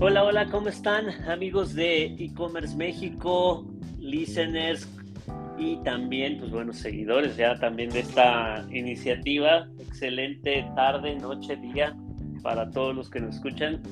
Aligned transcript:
Hola, 0.00 0.22
hola, 0.22 0.46
¿cómo 0.46 0.68
están 0.68 1.08
amigos 1.28 1.74
de 1.74 2.04
e-commerce 2.04 2.76
México, 2.76 3.66
listeners 3.98 4.88
y 5.58 5.76
también, 5.82 6.38
pues 6.38 6.52
bueno, 6.52 6.72
seguidores 6.72 7.36
ya 7.36 7.58
también 7.58 7.90
de 7.90 8.00
esta 8.00 8.64
iniciativa? 8.70 9.68
Excelente 9.80 10.64
tarde, 10.76 11.16
noche, 11.16 11.56
día 11.56 11.96
para 12.44 12.70
todos 12.70 12.94
los 12.94 13.10
que 13.10 13.18
nos 13.18 13.34
escuchan 13.34 13.82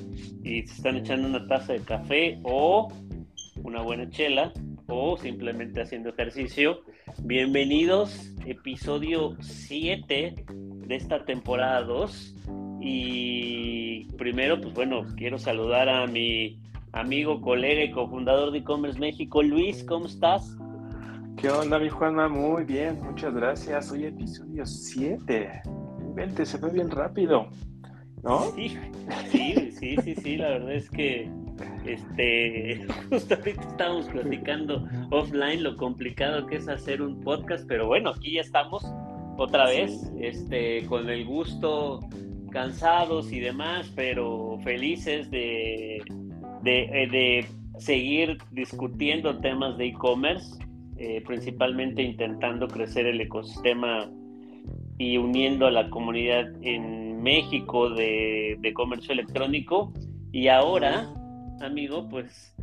y 0.45 0.65
se 0.65 0.75
están 0.75 0.95
echando 0.95 1.27
una 1.27 1.45
taza 1.45 1.73
de 1.73 1.81
café 1.81 2.39
o 2.43 2.87
una 3.63 3.81
buena 3.81 4.09
chela 4.09 4.53
o 4.87 5.17
simplemente 5.17 5.81
haciendo 5.81 6.11
ejercicio. 6.11 6.83
Bienvenidos, 7.23 8.33
episodio 8.45 9.35
7 9.41 10.45
de 10.87 10.95
esta 10.95 11.25
temporada 11.25 11.81
2 11.81 12.35
y 12.79 14.05
primero, 14.17 14.59
pues 14.61 14.73
bueno, 14.73 15.05
quiero 15.15 15.37
saludar 15.37 15.89
a 15.89 16.07
mi 16.07 16.59
amigo, 16.91 17.41
colega 17.41 17.83
y 17.83 17.91
cofundador 17.91 18.51
de 18.51 18.59
e-commerce 18.59 18.99
México, 18.99 19.43
Luis, 19.43 19.83
¿cómo 19.83 20.05
estás? 20.05 20.57
¿Qué 21.37 21.49
onda, 21.49 21.77
mi 21.77 21.89
Juanma? 21.89 22.27
Muy 22.27 22.63
bien, 22.63 22.99
muchas 23.03 23.33
gracias. 23.33 23.91
Hoy 23.91 24.05
episodio 24.05 24.65
7. 24.65 25.61
Vente, 26.15 26.45
se 26.45 26.57
fue 26.57 26.71
bien 26.71 26.89
rápido, 26.89 27.47
¿no? 28.23 28.51
Sí, 28.55 28.75
sí, 29.29 29.71
sí, 29.71 29.95
sí, 30.03 30.15
sí, 30.15 30.37
la 30.37 30.49
verdad 30.49 30.73
es 30.73 30.89
que 30.89 31.29
este, 31.85 32.85
justo 33.09 33.35
ahorita 33.35 33.61
estábamos 33.61 34.07
platicando 34.07 34.87
offline 35.11 35.61
lo 35.61 35.77
complicado 35.77 36.47
que 36.47 36.55
es 36.55 36.67
hacer 36.67 37.01
un 37.03 37.19
podcast, 37.21 37.65
pero 37.67 37.85
bueno, 37.85 38.09
aquí 38.09 38.33
ya 38.33 38.41
estamos 38.41 38.83
otra 39.37 39.67
vez, 39.67 40.11
este, 40.19 40.85
con 40.87 41.07
el 41.09 41.25
gusto 41.25 41.99
cansados 42.57 43.31
y 43.31 43.39
demás, 43.39 43.93
pero 43.95 44.57
felices 44.63 45.29
de, 45.29 46.01
de, 46.63 46.89
eh, 46.91 47.45
seguir 47.77 48.39
discutiendo 48.49 49.37
temas 49.37 49.77
de 49.77 49.89
e-commerce, 49.89 50.57
eh, 50.97 51.21
principalmente 51.23 52.01
intentando 52.01 52.67
crecer 52.67 53.05
el 53.05 53.21
ecosistema 53.21 54.09
y 54.97 55.17
uniendo 55.17 55.67
a 55.67 55.71
la 55.71 55.87
comunidad 55.91 56.47
en 56.63 57.21
México 57.21 57.91
de, 57.91 58.57
de 58.59 58.73
comercio 58.73 59.13
electrónico. 59.13 59.93
Y 60.31 60.47
ahora, 60.47 61.13
amigo, 61.61 62.09
pues 62.09 62.55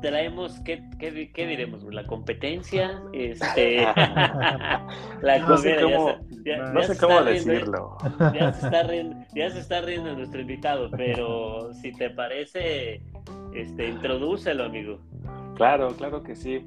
traemos, 0.00 0.60
¿qué, 0.60 0.82
qué, 0.98 1.30
qué 1.32 1.46
diremos? 1.46 1.82
¿La 1.84 2.06
competencia? 2.06 3.02
Este, 3.12 3.78
la 5.22 5.38
no 5.38 5.56
sé 5.56 5.76
cómo, 5.80 6.16
no 6.72 6.82
sé 6.82 6.98
cómo 6.98 7.22
decirlo. 7.22 7.96
ya, 8.34 8.52
se 8.52 8.66
está 8.66 8.82
riendo, 8.82 9.16
ya 9.34 9.50
se 9.50 9.60
está 9.60 9.80
riendo 9.80 10.14
nuestro 10.14 10.40
invitado, 10.40 10.90
pero 10.90 11.72
si 11.74 11.92
te 11.92 12.10
parece, 12.10 13.02
este, 13.54 13.88
introdúcelo, 13.88 14.64
amigo. 14.64 15.00
Claro, 15.56 15.88
claro 15.96 16.22
que 16.22 16.34
sí. 16.34 16.64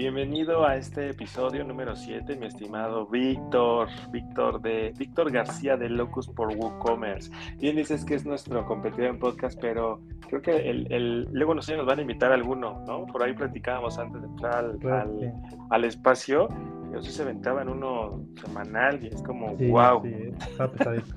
Bienvenido 0.00 0.64
a 0.64 0.76
este 0.76 1.10
episodio 1.10 1.62
número 1.62 1.94
7, 1.94 2.34
mi 2.36 2.46
estimado 2.46 3.06
Víctor, 3.06 3.88
Víctor 4.10 4.62
de 4.62 4.94
Víctor 4.96 5.30
García 5.30 5.76
de 5.76 5.90
Locus 5.90 6.26
por 6.26 6.56
WooCommerce. 6.56 7.30
Bien 7.58 7.76
dices 7.76 8.06
que 8.06 8.14
es 8.14 8.24
nuestro 8.24 8.64
competidor 8.64 9.10
en 9.10 9.18
podcast, 9.18 9.60
pero 9.60 10.00
creo 10.26 10.40
que 10.40 10.70
el, 10.70 11.28
luego 11.32 11.54
no 11.54 11.60
sé, 11.60 11.76
nos 11.76 11.84
van 11.84 11.98
a 11.98 12.02
invitar 12.02 12.32
a 12.32 12.36
alguno, 12.36 12.82
¿no? 12.86 13.04
Por 13.04 13.22
ahí 13.22 13.34
platicábamos 13.34 13.98
antes 13.98 14.22
de 14.22 14.28
entrar 14.28 14.64
al, 14.64 15.34
al, 15.68 15.84
espacio. 15.84 16.48
Yo 16.94 17.02
sí 17.02 17.12
se 17.12 17.22
aventaba 17.22 17.60
en 17.60 17.68
uno 17.68 18.24
semanal 18.42 19.04
y 19.04 19.08
es 19.08 19.22
como, 19.22 19.54
wow. 19.54 20.02
Sí, 20.02 20.16
está 20.50 20.70
pesadito. 20.70 21.14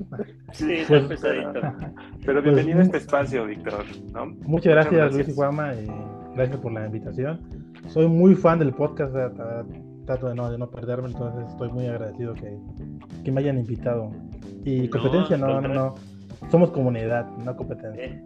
sí, 0.51 0.73
está 0.73 1.07
pesadito. 1.07 1.61
Pero, 2.25 2.41
bienvenido 2.41 2.79
a 2.79 2.83
este 2.83 2.97
espacio, 2.97 3.45
Víctor. 3.45 3.85
¿no? 4.11 4.25
Muchas 4.25 4.73
gracias, 4.73 5.13
Luis 5.13 5.29
y 5.29 5.31
Guama, 5.31 5.73
y 5.73 5.87
gracias 6.35 6.59
por 6.59 6.73
la 6.73 6.85
invitación 6.85 7.62
soy 7.87 8.07
muy 8.07 8.35
fan 8.35 8.59
del 8.59 8.73
podcast, 8.73 9.13
trato 10.05 10.27
de 10.27 10.35
no, 10.35 10.51
de 10.51 10.57
no 10.57 10.69
perderme, 10.69 11.09
entonces 11.09 11.49
estoy 11.49 11.69
muy 11.71 11.87
agradecido 11.87 12.33
que, 12.33 12.57
que 13.23 13.31
me 13.31 13.41
hayan 13.41 13.57
invitado. 13.57 14.11
Y 14.65 14.87
competencia, 14.89 15.37
no, 15.37 15.61
no, 15.61 15.67
no, 15.67 15.95
Somos 16.49 16.71
comunidad, 16.71 17.25
no 17.37 17.55
competencia. 17.55 18.05
Eh, 18.05 18.23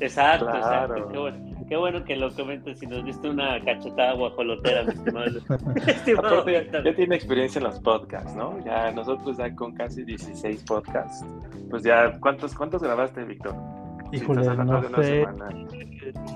exacto, 0.00 0.48
exacto. 0.48 1.08
Qué 1.08 1.18
bueno, 1.18 1.38
qué 1.68 1.76
bueno, 1.76 2.04
que 2.04 2.16
lo 2.16 2.30
comentes 2.34 2.78
si 2.78 2.86
nos 2.86 3.04
diste 3.04 3.28
una 3.28 3.62
cachetada 3.64 4.14
guajolotera, 4.14 4.84
mi 4.84 4.90
estimado. 4.90 6.46
ya, 6.84 6.94
tiene 6.94 7.14
experiencia 7.16 7.58
en 7.58 7.64
los 7.64 7.80
podcasts, 7.80 8.34
¿no? 8.36 8.62
Ya 8.64 8.92
nosotros 8.92 9.36
ya 9.36 9.54
con 9.54 9.72
casi 9.74 10.04
16 10.04 10.64
podcasts. 10.64 11.24
Pues 11.70 11.82
ya, 11.82 12.18
¿cuántos, 12.20 12.54
cuántos 12.54 12.82
grabaste, 12.82 13.24
Víctor? 13.24 13.54
Híjole, 14.12 14.44
no 14.56 15.02
sé. 15.02 15.26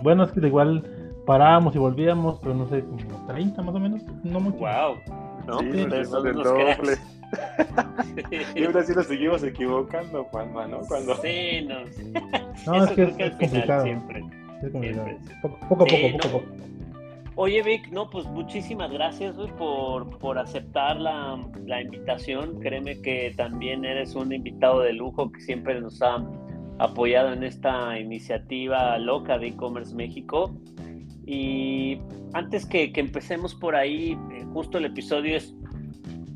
Bueno, 0.03 0.25
es 0.25 0.33
que 0.33 0.47
igual 0.47 1.04
parábamos 1.27 1.75
y 1.75 1.79
volvíamos, 1.79 2.39
pero 2.41 2.55
no 2.55 2.67
sé, 2.69 2.83
como 2.85 3.27
30 3.27 3.63
más 3.63 3.75
o 3.75 3.81
menos, 3.81 4.03
no 4.23 4.41
mucho. 4.41 4.59
Wow. 4.59 4.97
No, 5.47 5.59
sí, 5.61 5.87
pues, 5.89 6.11
del 6.11 6.35
doble. 6.35 6.97
y 8.55 8.65
ahora 8.65 8.83
sí 8.85 8.93
nos 8.95 9.07
seguimos 9.07 9.43
equivocando, 9.43 10.25
Juanma, 10.25 10.67
¿no? 10.67 10.81
Cuando... 10.81 11.17
Sí, 11.17 11.67
no. 11.67 11.81
no, 12.67 12.85
es 12.85 12.91
que 12.93 13.03
es, 13.19 13.33
complicado. 13.33 13.85
Siempre. 13.85 14.25
Es 14.63 14.71
complicado. 14.71 15.09
Poco, 15.43 15.57
a 15.57 15.69
poco, 15.69 15.87
poco 16.13 16.29
a 16.29 16.31
poco. 16.31 16.65
Oye, 17.37 17.63
Vic, 17.65 17.91
no, 17.91 18.09
pues 18.09 18.27
muchísimas 18.27 18.93
gracias 18.93 19.35
por, 19.59 20.19
por 20.19 20.39
aceptar 20.39 21.01
la, 21.01 21.45
la, 21.67 21.83
invitación. 21.83 22.61
Créeme 22.61 23.03
que 23.03 23.35
también 23.37 23.85
eres 23.85 24.15
un 24.15 24.33
invitado 24.33 24.81
de 24.81 24.93
lujo 24.93 25.33
que 25.33 25.41
siempre 25.41 25.81
nos 25.81 26.01
ha 26.01 26.25
apoyado 26.79 27.33
en 27.33 27.43
esta 27.43 27.99
iniciativa 27.99 28.97
loca 28.99 29.37
de 29.39 29.49
e-commerce 29.49 29.93
México. 29.97 30.55
Y 31.27 31.99
antes 32.33 32.67
que, 32.67 32.93
empecemos 32.95 33.55
por 33.55 33.75
ahí, 33.75 34.19
eh, 34.33 34.45
justo 34.53 34.79
el 34.79 34.87
episodio 34.87 35.37
es 35.37 35.55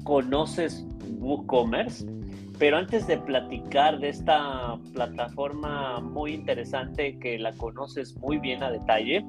¿Conoces 0.05 0.87
WooCommerce? 1.19 2.07
Pero 2.59 2.79
antes 2.79 3.07
de 3.07 3.19
platicar 3.19 3.99
de 4.01 4.09
esta 4.09 4.79
plataforma 4.93 6.01
muy 6.01 6.33
interesante 6.33 7.19
que 7.19 7.39
la 7.39 7.53
conoces 7.53 8.17
muy 8.17 8.39
bien 8.39 8.63
a 8.63 8.71
detalle, 8.71 9.25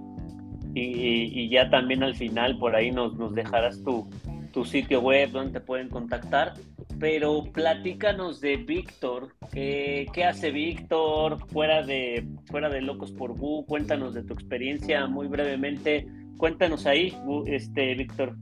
y, 0.73 1.49
ya 1.49 1.69
también 1.69 2.03
al 2.03 2.15
final 2.15 2.57
por 2.57 2.75
ahí 2.75 2.91
nos, 2.91 3.15
nos 3.15 3.33
dejarás 3.33 3.83
tu, 3.83 4.07
tu 4.51 4.65
sitio 4.65 5.01
web 5.01 5.31
donde 5.31 5.59
te 5.59 5.65
pueden 5.65 5.89
contactar 5.89 6.53
pero 6.99 7.43
platícanos 7.53 8.41
de 8.41 8.57
Víctor. 8.57 9.29
¿Qué, 9.51 10.05
hace 10.27 10.51
Víctor 10.51 11.39
fuera 11.47 11.81
de, 11.83 12.27
fuera 12.45 12.69
de 12.69 12.81
Locos 12.81 13.11
por 13.11 13.37
Bu? 13.37 13.65
Cuéntanos 13.65 14.13
de 14.13 14.23
tu 14.23 14.33
experiencia 14.33 15.07
muy 15.07 15.27
brevemente. 15.27 16.07
Cuéntanos 16.37 16.85
ahí, 16.85 17.15
este, 17.45 17.95
Víctor. 17.95 18.35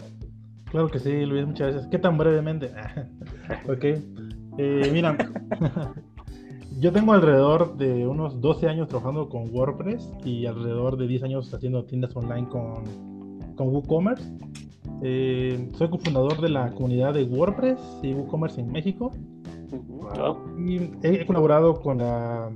Claro 0.72 0.90
que 0.90 1.00
sí, 1.00 1.26
Luis, 1.26 1.46
muchas 1.46 1.72
gracias. 1.72 1.92
¿Qué 1.92 2.00
tan 2.00 2.18
brevemente? 2.18 2.72
ok. 3.68 3.84
Eh, 4.58 4.90
mira, 4.92 5.16
yo 6.80 6.92
tengo 6.92 7.14
alrededor 7.14 7.78
de 7.78 8.08
unos 8.08 8.42
12 8.42 8.68
años 8.68 8.88
trabajando 8.88 9.30
con 9.30 9.54
WordPress 9.54 10.12
y 10.26 10.48
alrededor 10.48 10.98
de 10.98 11.08
10 11.08 11.24
años 11.24 11.54
haciendo 11.54 11.86
tiendas 11.86 12.16
online 12.16 12.48
con, 12.50 12.84
con 13.56 13.68
WooCommerce. 13.70 14.24
Eh, 15.04 15.70
soy 15.78 15.90
cofundador 15.90 16.42
de 16.42 16.50
la 16.50 16.72
comunidad 16.72 17.14
de 17.14 17.24
WordPress 17.24 17.80
y 18.02 18.14
WooCommerce 18.14 18.62
en 18.62 18.72
México. 18.72 19.12
Y 20.66 20.90
he, 21.04 21.26
colaborado 21.26 21.82
con 21.82 22.00
la, 22.00 22.50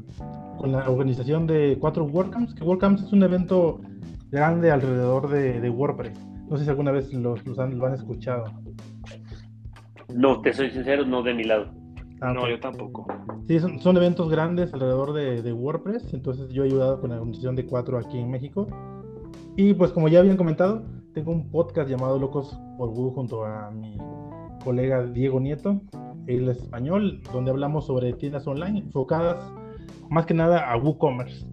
con 0.57 0.72
la 0.72 0.90
organización 0.90 1.46
de 1.46 1.78
cuatro 1.80 2.06
WordCamps, 2.06 2.56
que 2.56 2.63
WordCamps 2.63 3.03
es 3.03 3.13
un 3.13 3.24
evento 3.24 3.81
grande 4.31 4.72
alrededor 4.72 5.30
de, 5.30 5.69
WordPress. 5.69 6.18
No 6.50 6.57
sé 6.57 6.63
si 6.63 6.69
alguna 6.69 6.91
vez 6.91 7.13
los, 7.13 7.59
han, 7.59 7.78
lo 7.78 7.85
han 7.85 7.94
escuchado. 7.94 8.46
No, 10.13 10.41
te 10.41 10.53
soy 10.53 10.72
sincero, 10.72 11.06
no 11.06 11.22
de 11.22 11.34
mi 11.34 11.44
lado. 11.44 11.68
Ah, 12.22 12.34
no, 12.34 12.47
yo 12.47 12.59
tampoco. 12.59 13.07
Sí, 13.47 13.60
son, 13.60 13.98
eventos 13.98 14.30
grandes 14.30 14.74
alrededor 14.74 15.13
de, 15.13 15.42
de, 15.42 15.54
WordPress, 15.54 16.13
entonces 16.13 16.50
yo 16.50 16.63
he 16.63 16.68
ayudado 16.68 17.01
con 17.01 17.10
la 17.10 17.18
organización 17.18 17.56
de 17.56 17.65
cuatro 17.65 17.98
aquí 17.98 18.18
en 18.18 18.30
México. 18.30 18.68
Y 19.57 19.74
pues 19.74 19.92
como 19.92 20.07
ya 20.07 20.19
habían 20.19 20.38
comentado, 20.38 20.83
tengo 21.13 21.31
un 21.31 21.50
podcast 21.50 21.90
llamado 21.90 22.18
Locos 22.18 22.58
por 22.78 22.90
Woo 22.90 23.12
junto 23.12 23.46
a 23.46 23.72
mi 23.72 23.98
colega 24.63 25.06
Diego 25.06 25.40
Nieto, 25.40 25.81
es 26.28 26.58
español, 26.58 27.22
donde 27.34 27.52
hablamos 27.52 27.88
sobre 27.88 28.13
tiendas 28.13 28.48
online 28.48 28.80
enfocadas 28.80 29.52
más 30.10 30.25
que 30.25 30.34
nada 30.34 30.72
a 30.72 30.78
WooCommerce. 30.78 31.46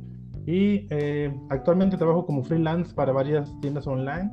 Y 0.46 0.86
eh, 0.90 1.32
actualmente 1.50 1.96
trabajo 1.96 2.24
como 2.24 2.42
freelance 2.42 2.94
para 2.94 3.12
varias 3.12 3.54
tiendas 3.60 3.86
online 3.86 4.30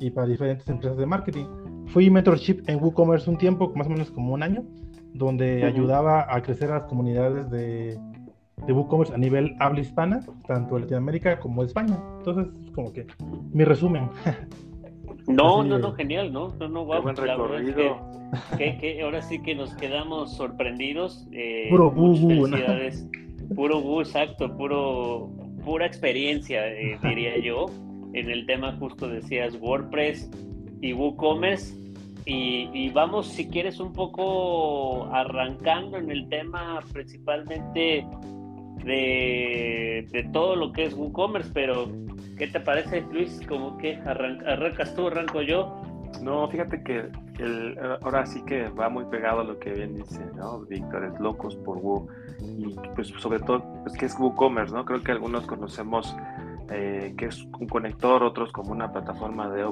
y 0.00 0.10
para 0.10 0.26
diferentes 0.26 0.68
empresas 0.68 0.98
de 0.98 1.06
marketing. 1.06 1.46
Fui 1.86 2.10
mentorship 2.10 2.62
en 2.66 2.82
WooCommerce 2.82 3.30
un 3.30 3.38
tiempo, 3.38 3.72
más 3.74 3.86
o 3.86 3.90
menos 3.90 4.10
como 4.10 4.34
un 4.34 4.42
año, 4.42 4.64
donde 5.12 5.64
ayudaba 5.64 6.26
a 6.28 6.42
crecer 6.42 6.70
a 6.70 6.80
las 6.80 6.88
comunidades 6.88 7.50
de 7.50 7.98
de 8.66 8.72
WooCommerce 8.72 9.14
a 9.14 9.18
nivel 9.18 9.54
habla 9.58 9.80
hispana, 9.80 10.20
tanto 10.46 10.76
en 10.76 10.82
Latinoamérica 10.82 11.38
como 11.38 11.62
España. 11.62 11.98
Entonces, 12.18 12.46
como 12.74 12.92
que 12.92 13.06
mi 13.52 13.64
resumen. 13.64 14.08
No, 15.26 15.62
no, 15.62 15.78
no, 15.78 15.92
genial, 15.92 16.32
¿no? 16.32 16.54
No, 16.58 16.68
no, 16.68 16.84
wow, 16.84 17.02
buen 17.02 17.16
recorrido. 17.16 17.98
Que, 18.58 18.76
que, 18.78 19.02
ahora 19.02 19.22
sí 19.22 19.40
que 19.40 19.54
nos 19.54 19.74
quedamos 19.74 20.34
sorprendidos. 20.36 21.26
Eh, 21.32 21.68
puro 21.70 21.90
bu, 21.90 22.14
Puro 23.54 23.80
bu, 23.80 24.00
exacto, 24.00 24.56
puro 24.56 25.30
pura 25.64 25.86
experiencia, 25.86 26.66
eh, 26.68 26.98
diría 27.02 27.38
yo, 27.38 27.66
en 28.12 28.30
el 28.30 28.46
tema 28.46 28.76
justo 28.78 29.08
decías 29.08 29.56
WordPress 29.60 30.30
y 30.80 30.92
WooCommerce. 30.92 31.82
Y, 32.26 32.70
y, 32.72 32.88
vamos, 32.88 33.28
si 33.28 33.48
quieres, 33.48 33.80
un 33.80 33.92
poco 33.92 35.04
arrancando 35.12 35.98
en 35.98 36.10
el 36.10 36.26
tema 36.30 36.80
principalmente 36.90 38.06
de, 38.84 40.08
de 40.10 40.22
todo 40.32 40.56
lo 40.56 40.72
que 40.72 40.84
es 40.84 40.94
WooCommerce, 40.94 41.50
pero 41.52 41.88
¿qué 42.38 42.46
te 42.46 42.60
parece, 42.60 43.02
Luis? 43.12 43.40
¿Cómo 43.48 43.78
que 43.78 43.96
arrancas 43.96 44.94
tú, 44.94 45.06
arranco 45.06 45.42
yo? 45.42 45.80
No, 46.22 46.48
fíjate 46.48 46.82
que 46.82 47.10
el, 47.38 47.78
ahora 48.02 48.24
sí 48.26 48.42
que 48.44 48.68
va 48.68 48.88
muy 48.88 49.04
pegado 49.06 49.40
a 49.40 49.44
lo 49.44 49.58
que 49.58 49.72
bien 49.72 49.96
dice, 49.96 50.24
¿no? 50.36 50.60
Víctor, 50.60 51.04
es 51.04 51.20
locos 51.20 51.56
por 51.56 51.78
Woo. 51.78 52.08
Y 52.40 52.74
pues 52.94 53.08
sobre 53.08 53.40
todo, 53.40 53.64
pues 53.82 53.96
que 53.96 54.06
es 54.06 54.18
WooCommerce, 54.18 54.74
¿no? 54.74 54.84
Creo 54.84 55.02
que 55.02 55.12
algunos 55.12 55.46
conocemos 55.46 56.14
eh, 56.70 57.14
que 57.18 57.26
es 57.26 57.44
un 57.58 57.66
conector, 57.68 58.22
otros 58.22 58.50
como 58.52 58.72
una 58.72 58.90
plataforma 58.90 59.50
de 59.50 59.62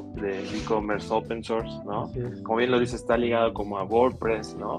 e-commerce 0.58 1.12
open 1.12 1.42
source, 1.42 1.72
¿no? 1.84 2.10
Como 2.42 2.58
bien 2.58 2.70
lo 2.70 2.78
dice, 2.78 2.96
está 2.96 3.16
ligado 3.16 3.54
como 3.54 3.78
a 3.78 3.84
WordPress, 3.84 4.56
¿no? 4.56 4.78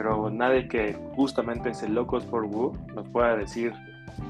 Pero 0.00 0.30
nadie 0.30 0.66
que 0.66 0.96
justamente 1.14 1.68
es 1.68 1.82
el 1.82 1.94
locos 1.94 2.24
por 2.24 2.46
Woo 2.46 2.72
nos 2.94 3.06
pueda 3.10 3.36
decir 3.36 3.74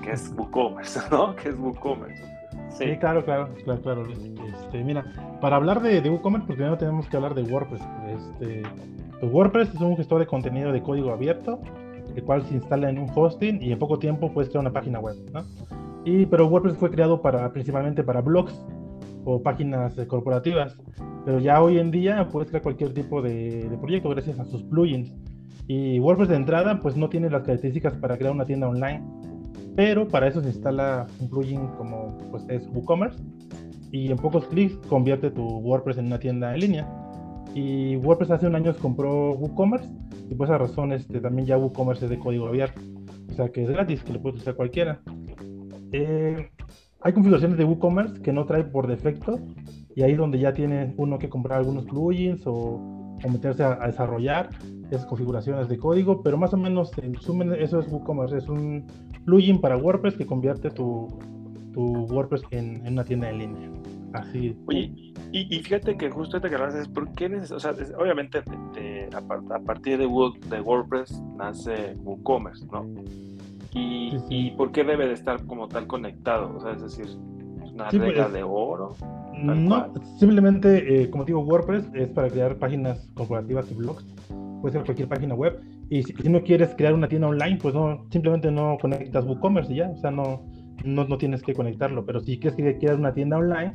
que 0.03 0.11
es 0.11 0.35
WooCommerce, 0.37 0.99
¿no? 1.13 1.37
Que 1.37 1.51
es 1.51 1.57
WooCommerce. 1.57 2.25
Sí, 2.71 2.97
claro, 2.99 3.25
claro, 3.25 3.49
claro, 3.63 3.81
claro. 3.81 4.07
Este, 4.11 4.83
mira, 4.83 5.05
para 5.41 5.55
hablar 5.55 5.81
de, 5.81 6.01
WooCommerce, 6.11 6.45
pues 6.49 6.57
primero 6.57 6.77
tenemos 6.77 7.07
que 7.07 7.17
hablar 7.17 7.37
de 7.37 7.45
WordPress. 7.45 7.83
Este, 8.09 8.63
pues 9.21 9.33
WordPress 9.33 9.73
es 9.73 9.81
un 9.81 9.97
gestor 9.97 10.19
de 10.19 10.27
contenido 10.27 10.73
de 10.73 10.83
código 10.83 11.13
abierto, 11.13 11.61
el 12.17 12.25
cual 12.25 12.43
se 12.47 12.55
instala 12.55 12.91
en 12.91 12.99
un 12.99 13.09
hosting 13.15 13.63
y 13.63 13.71
en 13.71 13.79
poco 13.79 14.01
tiempo 14.01 14.33
puedes 14.33 14.51
crear 14.51 14.63
una 14.63 14.73
página 14.73 14.99
web, 14.99 15.15
¿no? 15.33 15.45
Y, 16.05 16.27
pero 16.27 16.49
WordPress 16.49 16.79
fue 16.79 16.91
creado 16.91 17.23
para, 17.23 17.53
principalmente 17.53 18.03
para 18.03 18.23
blogs 18.23 18.61
o 19.25 19.41
páginas 19.41 19.95
corporativas, 20.09 20.77
pero 21.25 21.39
ya 21.39 21.63
hoy 21.63 21.79
en 21.79 21.93
día 21.93 22.29
puedes 22.29 22.49
crear 22.49 22.65
cualquier 22.65 22.93
tipo 22.93 23.23
de, 23.23 23.69
de 23.69 23.79
proyecto 23.79 24.09
gracias 24.09 24.41
a 24.41 24.45
sus 24.45 24.65
plugins. 24.65 25.15
Y 25.73 26.01
WordPress 26.01 26.31
de 26.31 26.37
entrada 26.37 26.81
pues 26.81 26.97
no 26.97 27.09
tiene 27.09 27.31
las 27.31 27.43
características 27.43 27.95
para 27.95 28.19
crear 28.19 28.33
una 28.33 28.45
tienda 28.45 28.69
online 28.69 29.05
pero 29.77 30.09
para 30.09 30.29
eso 30.29 30.41
se 30.41 30.49
instala 30.49 31.07
un 31.21 31.29
plugin 31.29 31.67
como 31.79 32.17
pues 32.31 32.45
es 32.49 32.67
WooCommerce 32.69 33.23
y 33.93 34.11
en 34.11 34.17
pocos 34.19 34.47
clics 34.47 34.77
convierte 34.89 35.31
tu 35.31 35.43
WordPress 35.43 35.99
en 35.99 36.07
una 36.07 36.19
tienda 36.19 36.55
en 36.55 36.61
línea. 36.61 36.89
Y 37.55 37.97
WordPress 37.97 38.31
hace 38.31 38.47
un 38.47 38.55
año 38.55 38.75
compró 38.77 39.33
WooCommerce 39.33 39.89
y 40.29 40.35
por 40.35 40.47
esa 40.47 40.59
razón 40.59 40.93
este, 40.93 41.21
también 41.21 41.47
ya 41.47 41.59
WooCommerce 41.59 42.05
es 42.05 42.11
de 42.11 42.19
código 42.19 42.47
abierto, 42.47 42.81
o 43.31 43.33
sea 43.33 43.49
que 43.49 43.65
es 43.65 43.71
gratis, 43.71 44.03
que 44.03 44.13
lo 44.13 44.21
puede 44.21 44.37
usar 44.37 44.55
cualquiera. 44.55 45.01
Eh, 45.93 46.51
hay 47.01 47.13
configuraciones 47.13 47.59
de 47.59 47.65
WooCommerce 47.65 48.21
que 48.23 48.33
no 48.33 48.45
trae 48.45 48.65
por 48.65 48.87
defecto 48.87 49.41
y 49.97 50.03
ahí 50.03 50.13
es 50.13 50.19
donde 50.19 50.39
ya 50.39 50.53
tiene 50.53 50.95
uno 50.99 51.19
que 51.19 51.29
comprar 51.29 51.59
algunos 51.59 51.87
plugins 51.87 52.43
o, 52.47 53.00
meterse 53.29 53.63
a, 53.63 53.79
a, 53.83 53.87
desarrollar 53.87 54.51
esas 54.91 55.07
configuraciones 55.07 55.69
de 55.69 55.79
código, 55.79 56.23
pero 56.23 56.37
más 56.37 56.53
o 56.55 56.57
menos 56.57 56.91
en 56.99 57.15
resumen 57.15 57.53
eso 57.55 57.81
es 57.81 57.89
WooCommerce, 57.91 58.39
es 58.39 58.49
un 58.49 58.87
plugin 59.25 59.61
para 59.61 59.77
WordPress 59.77 60.17
que 60.17 60.27
convierte 60.27 60.71
tu, 60.71 61.09
tu 61.73 62.07
WordPress 62.07 62.43
en, 62.51 62.85
en, 62.87 62.95
una 62.95 63.05
tienda 63.05 63.31
en 63.31 63.39
línea. 63.39 63.71
Así. 64.13 64.57
Oye, 64.67 64.93
y, 65.33 65.57
y 65.57 65.63
fíjate 65.63 65.97
que 65.97 66.11
justo 66.11 66.41
te 66.41 66.49
es 66.49 66.89
¿por 66.89 67.13
qué 67.13 67.29
neces 67.29 67.53
o 67.53 67.61
sea, 67.61 67.73
obviamente 67.97 68.39
a, 68.39 69.61
partir 69.61 69.99
de, 69.99 70.09
de, 70.49 70.61
WordPress 70.61 71.23
nace 71.37 71.95
WooCommerce, 72.03 72.67
¿no? 72.73 72.87
Y, 73.73 74.17
y, 74.29 74.51
por 74.53 74.73
qué 74.73 74.83
debe 74.83 75.07
de 75.07 75.13
estar 75.13 75.47
como 75.47 75.69
tal 75.69 75.87
conectado? 75.87 76.57
O 76.57 76.61
sea, 76.61 76.73
es 76.73 76.83
decir, 76.83 77.07
una 77.73 77.89
pues, 77.89 78.03
regla 78.03 78.29
de 78.29 78.43
oro. 78.43 78.97
No, 79.43 79.93
simplemente, 80.19 81.03
eh, 81.03 81.11
como 81.11 81.25
digo, 81.25 81.41
WordPress 81.41 81.91
es 81.95 82.09
para 82.09 82.29
crear 82.29 82.57
páginas 82.57 83.09
corporativas 83.15 83.71
y 83.71 83.75
blogs. 83.75 84.05
Puede 84.61 84.73
ser 84.73 84.85
cualquier 84.85 85.09
página 85.09 85.35
web 85.35 85.61
y 85.91 86.05
si, 86.05 86.29
no 86.29 86.43
quieres 86.43 86.75
crear 86.77 86.95
una 86.95 87.09
tienda 87.09 87.29
online, 87.29 87.59
pues 87.61 87.75
no, 87.75 88.07
simplemente 88.11 88.51
no 88.51 88.79
conectas 88.81 89.25
WooCommerce 89.25 89.73
y 89.73 89.77
ya, 89.77 89.91
o 89.91 89.97
sea, 89.97 90.13
no, 90.13 90.43
no, 90.85 91.05
no 91.05 91.19
tienes 91.19 91.43
que 91.43 91.53
conectarlo. 91.53 92.07
Pero 92.07 92.21
si 92.21 92.39
quieres 92.39 92.57
que 92.57 92.79
crear 92.79 92.97
una 92.97 93.13
tienda 93.13 93.39
online, 93.39 93.73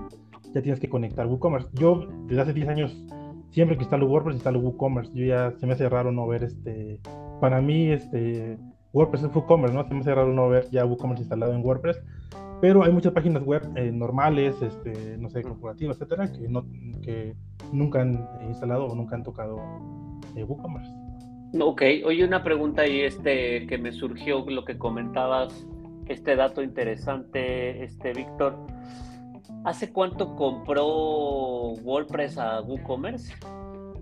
ya 0.53 0.61
tienes 0.61 0.79
que 0.79 0.87
conectar 0.87 1.27
WooCommerce. 1.27 1.67
Yo 1.73 2.07
desde 2.27 2.41
hace 2.41 2.53
10 2.53 2.69
años, 2.69 3.05
siempre 3.51 3.75
que 3.75 3.83
instalo 3.83 4.07
WordPress, 4.07 4.35
instalo 4.35 4.59
WooCommerce. 4.59 5.11
Yo 5.13 5.25
ya 5.25 5.53
se 5.57 5.67
me 5.67 5.73
hace 5.73 5.89
raro 5.89 6.11
no 6.13 6.25
ver 6.25 6.43
este, 6.43 7.01
para 7.41 7.61
mí, 7.61 7.91
este, 7.91 8.57
WordPress 8.93 9.23
es 9.23 9.35
WooCommerce, 9.35 9.75
¿no? 9.75 9.85
Se 9.85 9.93
me 9.93 9.99
hace 9.99 10.15
raro 10.15 10.31
no 10.31 10.47
ver 10.47 10.69
ya 10.71 10.85
WooCommerce 10.85 11.23
instalado 11.23 11.53
en 11.53 11.65
WordPress. 11.65 12.01
Pero 12.65 12.83
hay 12.83 12.91
muchas 12.91 13.13
páginas 13.13 13.43
web 13.43 13.61
eh, 13.75 13.91
normales, 13.91 14.59
este, 14.59 15.19
no 15.19 15.29
sé, 15.29 15.43
corporativas, 15.43 15.97
etcétera, 15.97 16.31
que, 16.31 16.49
no, 16.49 16.65
que 17.03 17.35
nunca 17.71 18.01
han 18.01 18.27
instalado 18.47 18.87
o 18.87 18.95
nunca 18.95 19.15
han 19.15 19.21
tocado 19.21 19.59
eh, 20.35 20.43
WooCommerce. 20.43 20.91
Ok, 21.61 21.83
oye, 22.07 22.25
una 22.25 22.43
pregunta 22.43 22.81
ahí 22.81 23.01
este, 23.01 23.67
que 23.67 23.77
me 23.77 23.91
surgió, 23.91 24.43
lo 24.49 24.65
que 24.65 24.79
comentabas, 24.79 25.67
este 26.07 26.35
dato 26.35 26.63
interesante, 26.63 27.83
este 27.83 28.13
Víctor. 28.13 28.57
¿Hace 29.63 29.91
cuánto 29.93 30.35
compró 30.35 31.73
WordPress 31.83 32.39
a 32.39 32.61
WooCommerce? 32.61 33.31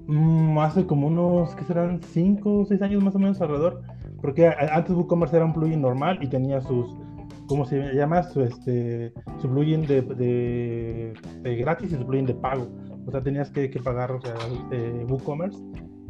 Mm, 0.07 0.57
hace 0.59 0.86
como 0.86 1.07
unos, 1.07 1.54
¿qué 1.56 1.66
serán? 1.66 2.01
¿Cinco 2.01 2.59
o 2.59 2.66
seis 2.66 2.81
años 2.81 3.04
más 3.04 3.13
o 3.13 3.19
menos 3.19 3.42
alrededor. 3.42 3.81
Porque 4.21 4.48
antes 4.48 4.95
WooCommerce 4.95 5.36
era 5.36 5.44
un 5.44 5.51
plugin 5.51 5.81
normal 5.81 6.19
y 6.21 6.27
tenía 6.27 6.62
sus, 6.62 6.95
¿cómo 7.54 7.66
se 7.66 7.94
llama? 7.94 8.24
Su, 8.24 8.42
este, 8.42 9.14
su 9.40 9.48
plugin 9.48 9.86
de, 9.86 10.02
de, 10.02 11.56
gratis 11.56 11.92
y 11.92 11.96
su 11.96 12.06
plugin 12.06 12.26
de 12.26 12.34
pago. 12.34 12.68
O 13.06 13.12
sea, 13.12 13.22
tenías 13.22 13.52
que, 13.52 13.70
que 13.70 13.80
pagar 13.80 14.12
o 14.12 14.22
sea, 14.22 14.34
este, 14.34 15.06
WooCommerce 15.06 15.60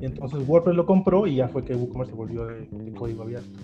entonces 0.05 0.47
WordPress 0.47 0.75
lo 0.75 0.85
compró 0.85 1.27
y 1.27 1.35
ya 1.35 1.47
fue 1.47 1.63
que 1.63 1.75
WooCommerce 1.75 2.11
se 2.11 2.17
volvió 2.17 2.45
de, 2.45 2.93
código 2.93 3.23
abierto. 3.23 3.59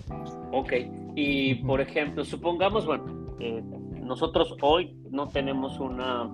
Ok, 0.52 0.72
y 1.14 1.56
por 1.56 1.80
ejemplo, 1.80 2.24
supongamos, 2.24 2.86
bueno, 2.86 3.04
eh, 3.40 3.62
nosotros 4.02 4.56
hoy 4.60 4.94
no 5.10 5.28
tenemos 5.28 5.78
una, 5.80 6.30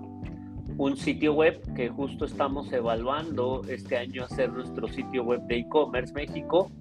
un 0.77 0.97
sitio 0.97 1.33
web 1.33 1.61
que 1.75 1.89
justo 1.89 2.25
estamos 2.25 2.71
evaluando 2.71 3.61
este 3.69 3.97
año 3.97 4.23
hacer 4.23 4.51
nuestro 4.51 4.87
sitio 4.87 5.23
web 5.23 5.41
de 5.47 5.59
e-commerce 5.59 6.13
México. 6.13 6.71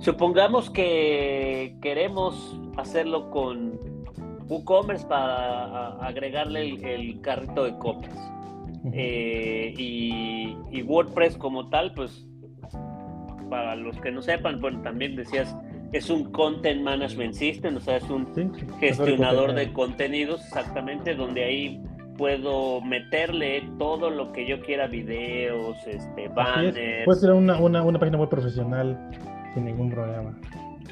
Supongamos 0.00 0.70
que 0.70 1.76
queremos 1.82 2.58
hacerlo 2.76 3.30
con 3.30 3.97
WooCommerce 4.48 5.06
para 5.06 5.88
agregarle 5.98 6.70
el, 6.94 7.20
carrito 7.20 7.64
de 7.64 7.76
compras. 7.78 8.16
Eh, 8.92 9.74
y, 9.76 10.56
y, 10.70 10.82
WordPress 10.82 11.36
como 11.36 11.68
tal, 11.68 11.92
pues 11.94 12.26
para 13.50 13.76
los 13.76 13.98
que 14.00 14.10
no 14.10 14.22
sepan, 14.22 14.60
bueno, 14.60 14.80
también 14.82 15.16
decías, 15.16 15.56
es 15.92 16.10
un 16.10 16.30
Content 16.32 16.82
Management 16.82 17.34
System, 17.34 17.76
o 17.76 17.80
sea, 17.80 17.96
es 17.96 18.08
un 18.10 18.26
gestionador 18.78 19.54
de 19.54 19.72
contenidos, 19.72 20.44
exactamente, 20.44 21.14
donde 21.14 21.44
ahí 21.44 21.82
puedo 22.16 22.80
meterle 22.82 23.62
todo 23.78 24.10
lo 24.10 24.32
que 24.32 24.46
yo 24.46 24.60
quiera, 24.60 24.86
videos, 24.86 25.76
este, 25.86 26.28
banners. 26.28 27.04
Puede 27.04 27.20
ser 27.20 27.32
una, 27.32 27.58
una, 27.58 27.82
una 27.82 27.98
página 27.98 28.18
web 28.18 28.28
profesional 28.28 28.98
sin 29.54 29.64
ningún 29.64 29.90
problema. 29.90 30.36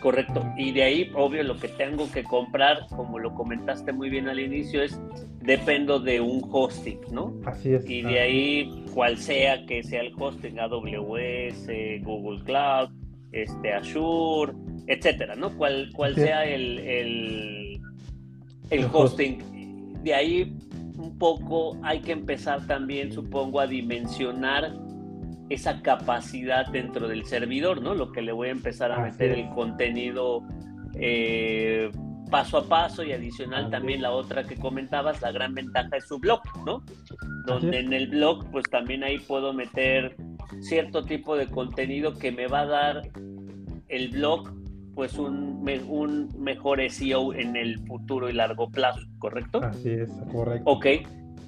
Correcto. 0.01 0.45
Y 0.57 0.73
de 0.73 0.83
ahí, 0.83 1.11
obvio, 1.15 1.43
lo 1.43 1.57
que 1.59 1.69
tengo 1.69 2.11
que 2.11 2.23
comprar, 2.23 2.87
como 2.89 3.19
lo 3.19 3.35
comentaste 3.35 3.93
muy 3.93 4.11
bien 4.11 4.29
al 4.29 4.39
inicio, 4.39 4.83
es 4.83 5.01
dependo 5.41 5.99
de 5.99 6.21
un 6.21 6.47
hosting, 6.51 7.01
¿no? 7.11 7.35
Así 7.45 7.75
es. 7.75 7.89
Y 7.89 8.03
de 8.03 8.21
ahí, 8.21 8.85
cual 8.93 9.17
sea 9.17 9.65
que 9.67 9.83
sea 9.83 10.03
el 10.03 10.13
hosting, 10.19 10.59
AWS, 10.59 11.69
Google 12.03 12.43
Cloud, 12.45 12.91
este, 13.33 13.73
Azure, 13.73 14.53
etcétera, 14.87 15.35
¿no? 15.35 15.57
Cual, 15.57 15.91
cual 15.95 16.15
sea 16.15 16.45
el, 16.45 16.79
el, 16.79 17.81
el 18.71 18.87
hosting. 18.93 20.03
De 20.03 20.15
ahí, 20.15 20.57
un 20.99 21.19
poco 21.19 21.79
hay 21.83 22.01
que 22.01 22.13
empezar 22.13 22.67
también, 22.67 23.13
supongo, 23.13 23.61
a 23.61 23.67
dimensionar 23.67 24.73
esa 25.49 25.83
capacidad 25.83 26.67
dentro 26.67 27.09
del 27.09 27.25
servidor, 27.25 27.81
¿no? 27.83 27.95
Lo 27.95 28.13
que 28.13 28.23
le 28.23 28.33
voy 28.33 28.49
a 28.49 28.53
empezar 28.53 28.93
a 28.93 28.99
meter 28.99 29.33
el 29.33 29.49
contenido 29.51 30.43
eh, 30.95 31.91
paso 32.31 32.59
a 32.59 32.65
paso 32.65 33.05
y 33.05 33.13
adicional 33.13 33.71
también 33.71 34.03
la 34.03 34.11
otra 34.11 34.45
que 34.45 34.57
comentabas, 34.57 35.23
la 35.23 35.31
gran 35.31 35.55
ventaja 35.55 35.97
es 35.97 36.07
su 36.07 36.19
blog, 36.19 36.41
¿no? 36.65 36.83
Donde 37.47 37.79
en 37.79 37.93
el 37.93 38.09
blog 38.09 38.51
pues 38.51 38.65
también 38.71 39.05
ahí 39.05 39.19
puedo 39.19 39.53
meter 39.53 40.17
cierto 40.61 41.05
tipo 41.05 41.37
de 41.37 41.47
contenido 41.47 42.15
que 42.15 42.33
me 42.33 42.49
va 42.49 42.61
a 42.61 42.67
dar 42.67 43.03
el 43.89 44.09
blog 44.09 44.53
pues 44.95 45.19
un, 45.19 45.63
un 45.89 46.29
mejor 46.39 46.81
SEO 46.91 47.35
en 47.35 47.55
el 47.55 47.79
futuro 47.87 48.31
y 48.31 48.33
largo 48.33 48.71
plazo, 48.71 49.01
¿correcto? 49.19 49.61
Así 49.63 49.91
es, 49.91 50.11
correcto. 50.33 50.71
Ok. 50.71 50.87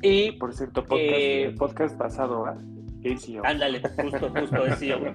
Y 0.03 0.33
por 0.33 0.55
cierto, 0.55 0.85
podcast, 0.85 1.13
eh, 1.15 1.55
podcast 1.59 1.99
pasado, 1.99 2.45
SEO. 3.03 3.45
Ándale, 3.45 3.81
justo, 3.81 4.31
justo 4.31 4.77
SEO. 4.77 5.15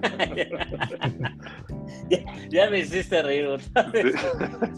ya, 2.10 2.18
ya, 2.48 2.70
me 2.70 2.78
hiciste 2.80 3.22
reír 3.22 3.46
otra 3.46 3.82
vez. 3.90 4.14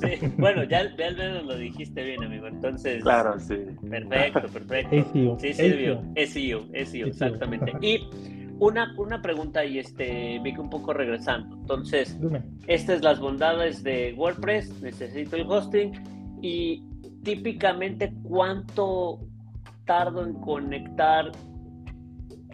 Sí. 0.01 0.33
Bueno, 0.37 0.65
ya, 0.65 0.95
ya, 0.97 1.07
al 1.07 1.17
menos 1.17 1.45
lo 1.45 1.57
dijiste 1.57 2.03
bien, 2.03 2.23
amigo. 2.25 2.47
Entonces. 2.47 3.03
Claro, 3.03 3.39
sí. 3.39 3.57
Perfecto, 3.89 4.49
perfecto. 4.49 5.13
SEO. 5.13 5.39
Sí, 5.39 5.53
sirvió. 5.53 6.03
SEO, 6.17 6.67
SEO, 6.85 7.07
exactamente. 7.07 7.73
Y 7.81 8.09
una, 8.59 8.95
una 8.97 9.21
pregunta 9.21 9.65
y 9.65 9.79
este, 9.79 10.39
Vic, 10.41 10.59
un 10.59 10.71
poco 10.71 10.93
regresando. 10.93 11.57
Entonces, 11.57 12.19
estas 12.67 12.97
es 12.97 13.03
las 13.03 13.21
bondades 13.21 13.83
de 13.83 14.15
WordPress, 14.17 14.81
necesito 14.81 15.37
el 15.37 15.47
hosting 15.47 15.93
y 16.43 16.83
típicamente 17.23 18.13
cuánto 18.23 19.21
tardo 19.85 20.25
en 20.25 20.35
conectar 20.35 21.33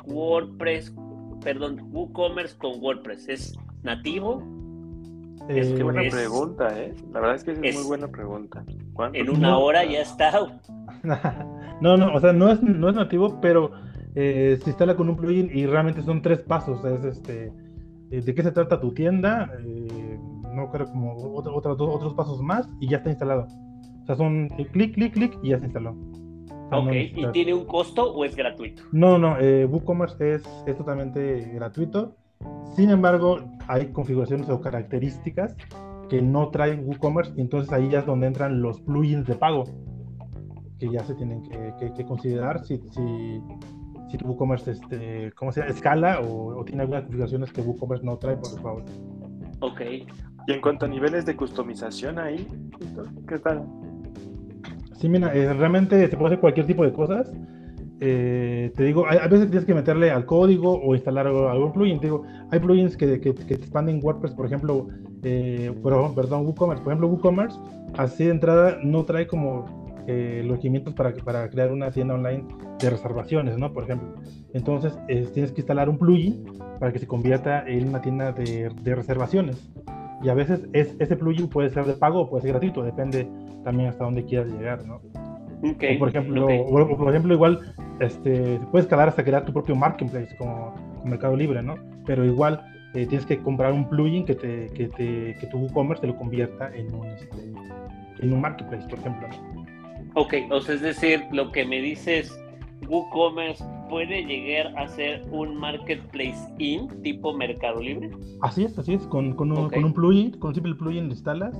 WordPress, 0.07 0.95
perdón, 1.43 1.89
WooCommerce 1.93 2.57
con 2.59 2.81
WordPress. 2.83 3.29
¿Es 3.29 3.59
nativo? 3.83 4.43
Es 5.49 5.73
que 5.73 5.83
buena 5.83 6.03
es, 6.03 6.15
pregunta, 6.15 6.79
¿eh? 6.81 6.95
La 7.13 7.21
verdad 7.21 7.37
es 7.37 7.45
que 7.45 7.53
es, 7.53 7.59
es 7.63 7.75
muy 7.75 7.85
buena 7.85 8.09
pregunta. 8.09 8.65
En 9.13 9.29
una 9.29 9.51
no, 9.51 9.61
hora 9.61 9.85
ya 9.85 10.01
está. 10.03 10.33
no, 11.81 11.97
no, 11.97 12.15
o 12.15 12.21
sea, 12.21 12.33
no 12.33 12.51
es, 12.51 12.63
no 12.63 12.89
es 12.89 12.95
nativo, 12.95 13.41
pero 13.41 13.73
eh, 14.15 14.59
se 14.63 14.71
instala 14.71 14.95
con 14.97 15.09
un 15.09 15.17
plugin 15.17 15.51
y 15.53 15.67
realmente 15.67 16.03
son 16.03 16.23
tres 16.23 16.41
pasos. 16.43 16.85
Es 16.85 17.05
este, 17.05 17.53
de 18.11 18.35
qué 18.35 18.43
se 18.43 18.53
trata 18.53 18.81
tu 18.81 18.93
tienda, 18.93 19.51
eh, 19.65 20.19
no 20.55 20.71
creo 20.71 20.87
como 20.87 21.15
otro, 21.17 21.57
otro, 21.57 21.91
otros 21.91 22.15
pasos 22.15 22.41
más 22.43 22.69
y 22.81 22.89
ya 22.89 22.99
está 22.99 23.11
instalado. 23.11 23.47
O 24.03 24.07
sea, 24.07 24.17
son 24.17 24.49
clic, 24.73 24.95
clic, 24.95 25.15
clic 25.15 25.39
y 25.43 25.51
ya 25.51 25.59
se 25.59 25.65
instaló. 25.65 25.97
Ok, 26.79 26.87
no 26.87 27.29
¿y 27.29 27.33
tiene 27.33 27.55
un 27.55 27.65
costo 27.65 28.13
o 28.13 28.25
es 28.25 28.37
gratuito? 28.37 28.83
No, 28.93 29.19
no, 29.19 29.39
eh, 29.39 29.65
WooCommerce 29.67 30.35
es, 30.35 30.43
es 30.67 30.77
totalmente 30.77 31.51
gratuito. 31.55 32.17
Sin 32.75 32.91
embargo, 32.91 33.41
hay 33.69 33.93
configuraciones 33.93 34.49
o 34.49 34.61
características 34.61 35.55
que 36.09 36.23
no 36.23 36.49
trae 36.49 36.75
WooCommerce 36.77 37.33
y 37.37 37.41
entonces 37.41 37.73
ahí 37.73 37.89
ya 37.91 38.01
es 38.01 38.07
donde 38.07 38.27
entran 38.27 38.61
los 38.61 38.81
plugins 38.81 39.27
de 39.27 39.35
pago 39.35 39.65
que 40.79 40.91
ya 40.91 41.05
se 41.05 41.15
tienen 41.15 41.43
que, 41.43 41.75
que, 41.79 41.93
que 41.95 42.05
considerar 42.05 42.65
si, 42.65 42.79
si, 42.91 43.41
si, 44.11 44.19
tu 44.19 44.27
WooCommerce 44.27 44.73
este, 44.73 45.33
¿cómo 45.37 45.53
se 45.53 45.61
llama? 45.61 45.73
escala 45.73 46.21
o, 46.21 46.59
o, 46.59 46.65
tiene 46.65 46.83
algunas 46.83 47.05
configuraciones 47.05 47.53
que 47.53 47.63
WooCommerce 47.63 48.05
no 48.05 48.19
trae, 48.19 48.37
por 48.37 48.61
favor. 48.61 48.85
Ok. 49.61 49.81
Y 50.49 50.53
en 50.53 50.61
cuanto 50.61 50.87
a 50.87 50.89
niveles 50.89 51.25
de 51.25 51.37
customización 51.37 52.19
ahí, 52.19 52.49
¿qué 53.29 53.39
tal? 53.39 53.65
Sí, 55.03 55.09
mira, 55.09 55.35
eh, 55.35 55.53
realmente 55.53 56.09
se 56.09 56.17
puede 56.17 56.27
hacer 56.29 56.39
cualquier 56.39 56.65
tipo 56.65 56.85
de 56.85 56.93
cosas. 56.93 57.33
Eh, 57.99 58.71
te 58.77 58.85
digo, 58.85 59.05
hay, 59.09 59.19
a 59.19 59.27
veces 59.27 59.51
tienes 59.51 59.65
que 59.65 59.75
meterle 59.75 60.13
al 60.13 60.27
código 60.27 60.81
o 60.81 60.95
instalar 60.95 61.27
algún 61.27 61.73
plugin. 61.73 61.99
Te 61.99 62.07
digo, 62.07 62.23
hay 62.53 62.61
plugins 62.61 62.97
que, 62.97 63.21
que, 63.21 63.35
que 63.35 63.57
te 63.57 63.65
expanden 63.65 63.99
WordPress, 64.01 64.33
por 64.35 64.47
ejemplo, 64.47 64.87
eh, 65.25 65.75
perdón, 65.83 66.15
perdón, 66.15 66.47
WooCommerce. 66.47 66.85
Por 66.85 66.93
ejemplo, 66.93 67.09
WooCommerce, 67.09 67.59
así 67.99 68.27
de 68.27 68.31
entrada, 68.31 68.79
no 68.85 69.05
trae 69.05 69.27
como 69.27 69.65
eh, 70.07 70.43
los 70.45 70.59
requerimientos 70.59 70.95
para, 70.95 71.13
para 71.15 71.51
crear 71.51 71.73
una 71.73 71.91
tienda 71.91 72.15
online 72.15 72.45
de 72.79 72.89
reservaciones, 72.89 73.59
¿no? 73.59 73.73
Por 73.73 73.83
ejemplo. 73.83 74.15
Entonces, 74.53 74.97
tienes 75.09 75.51
que 75.51 75.63
instalar 75.63 75.89
un 75.89 75.99
plugin 75.99 76.45
para 76.79 76.93
que 76.93 77.01
se 77.01 77.09
convierta 77.09 77.67
en 77.67 77.89
una 77.89 78.01
tienda 78.01 78.31
de, 78.31 78.71
de 78.85 78.95
reservaciones. 78.95 79.69
Y 80.23 80.29
a 80.29 80.35
veces 80.35 80.69
es, 80.73 80.95
ese 81.01 81.17
plugin 81.17 81.49
puede 81.49 81.71
ser 81.71 81.87
de 81.87 81.95
pago 81.95 82.21
o 82.21 82.31
puede 82.31 82.43
ser 82.43 82.53
gratuito, 82.53 82.85
depende 82.85 83.29
también 83.65 83.91
hasta 83.91 84.05
dónde 84.05 84.25
quieras 84.25 84.49
llegar, 84.49 84.85
¿no? 84.85 85.01
Okay, 85.75 85.97
o 85.97 85.99
por 85.99 86.09
ejemplo, 86.09 86.45
okay. 86.45 86.61
o, 86.61 86.97
por 86.97 87.11
ejemplo 87.11 87.35
igual 87.35 87.75
este, 88.01 88.59
puedes 88.71 88.87
escalar 88.87 89.09
hasta 89.09 89.23
crear 89.23 89.45
tu 89.45 89.53
propio 89.53 89.77
marketplace 89.77 90.35
como, 90.37 90.75
como 90.97 91.05
Mercado 91.05 91.37
Libre, 91.37 91.63
¿no? 91.63 91.77
Pero 92.05 92.25
igual 92.25 92.61
eh, 92.95 93.07
tienes 93.07 93.25
que 93.25 93.39
comprar 93.39 93.73
un 93.73 93.89
plugin 93.89 94.25
que, 94.25 94.35
te, 94.35 94.67
que, 94.75 94.89
te, 94.89 95.37
que 95.41 95.47
tu 95.47 95.59
WooCommerce 95.59 96.01
te 96.01 96.09
lo 96.09 96.17
convierta 96.17 96.75
en 96.75 96.93
un, 96.93 97.07
este, 97.07 97.37
en 98.21 98.33
un 98.33 98.41
marketplace, 98.41 98.87
por 98.89 98.99
ejemplo. 98.99 99.29
Ok, 100.15 100.35
o 100.51 100.61
sea, 100.61 100.75
es 100.75 100.83
decir, 100.83 101.25
lo 101.31 101.53
que 101.53 101.65
me 101.65 101.81
dices, 101.81 102.39
WooCommerce 102.89 103.65
puede 103.89 104.25
llegar 104.25 104.77
a 104.77 104.89
ser 104.89 105.23
un 105.31 105.57
marketplace 105.57 106.53
in 106.59 106.89
tipo 107.03 107.33
Mercado 107.33 107.81
Libre. 107.81 108.11
Así 108.43 108.65
es, 108.65 108.77
así 108.79 108.95
es, 108.95 109.07
con, 109.07 109.35
con, 109.35 109.53
un, 109.53 109.59
okay. 109.59 109.77
con 109.77 109.85
un 109.85 109.95
plugin, 109.95 110.33
con 110.33 110.55
simple 110.55 110.75
plugin 110.75 111.05
lo 111.05 111.13
instalas 111.13 111.59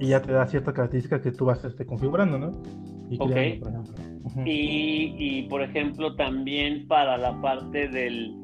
y 0.00 0.08
ya 0.08 0.20
te 0.22 0.32
da 0.32 0.46
ciertas 0.46 0.74
características 0.74 1.22
que 1.22 1.32
tú 1.32 1.46
vas 1.46 1.64
este, 1.64 1.86
configurando, 1.86 2.38
¿no? 2.38 2.62
Y 3.10 3.16
ok. 3.18 3.30
Creando, 3.30 3.64
por 3.64 3.72
ejemplo. 3.72 3.94
Uh 4.24 4.28
-huh. 4.30 4.42
y, 4.46 5.14
y, 5.18 5.42
por 5.48 5.62
ejemplo, 5.62 6.16
también 6.16 6.86
para 6.86 7.16
la 7.16 7.40
parte 7.40 7.88
del. 7.88 8.34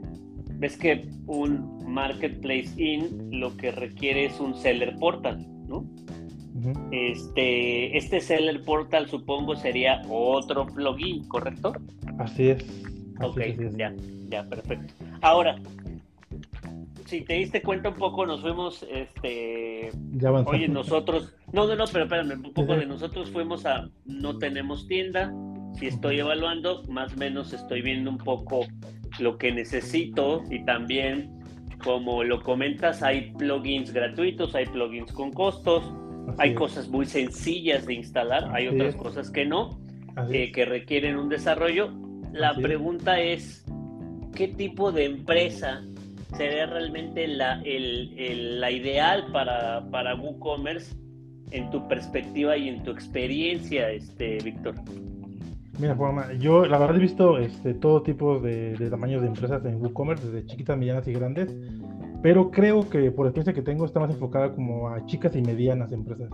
Ves 0.54 0.76
que 0.76 1.09
un 1.26 1.78
marketplace 1.87 2.71
in 2.76 3.40
lo 3.40 3.56
que 3.56 3.73
requiere 3.73 4.26
es 4.26 4.38
un 4.40 4.54
seller 4.54 4.94
portal, 4.97 5.44
¿no? 5.66 5.78
Uh 5.78 6.61
-huh. 6.61 6.88
Este, 6.92 7.97
este 7.97 8.21
seller 8.21 8.62
portal 8.64 9.09
supongo 9.09 9.56
sería 9.56 10.02
otro 10.09 10.66
plugin, 10.66 11.26
¿correcto? 11.28 11.73
Así 12.18 12.50
es. 12.50 12.62
Así 13.18 13.28
ok, 13.28 13.38
es, 13.38 13.54
así 13.54 13.64
es. 13.64 13.76
ya, 13.76 13.92
ya, 14.30 14.49
perfecto. 14.49 14.94
Ahora, 15.21 15.56
si 17.06 17.23
te 17.23 17.35
diste 17.35 17.62
cuenta 17.62 17.90
un 17.90 17.97
poco, 17.97 18.26
nos 18.26 18.40
fuimos, 18.40 18.85
este, 18.90 19.90
ya 20.12 20.32
oye, 20.32 20.68
nosotros, 20.68 21.35
no, 21.52 21.66
no, 21.66 21.76
no, 21.76 21.85
pero 21.92 22.04
espérame, 22.04 22.44
un 22.44 22.52
poco 22.52 22.76
de 22.76 22.87
nosotros 22.87 23.30
fuimos 23.30 23.66
a, 23.66 23.88
no 24.04 24.38
tenemos 24.38 24.87
tienda, 24.87 25.32
si 25.75 25.87
estoy 25.87 26.18
evaluando, 26.21 26.82
más 26.88 27.14
o 27.14 27.16
menos 27.16 27.52
estoy 27.52 27.82
viendo 27.82 28.11
un 28.11 28.18
poco 28.18 28.66
lo 29.18 29.38
que 29.38 29.52
necesito 29.52 30.42
y 30.50 30.64
también, 30.64 31.30
como 31.85 32.25
lo 32.25 32.42
comentas, 32.42 33.02
hay 33.02 33.32
plugins 33.32 33.92
gratuitos, 33.92 34.54
hay 34.54 34.66
plugins 34.66 35.12
con 35.12 35.32
costos, 35.32 35.82
Así 36.28 36.37
hay 36.38 36.50
es. 36.50 36.56
cosas 36.56 36.88
muy 36.88 37.06
sencillas 37.06 37.87
de 37.87 37.94
instalar, 37.94 38.44
Así 38.44 38.54
hay 38.54 38.68
otras 38.68 38.94
es. 38.94 38.97
cosas 38.97 39.30
que 39.30 39.44
no, 39.44 39.80
eh, 40.30 40.52
que 40.52 40.64
requieren 40.64 41.16
un 41.16 41.28
desarrollo. 41.28 41.92
La 42.32 42.50
Así 42.50 42.62
pregunta 42.62 43.21
es, 43.21 43.64
¿qué 44.35 44.49
tipo 44.49 44.92
de 44.92 45.04
empresa 45.06 45.82
sería 46.36 46.66
realmente 46.66 47.26
la, 47.28 47.60
el, 47.62 48.14
el, 48.18 48.60
la 48.60 48.70
ideal 48.70 49.26
para, 49.32 49.88
para 49.90 50.14
WooCommerce 50.14 50.96
en 51.50 51.70
tu 51.70 51.86
perspectiva 51.88 52.56
y 52.56 52.68
en 52.68 52.82
tu 52.82 52.90
experiencia, 52.90 53.90
este, 53.90 54.38
Víctor? 54.42 54.74
Mira, 55.78 55.94
Juanma, 55.94 56.32
yo 56.34 56.66
la 56.66 56.78
verdad 56.78 56.96
he 56.96 57.00
visto 57.00 57.38
este, 57.38 57.74
todo 57.74 58.02
tipo 58.02 58.38
de, 58.40 58.76
de 58.76 58.90
tamaños 58.90 59.22
de 59.22 59.28
empresas 59.28 59.64
en 59.64 59.80
WooCommerce, 59.80 60.30
desde 60.30 60.46
chiquitas, 60.46 60.78
medianas 60.78 61.06
y 61.08 61.12
grandes, 61.12 61.54
pero 62.22 62.50
creo 62.50 62.88
que 62.88 63.10
por 63.10 63.26
experiencia 63.26 63.52
que 63.52 63.62
tengo 63.62 63.84
está 63.84 64.00
más 64.00 64.10
enfocada 64.10 64.52
como 64.52 64.88
a 64.88 65.04
chicas 65.06 65.34
y 65.34 65.42
medianas 65.42 65.92
empresas. 65.92 66.30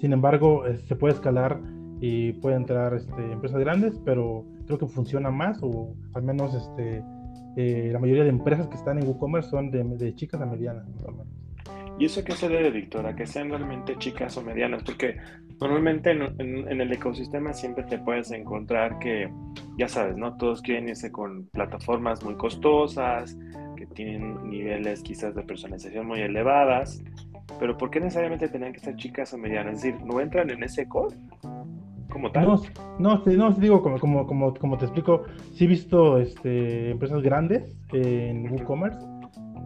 Sin 0.00 0.12
embargo, 0.12 0.66
eh, 0.66 0.78
se 0.86 0.96
puede 0.96 1.14
escalar 1.14 1.60
y 2.00 2.32
puede 2.34 2.56
entrar 2.56 2.94
este, 2.94 3.32
empresas 3.32 3.58
grandes, 3.60 3.98
pero 4.04 4.44
creo 4.66 4.78
que 4.78 4.86
funciona 4.86 5.30
más 5.30 5.58
o 5.62 5.94
al 6.12 6.22
menos 6.22 6.54
este, 6.54 7.02
eh, 7.56 7.90
la 7.92 7.98
mayoría 7.98 8.24
de 8.24 8.30
empresas 8.30 8.68
que 8.68 8.76
están 8.76 8.98
en 8.98 9.06
WooCommerce 9.06 9.50
son 9.50 9.70
de, 9.70 9.84
de 9.84 10.14
chicas 10.14 10.40
a 10.40 10.46
medianas. 10.46 10.86
¿Y 11.98 12.06
eso 12.06 12.24
qué 12.24 12.32
se 12.32 12.48
debe, 12.48 12.70
Víctor? 12.70 13.06
¿A 13.06 13.14
que 13.14 13.26
sean 13.26 13.50
realmente 13.50 13.96
chicas 13.98 14.36
o 14.36 14.42
medianas? 14.42 14.82
Porque 14.82 15.16
normalmente 15.60 16.10
en, 16.10 16.22
en, 16.22 16.68
en, 16.68 16.80
el 16.80 16.92
ecosistema 16.92 17.52
siempre 17.52 17.84
te 17.84 17.98
puedes 17.98 18.32
encontrar 18.32 18.98
que, 18.98 19.30
ya 19.78 19.86
sabes, 19.86 20.16
¿no? 20.16 20.36
Todos 20.36 20.60
quieren 20.60 20.88
irse 20.88 21.12
con 21.12 21.46
plataformas 21.46 22.24
muy 22.24 22.34
costosas, 22.34 23.36
que 23.76 23.86
tienen 23.86 24.50
niveles 24.50 25.02
quizás 25.02 25.34
de 25.36 25.42
personalización 25.42 26.06
muy 26.06 26.20
elevadas, 26.20 27.02
pero 27.60 27.76
¿por 27.76 27.90
qué 27.90 28.00
necesariamente 28.00 28.48
tenían 28.48 28.72
que 28.72 28.80
ser 28.80 28.96
chicas 28.96 29.32
o 29.32 29.38
medianas? 29.38 29.76
Es 29.76 29.82
decir, 29.82 30.00
¿no 30.04 30.20
entran 30.20 30.50
en 30.50 30.62
ese 30.62 30.88
core? 30.88 31.16
Como 32.14 32.30
tal. 32.30 32.46
No, 32.46 32.62
no, 32.98 33.22
no 33.26 33.50
digo, 33.52 33.82
como, 33.82 33.98
como, 33.98 34.26
como, 34.26 34.54
como 34.54 34.78
te 34.78 34.86
explico, 34.86 35.24
sí 35.52 35.64
he 35.64 35.66
visto 35.66 36.16
este, 36.18 36.92
empresas 36.92 37.20
grandes 37.20 37.76
en 37.92 38.50
WooCommerce, 38.52 39.04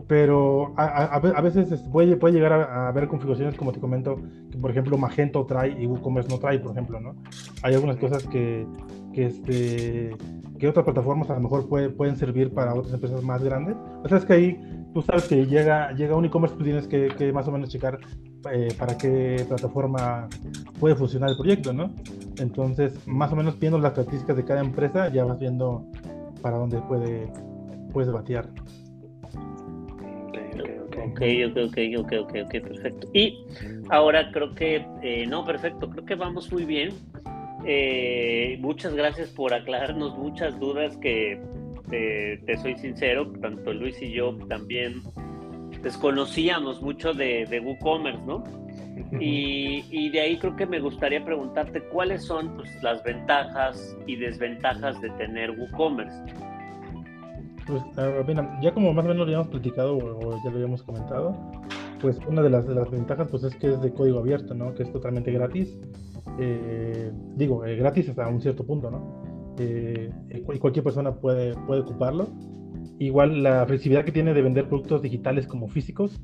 pero 0.09 0.73
a, 0.77 0.87
a, 0.87 1.17
a 1.17 1.41
veces 1.43 1.69
puede, 1.93 2.17
puede 2.17 2.35
llegar 2.35 2.55
a, 2.55 2.65
a, 2.65 2.89
haber 2.89 3.07
configuraciones, 3.07 3.55
como 3.55 3.73
te 3.73 3.79
comento, 3.79 4.17
que 4.51 4.57
por 4.57 4.71
ejemplo 4.71 4.97
Magento 4.97 5.45
trae 5.45 5.81
y 5.81 5.87
WooCommerce 5.87 6.31
no 6.31 6.39
trae, 6.39 6.59
por 6.59 6.73
ejemplo, 6.73 6.99
¿no? 6.99 7.15
Hay 7.63 7.75
algunas 7.75 7.99
cosas 7.99 8.27
que, 8.27 8.67
que, 9.13 9.27
este, 9.27 10.17
que 10.59 10.69
otras 10.69 10.87
plataformas 10.87 11.29
a 11.29 11.35
lo 11.35 11.41
mejor 11.41 11.69
puede, 11.69 11.91
pueden 11.91 12.17
servir 12.17 12.53
para 12.55 12.75
otras 12.75 12.95
empresas 12.95 13.23
más 13.23 13.45
grandes. 13.45 13.77
O 14.03 14.09
sea, 14.09 14.17
es 14.17 14.25
que 14.25 14.33
ahí 14.33 14.61
tú 14.95 15.03
sabes 15.03 15.29
que 15.29 15.47
llega, 15.47 15.93
llega 15.93 16.17
un 16.17 16.25
e-commerce, 16.25 16.57
tú 16.57 16.65
tienes 16.65 16.89
que, 16.89 17.09
que, 17.09 17.33
más 17.33 17.47
o 17.47 17.53
menos 17.53 17.69
checar 17.69 17.99
eh, 18.51 18.69
para 18.79 18.97
qué 18.97 19.45
plataforma 19.47 20.29
puede 20.81 20.95
funcionar 20.95 21.31
el 21.31 21.37
proyecto, 21.37 21.73
¿no? 21.73 21.91
Entonces, 22.41 23.07
más 23.07 23.33
o 23.33 23.37
menos 23.37 23.59
viendo 23.59 23.79
las 23.79 23.93
características 23.93 24.37
de 24.37 24.45
cada 24.45 24.61
empresa, 24.61 25.09
ya 25.09 25.25
vas 25.25 25.39
viendo 25.39 25.85
para 26.43 26.57
dónde 26.57 26.79
puede, 26.83 27.31
puedes 27.93 28.13
batear. 28.13 28.49
Ok, 31.11 31.23
ok, 31.49 31.57
ok, 31.67 31.79
ok, 31.99 32.13
ok, 32.21 32.35
ok, 32.45 32.51
perfecto. 32.51 33.09
Y 33.13 33.45
ahora 33.91 34.31
creo 34.33 34.55
que, 34.55 34.87
eh, 35.03 35.27
no, 35.27 35.45
perfecto, 35.45 35.89
creo 35.91 36.05
que 36.05 36.15
vamos 36.15 36.53
muy 36.53 36.65
bien. 36.65 36.91
Eh, 37.65 38.57
muchas 38.61 38.95
gracias 38.95 39.31
por 39.31 39.53
aclararnos 39.53 40.17
muchas 40.17 40.59
dudas 40.61 40.97
que 40.99 41.41
te 41.91 42.57
soy 42.59 42.77
sincero, 42.77 43.33
tanto 43.41 43.73
Luis 43.73 44.01
y 44.03 44.13
yo 44.13 44.37
también 44.49 45.03
desconocíamos 45.83 46.83
mucho 46.83 47.15
de, 47.15 47.47
de 47.47 47.61
WooCommerce, 47.61 48.23
¿no? 48.27 48.45
Y, 49.21 50.11
de 50.11 50.21
ahí 50.21 50.39
creo 50.39 50.57
que 50.57 50.67
me 50.67 50.81
gustaría 50.81 51.25
preguntarte 51.25 51.83
cuáles 51.89 52.25
son 52.25 52.55
pues, 52.57 52.71
las 52.83 53.03
ventajas 53.05 53.97
y 54.07 54.17
desventajas 54.17 55.01
de 55.01 55.11
tener 55.11 55.51
WooCommerce. 55.53 56.25
Pues, 57.67 57.83
ya 58.63 58.73
como 58.73 58.95
más 58.95 59.05
o 59.05 59.09
menos 59.09 59.19
lo 59.19 59.23
habíamos 59.25 59.49
platicado 59.49 59.99
o, 59.99 60.43
ya 60.43 60.51
lo 60.51 60.57
habíamos 60.57 60.83
comentado, 60.83 61.37
pues 62.01 62.19
una 62.27 62.41
de 62.43 62.49
las, 62.49 62.67
de 62.67 62.75
las, 62.75 62.91
ventajas 62.91 63.29
pues 63.31 63.45
es 63.45 63.55
que 63.57 63.69
es 63.69 63.83
de 63.83 63.93
código 63.93 64.21
abierto, 64.21 64.55
¿no? 64.55 64.75
Que 64.75 64.85
es 64.85 64.93
totalmente 64.93 65.31
gratis. 65.33 65.79
Eh, 66.39 67.13
digo, 67.37 67.67
eh, 67.67 67.77
gratis 67.77 68.09
hasta 68.09 68.27
un 68.29 68.41
cierto 68.41 68.65
punto, 68.65 68.91
¿no? 68.91 69.55
Eh, 69.59 70.11
cualquier 70.61 70.85
persona 70.85 71.15
puede, 71.17 71.55
puede 71.67 71.83
ocuparlo. 71.83 72.29
Igual 72.99 73.43
la 73.43 73.67
flexibilidad 73.67 74.05
que 74.05 74.13
tiene 74.13 74.33
de 74.33 74.43
vender 74.43 74.69
productos 74.69 75.03
digitales 75.03 75.47
como 75.47 75.69
físicos 75.69 76.21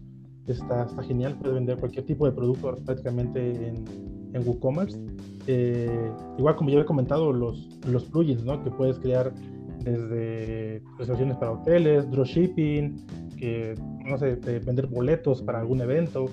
está, 0.52 0.84
está 0.84 1.02
genial. 1.02 1.36
Puede 1.38 1.54
vender 1.54 1.78
cualquier 1.78 2.06
tipo 2.06 2.26
de 2.26 2.32
producto 2.32 2.76
prácticamente 2.84 3.68
en, 3.68 3.84
en 4.32 4.46
WooCommerce. 4.46 4.98
Eh, 5.46 6.10
igual 6.38 6.56
como 6.56 6.70
ya 6.70 6.80
he 6.80 6.84
comentado, 6.84 7.32
los, 7.32 7.68
los 7.86 8.04
plugins 8.04 8.44
¿no? 8.44 8.62
que 8.62 8.70
puedes 8.70 8.98
crear 8.98 9.32
desde 9.80 10.82
reservaciones 10.98 11.36
para 11.36 11.52
hoteles, 11.52 12.10
dropshipping, 12.10 13.06
que 13.36 13.74
no 14.04 14.18
sé, 14.18 14.36
vender 14.36 14.86
boletos 14.86 15.42
para 15.42 15.60
algún 15.60 15.80
evento. 15.80 16.26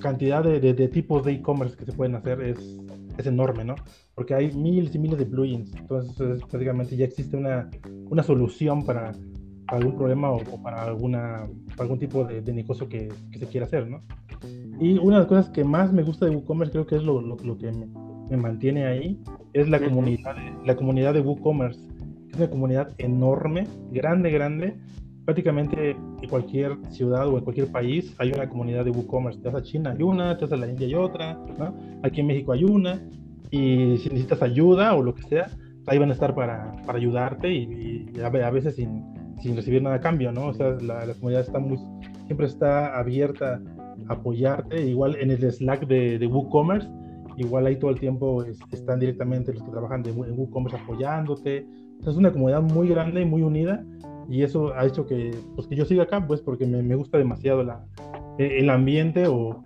Cantidad 0.00 0.42
de, 0.42 0.60
de, 0.60 0.72
de 0.72 0.88
tipos 0.88 1.24
de 1.24 1.32
e-commerce 1.32 1.76
que 1.76 1.84
se 1.84 1.92
pueden 1.92 2.14
hacer 2.14 2.40
es, 2.40 2.78
es 3.18 3.26
enorme, 3.26 3.64
¿no? 3.64 3.74
Porque 4.14 4.34
hay 4.34 4.52
miles 4.52 4.94
y 4.94 4.98
miles 4.98 5.18
de 5.18 5.26
plugins. 5.26 5.74
Entonces, 5.74 6.40
prácticamente 6.48 6.96
ya 6.96 7.04
existe 7.04 7.36
una, 7.36 7.68
una 8.08 8.22
solución 8.22 8.84
para, 8.84 9.12
algún 9.76 9.96
problema 9.96 10.30
o, 10.30 10.40
para, 10.62 10.82
alguna, 10.82 11.48
algún 11.78 11.98
tipo 11.98 12.24
de, 12.24 12.40
negocio 12.52 12.88
que, 12.88 13.08
que, 13.30 13.38
se 13.38 13.46
quiera 13.46 13.66
hacer, 13.66 13.88
¿no? 13.88 14.02
Y 14.80 14.98
una 14.98 15.16
de 15.16 15.20
las 15.20 15.26
cosas 15.26 15.50
que 15.50 15.64
más 15.64 15.92
me 15.92 16.02
gusta 16.02 16.26
de 16.26 16.34
WooCommerce, 16.34 16.72
creo 16.72 16.86
que 16.86 16.96
es 16.96 17.02
lo, 17.02 17.20
lo, 17.20 17.58
que 17.58 17.70
me, 17.70 17.86
me, 18.30 18.36
mantiene 18.36 18.86
ahí, 18.86 19.20
es 19.52 19.68
la 19.68 19.78
comunidad, 19.78 20.34
la 20.64 20.76
comunidad 20.76 21.14
de 21.14 21.20
WooCommerce. 21.20 21.80
Es 22.30 22.36
una 22.36 22.48
comunidad 22.48 22.92
enorme, 22.98 23.66
grande, 23.90 24.30
grande. 24.30 24.76
Prácticamente 25.24 25.90
en 25.90 26.28
cualquier 26.28 26.76
ciudad 26.90 27.28
o 27.28 27.36
en 27.38 27.44
cualquier 27.44 27.70
país 27.70 28.14
hay 28.18 28.32
una 28.32 28.48
comunidad 28.48 28.84
de 28.84 28.90
WooCommerce. 28.90 29.40
Te 29.40 29.50
vas 29.50 29.62
a 29.62 29.62
China 29.62 29.94
hay 29.96 30.02
una, 30.02 30.36
te 30.36 30.44
vas 30.44 30.52
a 30.52 30.56
la 30.56 30.68
India 30.68 30.86
hay 30.86 30.94
otra, 30.94 31.34
¿no? 31.58 31.74
Aquí 32.02 32.20
en 32.20 32.28
México 32.28 32.52
hay 32.52 32.64
una. 32.64 33.00
Y 33.50 33.98
si 33.98 34.08
necesitas 34.08 34.42
ayuda 34.42 34.94
o 34.94 35.02
lo 35.02 35.14
que 35.14 35.22
sea, 35.24 35.50
ahí 35.86 35.98
van 35.98 36.10
a 36.10 36.14
estar 36.14 36.34
para, 36.34 36.72
para 36.86 36.98
ayudarte 36.98 37.52
y, 37.52 38.08
y 38.14 38.20
a 38.20 38.50
veces 38.50 38.76
sin, 38.76 39.04
sin 39.40 39.56
recibir 39.56 39.82
nada 39.82 39.96
a 39.96 40.00
cambio, 40.00 40.32
¿no? 40.32 40.46
O 40.48 40.54
sea, 40.54 40.70
la, 40.80 41.06
comunidad 41.14 41.42
está 41.42 41.58
muy, 41.58 41.78
siempre 42.26 42.46
está 42.46 42.98
abierta 42.98 43.60
a 44.08 44.12
apoyarte. 44.12 44.86
Igual 44.86 45.16
en 45.16 45.30
el 45.30 45.50
Slack 45.50 45.86
de, 45.86 46.18
de 46.18 46.26
WooCommerce, 46.26 46.88
igual 47.36 47.66
ahí 47.66 47.76
todo 47.76 47.90
el 47.90 47.98
tiempo 47.98 48.44
están 48.72 49.00
directamente 49.00 49.52
los 49.52 49.62
que 49.62 49.70
trabajan 49.70 50.02
de, 50.02 50.10
en 50.10 50.38
WooCommerce 50.38 50.76
apoyándote. 50.76 51.66
es 52.06 52.16
una 52.16 52.32
comunidad 52.32 52.62
muy 52.62 52.88
grande 52.88 53.22
y 53.22 53.24
muy 53.24 53.42
unida 53.42 53.84
y 54.30 54.44
eso 54.44 54.72
ha 54.74 54.86
hecho 54.86 55.06
que, 55.06 55.32
pues, 55.56 55.66
que 55.66 55.74
yo 55.74 55.84
siga 55.84 56.04
acá, 56.04 56.24
pues 56.24 56.40
porque 56.40 56.64
me, 56.64 56.82
me 56.82 56.94
gusta 56.94 57.18
demasiado 57.18 57.64
la, 57.64 57.84
e, 58.38 58.60
el 58.60 58.70
ambiente 58.70 59.26
o, 59.26 59.64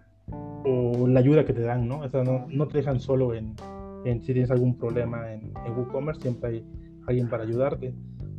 o, 0.64 1.06
la 1.06 1.20
ayuda 1.20 1.44
que 1.44 1.52
te 1.52 1.60
dan, 1.60 1.86
¿no? 1.86 2.00
O 2.00 2.08
sea, 2.08 2.24
no, 2.24 2.46
no 2.48 2.66
te 2.66 2.78
dejan 2.78 2.98
solo 2.98 3.34
en, 3.34 3.54
en, 4.06 4.22
si 4.22 4.32
tienes 4.32 4.50
algún 4.50 4.78
problema 4.78 5.32
en, 5.32 5.52
en 5.66 5.72
WooCommerce, 5.76 6.22
siempre 6.22 6.48
hay 6.48 6.66
alguien 7.06 7.28
para 7.28 7.42
ayudarte. 7.42 7.94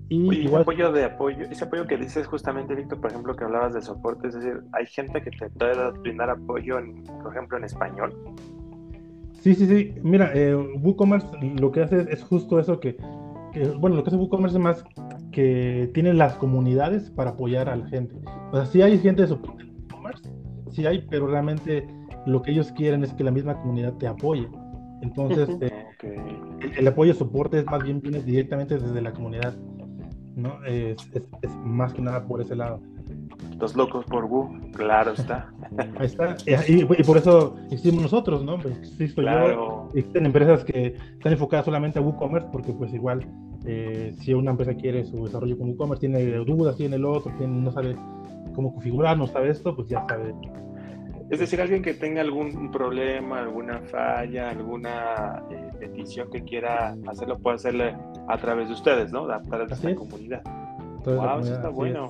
Y 0.09 0.17
igual... 0.17 0.61
ese 0.61 0.71
apoyo 0.71 0.91
de 0.91 1.03
apoyo, 1.03 1.45
ese 1.49 1.63
apoyo 1.63 1.87
que 1.87 1.97
dices 1.97 2.27
justamente, 2.27 2.75
Víctor, 2.75 3.01
por 3.01 3.09
ejemplo, 3.09 3.35
que 3.35 3.43
hablabas 3.43 3.73
de 3.73 3.81
soporte, 3.81 4.27
es 4.27 4.35
decir, 4.35 4.61
hay 4.73 4.85
gente 4.85 5.21
que 5.21 5.31
te 5.31 5.49
puede 5.49 5.91
brindar 5.99 6.29
apoyo, 6.29 6.77
en, 6.77 7.03
por 7.03 7.31
ejemplo, 7.31 7.57
en 7.57 7.63
español. 7.63 8.13
Sí, 9.45 9.55
sí, 9.55 9.67
sí. 9.67 9.93
Mira, 10.01 10.31
eh, 10.33 10.55
WooCommerce 10.55 11.27
lo 11.59 11.71
que 11.71 11.81
hace 11.81 12.05
es, 12.09 12.23
justo 12.23 12.59
eso 12.59 12.79
que, 12.79 12.97
bueno, 13.79 13.95
lo 13.95 14.03
que 14.03 14.09
hace 14.09 14.17
WooCommerce 14.17 14.57
es 14.57 14.63
más 14.63 14.85
que 15.31 15.89
tiene 15.93 16.13
las 16.13 16.35
comunidades 16.35 17.09
para 17.11 17.31
apoyar 17.31 17.69
a 17.69 17.75
la 17.75 17.87
gente. 17.87 18.15
O 18.51 18.55
sea, 18.55 18.65
sí 18.65 18.81
hay 18.81 18.97
gente 18.99 19.23
de 19.23 19.27
soporte 19.27 19.63
en 19.63 19.69
WooCommerce, 19.69 20.29
sí 20.71 20.85
hay, 20.85 21.05
pero 21.09 21.27
realmente 21.27 21.87
lo 22.25 22.41
que 22.41 22.51
ellos 22.51 22.71
quieren 22.71 23.03
es 23.03 23.13
que 23.13 23.23
la 23.23 23.31
misma 23.31 23.55
comunidad 23.59 23.93
te 23.93 24.07
apoye. 24.07 24.47
Entonces, 25.01 25.49
eh, 25.61 25.85
el, 26.61 26.79
el, 26.79 26.87
apoyo 26.87 27.13
soporte 27.13 27.59
es 27.59 27.65
más 27.65 27.83
bien 27.83 28.01
viene 28.01 28.21
directamente 28.21 28.77
desde 28.79 29.01
la 29.01 29.13
comunidad. 29.13 29.55
¿No? 30.35 30.63
Es, 30.65 30.97
es, 31.13 31.55
más 31.63 31.93
que 31.93 32.01
nada 32.01 32.25
por 32.25 32.41
ese 32.41 32.55
lado. 32.55 32.79
Los 33.59 33.75
locos 33.75 34.05
por 34.05 34.25
Woo, 34.25 34.49
claro 34.73 35.11
está. 35.11 35.51
Ahí 35.99 36.05
está. 36.05 36.35
Y, 36.67 36.83
por 37.03 37.17
eso 37.17 37.55
existimos 37.65 38.01
nosotros, 38.01 38.43
¿no? 38.43 38.57
Pues 38.59 38.77
existo 38.77 39.21
yo. 39.21 39.89
Existen 39.93 40.25
empresas 40.25 40.63
que 40.63 40.95
están 41.13 41.31
enfocadas 41.31 41.65
solamente 41.65 41.99
a 41.99 42.01
WooCommerce 42.01 42.49
porque 42.51 42.73
pues 42.73 42.93
igual 42.93 43.25
eh, 43.65 44.13
si 44.19 44.33
una 44.33 44.51
empresa 44.51 44.75
quiere 44.75 45.05
su 45.05 45.23
desarrollo 45.25 45.57
con 45.57 45.69
WooCommerce, 45.69 46.01
tiene 46.01 46.23
dudas, 46.45 46.75
tiene 46.75 46.97
el 46.97 47.05
otro, 47.05 47.31
tiene, 47.37 47.61
no 47.61 47.71
sabe 47.71 47.95
cómo 48.53 48.73
configurar, 48.73 49.17
no 49.17 49.27
sabe 49.27 49.49
esto, 49.49 49.75
pues 49.75 49.87
ya 49.89 50.05
sabe 50.07 50.33
es 51.29 51.39
decir, 51.39 51.59
alguien 51.59 51.81
que 51.81 51.93
tenga 51.93 52.21
algún 52.21 52.71
problema, 52.71 53.39
alguna 53.39 53.79
falla, 53.79 54.49
alguna 54.49 55.43
eh, 55.49 55.71
petición 55.79 56.29
que 56.29 56.43
quiera 56.43 56.95
hacerlo, 57.07 57.39
puede 57.39 57.55
hacerle 57.55 57.95
a 58.27 58.37
través 58.37 58.67
de 58.67 58.75
ustedes, 58.75 59.11
¿no? 59.11 59.29
A 59.31 59.41
través 59.41 59.69
de 59.69 59.75
esta 59.75 59.95
comunidad. 59.95 60.43
wow, 61.05 61.39
eso 61.39 61.55
está 61.55 61.69
bueno. 61.69 62.07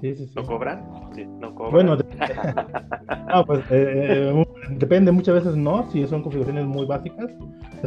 Sí, 0.00 0.14
sí, 0.14 0.26
sí. 0.26 0.32
¿Lo 0.34 0.44
cobran? 0.44 0.84
Sí, 1.14 1.26
no 1.26 1.54
cobran. 1.54 1.72
Bueno, 1.72 1.96
no, 3.34 3.44
pues, 3.44 3.60
eh, 3.70 4.32
eh, 4.32 4.46
depende, 4.70 5.12
muchas 5.12 5.34
veces 5.34 5.56
no, 5.56 5.90
si 5.90 6.06
son 6.06 6.22
configuraciones 6.22 6.66
muy 6.66 6.86
básicas. 6.86 7.30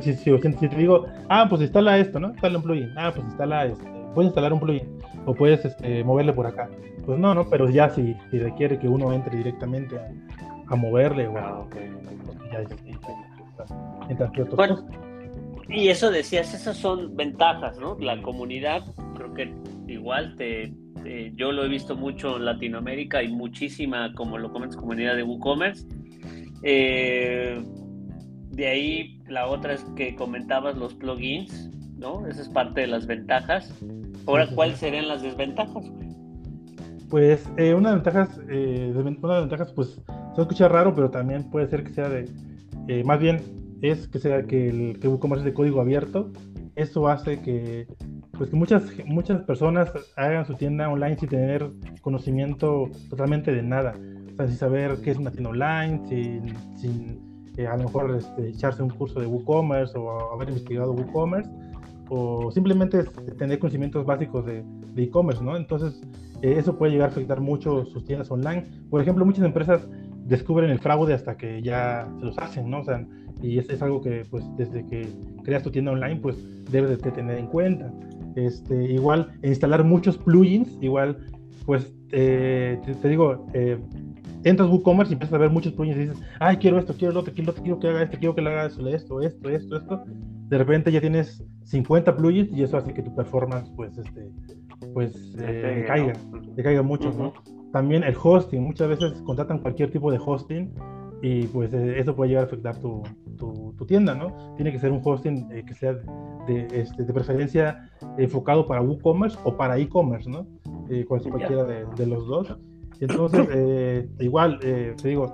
Si, 0.01 0.13
si, 0.13 0.37
si, 0.37 0.69
te 0.69 0.75
digo, 0.75 1.07
ah, 1.27 1.47
pues 1.49 1.61
instala 1.61 1.97
esto, 1.97 2.19
¿no? 2.19 2.29
Instala 2.29 2.57
un 2.57 2.63
plugin. 2.63 2.93
Ah, 2.97 3.11
pues 3.13 3.25
instala 3.25 3.65
este. 3.65 3.83
Puedes 4.13 4.29
instalar 4.29 4.53
un 4.53 4.59
plugin 4.59 4.99
o 5.25 5.33
puedes 5.33 5.65
este, 5.65 6.03
moverle 6.03 6.33
por 6.33 6.45
acá. 6.45 6.69
Pues 7.05 7.17
no, 7.17 7.33
no, 7.33 7.49
pero 7.49 7.69
ya 7.69 7.89
si, 7.89 8.15
si 8.29 8.37
requiere 8.37 8.77
que 8.77 8.87
uno 8.87 9.13
entre 9.13 9.37
directamente 9.37 9.97
a, 9.97 10.09
a 10.69 10.75
moverle 10.75 11.27
o 11.27 11.38
ah, 11.38 11.65
bueno, 14.56 14.88
y 15.69 15.89
eso 15.89 16.12
decías, 16.12 16.53
esas 16.53 16.77
son 16.77 17.15
ventajas, 17.15 17.77
¿no? 17.77 17.97
La 17.99 18.21
comunidad, 18.21 18.84
creo 19.15 19.34
que 19.34 19.53
igual 19.88 20.36
te, 20.36 20.73
yo 21.36 21.51
lo 21.51 21.65
he 21.65 21.67
visto 21.67 21.95
mucho 21.95 22.38
en 22.38 22.45
Latinoamérica, 22.45 23.19
hay 23.19 23.30
muchísima, 23.30 24.13
como 24.13 24.38
lo 24.38 24.51
comentas, 24.51 24.77
comunidad 24.77 25.15
de 25.15 25.23
WooCommerce. 25.23 25.86
Eh, 26.63 27.62
de 28.51 28.67
ahí 28.67 29.21
la 29.27 29.47
otra 29.47 29.73
es 29.73 29.84
que 29.95 30.15
comentabas 30.15 30.77
los 30.77 30.93
plugins, 30.95 31.69
¿no? 31.97 32.25
Esa 32.27 32.41
es 32.41 32.49
parte 32.49 32.82
de 32.82 32.88
las 32.88 33.06
ventajas. 33.06 33.73
Ahora, 34.25 34.47
¿cuáles 34.53 34.80
serían 34.80 35.08
las 35.08 35.21
desventajas? 35.21 35.91
Pues 37.10 37.49
eh, 37.58 37.73
una 37.73 37.91
de 37.91 37.95
las 37.95 38.03
ventajas, 38.03 38.39
eh, 38.49 38.91
una 38.93 39.03
de 39.03 39.27
las 39.27 39.41
ventajas, 39.41 39.71
pues 39.73 40.01
se 40.38 40.43
escucha 40.43 40.67
raro, 40.67 40.93
pero 40.93 41.10
también 41.10 41.50
puede 41.50 41.67
ser 41.67 41.84
que 41.84 41.89
sea 41.89 42.10
de, 42.10 42.30
eh, 42.88 43.04
más 43.04 43.19
bien 43.19 43.41
es 43.82 44.08
que 44.08 44.19
sea 44.19 44.43
que 44.43 44.69
el 44.69 45.00
que 45.00 45.08
WooCommerce 45.08 45.41
es 45.41 45.45
de 45.45 45.54
código 45.54 45.82
abierto. 45.82 46.32
Eso 46.76 47.08
hace 47.08 47.41
que, 47.41 47.88
pues 48.38 48.52
que 48.52 48.56
muchas, 48.56 48.84
muchas 49.08 49.41
personas 49.41 49.91
hagan 50.15 50.45
su 50.45 50.54
tienda 50.54 50.89
online 50.89 51.17
sin 51.17 51.30
tener 51.30 51.71
conocimiento 52.02 52.88
totalmente 53.10 53.52
de 53.52 53.63
nada. 53.63 53.95
O 54.32 54.36
sea, 54.36 54.47
sin 54.47 54.58
saber 54.58 54.97
qué 55.04 55.10
es 55.10 55.17
una 55.17 55.32
tienda 55.32 55.50
online, 55.50 56.02
sin, 56.08 56.56
sin 56.78 57.52
eh, 57.58 57.65
a 57.65 57.76
lo 57.76 57.86
mejor 57.86 58.15
este, 58.15 58.50
echarse 58.50 58.84
un 58.84 58.91
curso 58.91 59.19
de 59.19 59.26
WooCommerce 59.26 59.97
o 59.97 60.34
haber 60.34 60.50
investigado 60.50 60.91
WooCommerce 60.93 61.50
o 62.10 62.52
simplemente 62.52 63.04
tener 63.39 63.58
conocimientos 63.58 64.06
básicos 64.06 64.45
de 64.45 64.63
e-commerce, 64.95 65.43
¿no? 65.43 65.58
Entonces, 65.58 66.00
eh, 66.41 66.56
eso 66.58 66.78
puede 66.78 66.91
llegar 66.91 67.10
a 67.10 67.12
afectar 67.12 67.41
mucho 67.41 67.86
sus 67.86 68.04
tiendas 68.06 68.30
online. 68.30 68.65
Por 68.89 69.02
ejemplo, 69.02 69.26
muchas 69.26 69.45
empresas 69.45 69.88
descubren 70.27 70.69
el 70.69 70.79
fraude 70.79 71.13
hasta 71.13 71.37
que 71.37 71.61
ya 71.61 72.07
se 72.19 72.25
los 72.25 72.37
hacen, 72.37 72.69
¿no? 72.69 72.81
O 72.81 72.83
sea, 72.83 73.05
y 73.41 73.59
es, 73.59 73.69
es 73.69 73.81
algo 73.81 74.01
que, 74.01 74.23
pues, 74.29 74.43
desde 74.57 74.85
que 74.85 75.07
creas 75.43 75.63
tu 75.63 75.71
tienda 75.71 75.91
online, 75.91 76.17
pues, 76.17 76.37
debes 76.71 77.01
de 77.01 77.11
tener 77.11 77.37
en 77.37 77.47
cuenta. 77.47 77.91
Este, 78.35 78.91
igual, 78.91 79.31
instalar 79.43 79.83
muchos 79.83 80.17
plugins, 80.17 80.77
igual, 80.81 81.17
pues, 81.65 81.93
eh, 82.11 82.79
te, 83.01 83.09
digo, 83.09 83.47
eh, 83.53 83.79
entras 84.43 84.67
a 84.67 84.71
WooCommerce 84.71 85.11
y 85.11 85.13
empiezas 85.13 85.33
a 85.33 85.39
ver 85.39 85.49
muchos 85.49 85.73
plugins 85.73 85.97
y 85.97 85.99
dices, 86.01 86.21
ay, 86.39 86.57
quiero 86.57 86.77
esto, 86.77 86.93
quiero 86.93 87.13
lo 87.13 87.21
otro, 87.21 87.33
quiero, 87.33 87.53
quiero 87.53 87.79
que 87.79 87.87
haga 87.87 88.03
esto, 88.03 88.17
quiero 88.17 88.35
que 88.35 88.41
le 88.41 88.49
haga 88.49 88.65
esto, 88.65 88.87
esto, 88.87 89.21
esto, 89.21 89.49
esto, 89.49 89.77
esto. 89.77 90.03
De 90.49 90.57
repente 90.57 90.91
ya 90.91 91.01
tienes 91.01 91.43
50 91.63 92.15
plugins 92.15 92.51
y 92.51 92.63
eso 92.63 92.77
hace 92.77 92.93
que 92.93 93.01
tu 93.01 93.15
performance, 93.15 93.69
pues, 93.75 93.97
este, 93.97 94.29
pues, 94.93 95.35
eh, 95.39 95.85
caiga, 95.87 96.13
caiga 96.63 96.81
mucho, 96.81 97.11
¿no? 97.11 97.33
También 97.71 98.03
el 98.03 98.15
hosting, 98.21 98.63
muchas 98.63 98.88
veces 98.88 99.21
contratan 99.23 99.60
cualquier 99.60 99.91
tipo 99.91 100.12
de 100.12 100.19
hosting 100.23 100.73
y 101.21 101.47
pues 101.47 101.73
eh, 101.73 101.99
eso 101.99 102.15
puede 102.15 102.30
llegar 102.30 102.43
a 102.43 102.47
afectar 102.47 102.77
tu, 102.80 103.03
tu, 103.38 103.73
tu, 103.77 103.86
tienda, 103.86 104.13
¿no? 104.13 104.56
Tiene 104.56 104.71
que 104.71 104.80
ser 104.80 104.91
un 104.91 105.01
hosting 105.03 105.51
eh, 105.51 105.63
que 105.65 105.73
sea 105.73 105.93
de, 106.47 106.67
este, 106.71 107.03
de, 107.03 107.13
preferencia 107.13 107.89
enfocado 108.17 108.67
para 108.67 108.82
WooCommerce 108.82 109.38
o 109.43 109.58
para 109.58 109.77
e-commerce, 109.77 110.30
¿no? 110.30 110.47
Eh, 110.89 111.06
cualquiera 111.06 111.63
de, 111.63 111.86
de, 111.95 112.06
los 112.06 112.27
dos. 112.27 112.58
Entonces, 112.99 113.47
eh, 113.51 114.10
igual, 114.19 114.60
te 114.60 114.95
digo, 115.08 115.34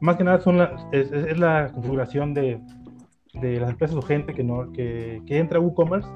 más 0.00 0.16
que 0.16 0.24
nada 0.24 0.40
son 0.40 0.58
la, 0.58 0.88
es, 0.92 1.10
es, 1.12 1.38
la 1.38 1.70
configuración 1.72 2.34
de, 2.34 2.60
de, 3.34 3.60
las 3.60 3.70
empresas 3.70 3.96
o 3.96 4.02
gente 4.02 4.34
que, 4.34 4.44
no, 4.44 4.70
que, 4.72 5.22
que 5.26 5.38
entra 5.38 5.58
a 5.58 5.60
WooCommerce 5.60 6.08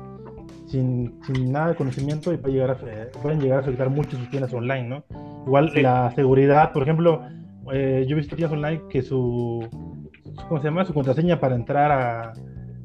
sin, 0.67 1.21
sin, 1.25 1.53
nada 1.53 1.69
de 1.69 1.77
conocimiento 1.77 2.33
y 2.33 2.37
puede 2.37 2.55
llegar 2.55 2.71
a, 2.73 3.21
pueden 3.21 3.41
llegar 3.41 3.59
a 3.59 3.63
afectar 3.63 3.91
mucho 3.91 4.17
sus 4.17 4.29
tiendas 4.29 4.53
online, 4.53 4.89
¿no? 4.89 5.05
Igual 5.47 5.73
la 5.77 6.11
seguridad, 6.13 6.73
por 6.73 6.83
ejemplo, 6.83 7.23
eh, 7.73 8.05
yo 8.09 8.17
he 8.17 8.21
visto 8.21 8.37
tiendas 8.37 8.57
online 8.57 8.83
que 8.89 9.03
su, 9.03 9.67
¿cómo 10.49 10.61
se 10.61 10.69
llama? 10.69 10.85
Su 10.85 10.95
contraseña 10.95 11.39
para 11.41 11.55
entrar 11.55 11.93
a, 11.93 12.33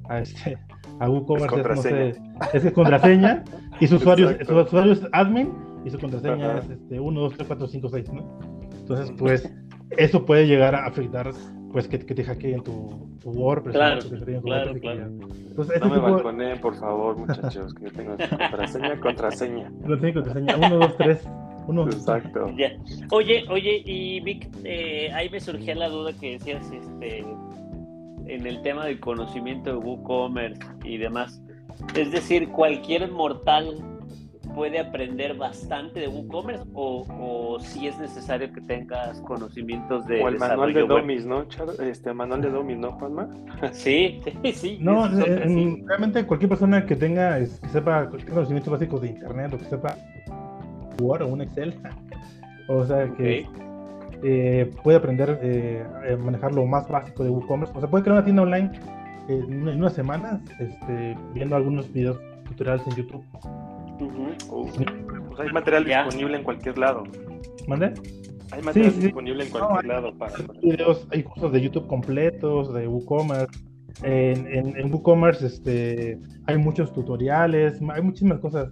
a 0.10 0.20
este 0.20 0.58
a 1.00 1.10
WooCommerce 1.10 1.60
es, 1.60 1.68
no 1.68 1.82
sé, 1.82 2.16
es 2.54 2.72
contraseña 2.74 3.44
y 3.80 3.88
su 3.88 3.96
usuario, 3.96 4.38
su 4.46 4.58
usuario 4.58 4.94
es 4.94 5.08
admin 5.14 5.54
y 5.86 5.90
su 5.90 6.00
contraseña 6.00 6.58
es 6.58 6.70
este, 6.70 7.00
1, 7.00 7.20
2, 7.22 7.34
3, 7.36 7.48
4, 7.48 7.68
5, 7.68 7.90
6, 7.90 8.14
¿no? 8.14 8.40
Entonces, 8.82 9.14
pues, 9.18 9.54
eso 9.98 10.26
puede 10.26 10.48
llegar 10.48 10.76
a 10.76 10.86
afectar 10.86 11.32
pues 11.72 11.88
que, 11.88 12.00
que 12.00 12.16
te 12.16 12.24
hackeen 12.24 12.64
tu, 12.64 13.18
tu 13.22 13.30
WordPress. 13.30 13.76
Claro, 13.76 14.02
¿no? 14.02 14.42
claro, 14.42 14.74
claro. 14.74 15.06
Entonces, 15.06 15.80
no 15.80 15.90
me 15.90 15.96
tipo... 15.96 16.12
balconeen, 16.12 16.60
por 16.60 16.76
favor, 16.76 17.18
muchachos, 17.18 17.74
que 17.76 17.86
yo 17.86 17.92
tengo 17.92 18.18
contraseña, 18.18 19.00
contraseña. 19.00 19.72
Contraseña, 19.82 20.14
contraseña, 20.14 20.58
1, 20.58 20.78
2, 20.78 20.98
3. 20.98 21.30
Uno. 21.70 21.86
Exacto. 21.86 22.52
Ya. 22.58 22.72
Oye, 23.12 23.46
oye, 23.50 23.84
y 23.86 24.20
Vic, 24.22 24.50
eh, 24.64 25.12
ahí 25.14 25.30
me 25.30 25.40
surgía 25.40 25.76
la 25.76 25.88
duda 25.88 26.12
que 26.20 26.32
decías 26.32 26.70
este, 26.72 27.24
en 28.26 28.46
el 28.46 28.62
tema 28.64 28.86
del 28.86 29.00
conocimiento 29.00 29.70
de 29.70 29.78
WooCommerce 29.78 30.60
y 30.84 30.98
demás. 30.98 31.42
Es 31.96 32.12
decir, 32.12 32.50
cualquier 32.50 33.10
mortal 33.12 33.78
puede 34.56 34.80
aprender 34.80 35.38
bastante 35.38 36.02
de 36.02 36.08
WooCommerce 36.08 36.66
o, 36.74 37.06
o 37.08 37.60
si 37.60 37.88
es 37.88 37.98
necesario 38.00 38.52
que 38.52 38.62
tengas 38.62 39.22
conocimientos 39.22 40.06
de 40.08 40.22
o 40.22 40.28
el 40.28 40.38
manual 40.38 40.74
de 40.74 40.86
Domis, 40.86 41.26
¿no? 41.26 41.46
Este 41.80 42.14
manual 42.14 42.42
de 42.42 42.50
Domis, 42.50 42.78
¿no, 42.78 42.94
Juanma? 42.94 43.30
Sí, 43.72 44.20
sí, 44.44 44.52
sí. 44.54 44.78
No, 44.82 45.06
eh, 45.06 45.44
sí. 45.48 45.84
realmente 45.86 46.26
cualquier 46.26 46.50
persona 46.50 46.86
que 46.86 46.96
tenga, 46.96 47.40
que 47.40 47.70
sepa 47.70 48.10
conocimientos 48.10 48.72
básicos 48.72 49.02
de 49.02 49.10
internet 49.10 49.54
o 49.54 49.58
que 49.58 49.66
sepa 49.66 49.96
Word 51.00 51.24
o 51.24 51.28
un 51.28 51.42
Excel. 51.42 51.76
o 52.68 52.86
sea 52.86 53.06
que 53.18 53.46
okay. 53.46 53.48
eh, 54.24 54.72
puede 54.84 54.98
aprender 54.98 55.40
eh, 55.42 55.84
a 56.14 56.18
manejar 56.18 56.54
lo 56.54 56.66
más 56.66 56.88
básico 56.88 57.24
de 57.24 57.30
WooCommerce. 57.30 57.74
O 57.76 57.80
sea, 57.80 57.90
puede 57.90 58.04
crear 58.04 58.18
una 58.18 58.26
tienda 58.26 58.44
online 58.44 58.72
en, 59.28 59.68
en 59.68 59.78
unas 59.78 59.94
semanas 59.94 60.42
este, 60.60 61.18
viendo 61.34 61.56
algunos 61.56 61.92
videos 61.94 62.20
tutoriales 62.46 62.86
en 62.88 62.96
YouTube. 62.96 63.24
Uh 64.00 64.10
-huh. 64.10 64.72
sí. 64.72 64.86
pues 65.28 65.40
hay 65.40 65.52
material 65.52 65.86
yeah. 65.86 66.04
disponible 66.04 66.38
en 66.38 66.44
cualquier 66.44 66.78
lado. 66.78 67.04
¿Mande? 67.68 67.94
Hay 68.52 68.62
material 68.64 68.94
sí, 68.94 69.02
disponible 69.02 69.44
en 69.44 69.52
cualquier 69.52 69.86
no, 69.86 69.94
lado. 69.94 70.18
Para, 70.18 70.34
para... 70.34 70.60
Videos, 70.60 71.08
hay 71.12 71.24
cursos 71.24 71.52
de 71.52 71.62
YouTube 71.62 71.88
completos, 71.88 72.74
de 72.74 72.88
WooCommerce. 72.88 73.60
En, 74.02 74.48
en, 74.48 74.78
en 74.78 74.92
WooCommerce 74.92 75.46
este, 75.46 76.20
hay 76.46 76.58
muchos 76.58 76.94
tutoriales, 76.94 77.80
hay 77.94 78.02
muchísimas 78.02 78.40
cosas. 78.40 78.72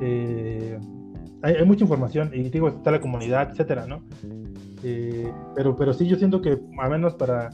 Eh, 0.00 0.78
hay, 1.42 1.54
hay, 1.54 1.64
mucha 1.64 1.84
información 1.84 2.30
y 2.32 2.48
digo, 2.50 2.68
está 2.68 2.90
la 2.90 3.00
comunidad, 3.00 3.50
etcétera, 3.50 3.86
¿no? 3.86 4.02
Eh, 4.82 5.30
pero, 5.54 5.76
pero 5.76 5.92
sí, 5.92 6.06
yo 6.06 6.16
siento 6.16 6.40
que, 6.40 6.58
al 6.78 6.90
menos 6.90 7.14
para. 7.14 7.50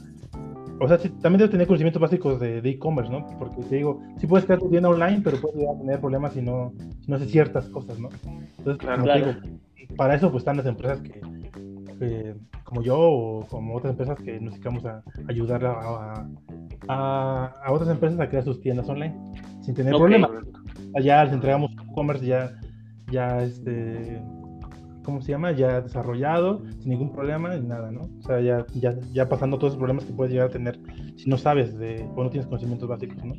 O 0.79 0.87
sea, 0.87 0.97
sí, 0.97 1.09
también 1.09 1.37
debes 1.39 1.51
tener 1.51 1.67
conocimientos 1.67 2.01
básicos 2.01 2.39
de 2.39 2.57
e-commerce, 2.59 3.11
¿no? 3.11 3.25
Porque 3.39 3.61
te 3.63 3.75
digo, 3.75 4.01
sí 4.17 4.27
puedes 4.27 4.45
crear 4.45 4.59
tu 4.59 4.69
tienda 4.69 4.89
online, 4.89 5.21
pero 5.23 5.37
puedes 5.37 5.57
llegar 5.57 5.75
a 5.75 5.79
tener 5.79 5.99
problemas 5.99 6.33
si 6.33 6.41
no, 6.41 6.73
si 7.01 7.09
no 7.09 7.15
haces 7.15 7.31
ciertas 7.31 7.69
cosas, 7.69 7.99
¿no? 7.99 8.09
Entonces, 8.57 8.77
claro, 8.77 9.03
claro. 9.03 9.25
Digo, 9.25 9.59
para 9.95 10.15
eso 10.15 10.31
pues 10.31 10.41
están 10.41 10.57
las 10.57 10.65
empresas 10.65 11.01
que, 11.01 11.21
que, 11.99 12.35
como 12.63 12.81
yo 12.81 12.97
o 12.99 13.45
como 13.47 13.75
otras 13.75 13.91
empresas 13.91 14.17
que 14.19 14.39
nos 14.39 14.53
dedicamos 14.53 14.85
a 14.85 15.03
ayudar 15.27 15.65
a, 15.65 16.25
a, 16.87 17.45
a, 17.63 17.71
otras 17.71 17.89
empresas 17.89 18.19
a 18.19 18.27
crear 18.27 18.43
sus 18.43 18.59
tiendas 18.59 18.89
online 18.89 19.15
sin 19.61 19.75
tener 19.75 19.93
okay. 19.93 20.01
problemas. 20.01 20.31
Allá 20.95 21.23
les 21.25 21.33
entregamos 21.33 21.71
e-commerce 21.73 22.25
ya 22.25 22.51
ya 23.13 23.43
este 23.43 24.21
¿cómo 25.03 25.21
se 25.21 25.31
llama? 25.31 25.51
ya 25.51 25.81
desarrollado, 25.81 26.63
sin 26.79 26.89
ningún 26.89 27.11
problema 27.11 27.55
ni 27.55 27.67
nada, 27.67 27.91
¿no? 27.91 28.01
O 28.19 28.21
sea, 28.21 28.39
ya, 28.41 28.65
ya, 28.73 28.95
ya 29.11 29.29
pasando 29.29 29.57
todos 29.57 29.73
los 29.73 29.77
problemas 29.77 30.05
que 30.05 30.13
puedes 30.13 30.31
llegar 30.33 30.47
a 30.47 30.51
tener 30.51 30.79
si 31.15 31.29
no 31.29 31.37
sabes 31.37 31.77
de 31.77 32.07
o 32.15 32.23
no 32.23 32.29
tienes 32.29 32.47
conocimientos 32.47 32.89
básicos, 32.89 33.23
¿no? 33.23 33.35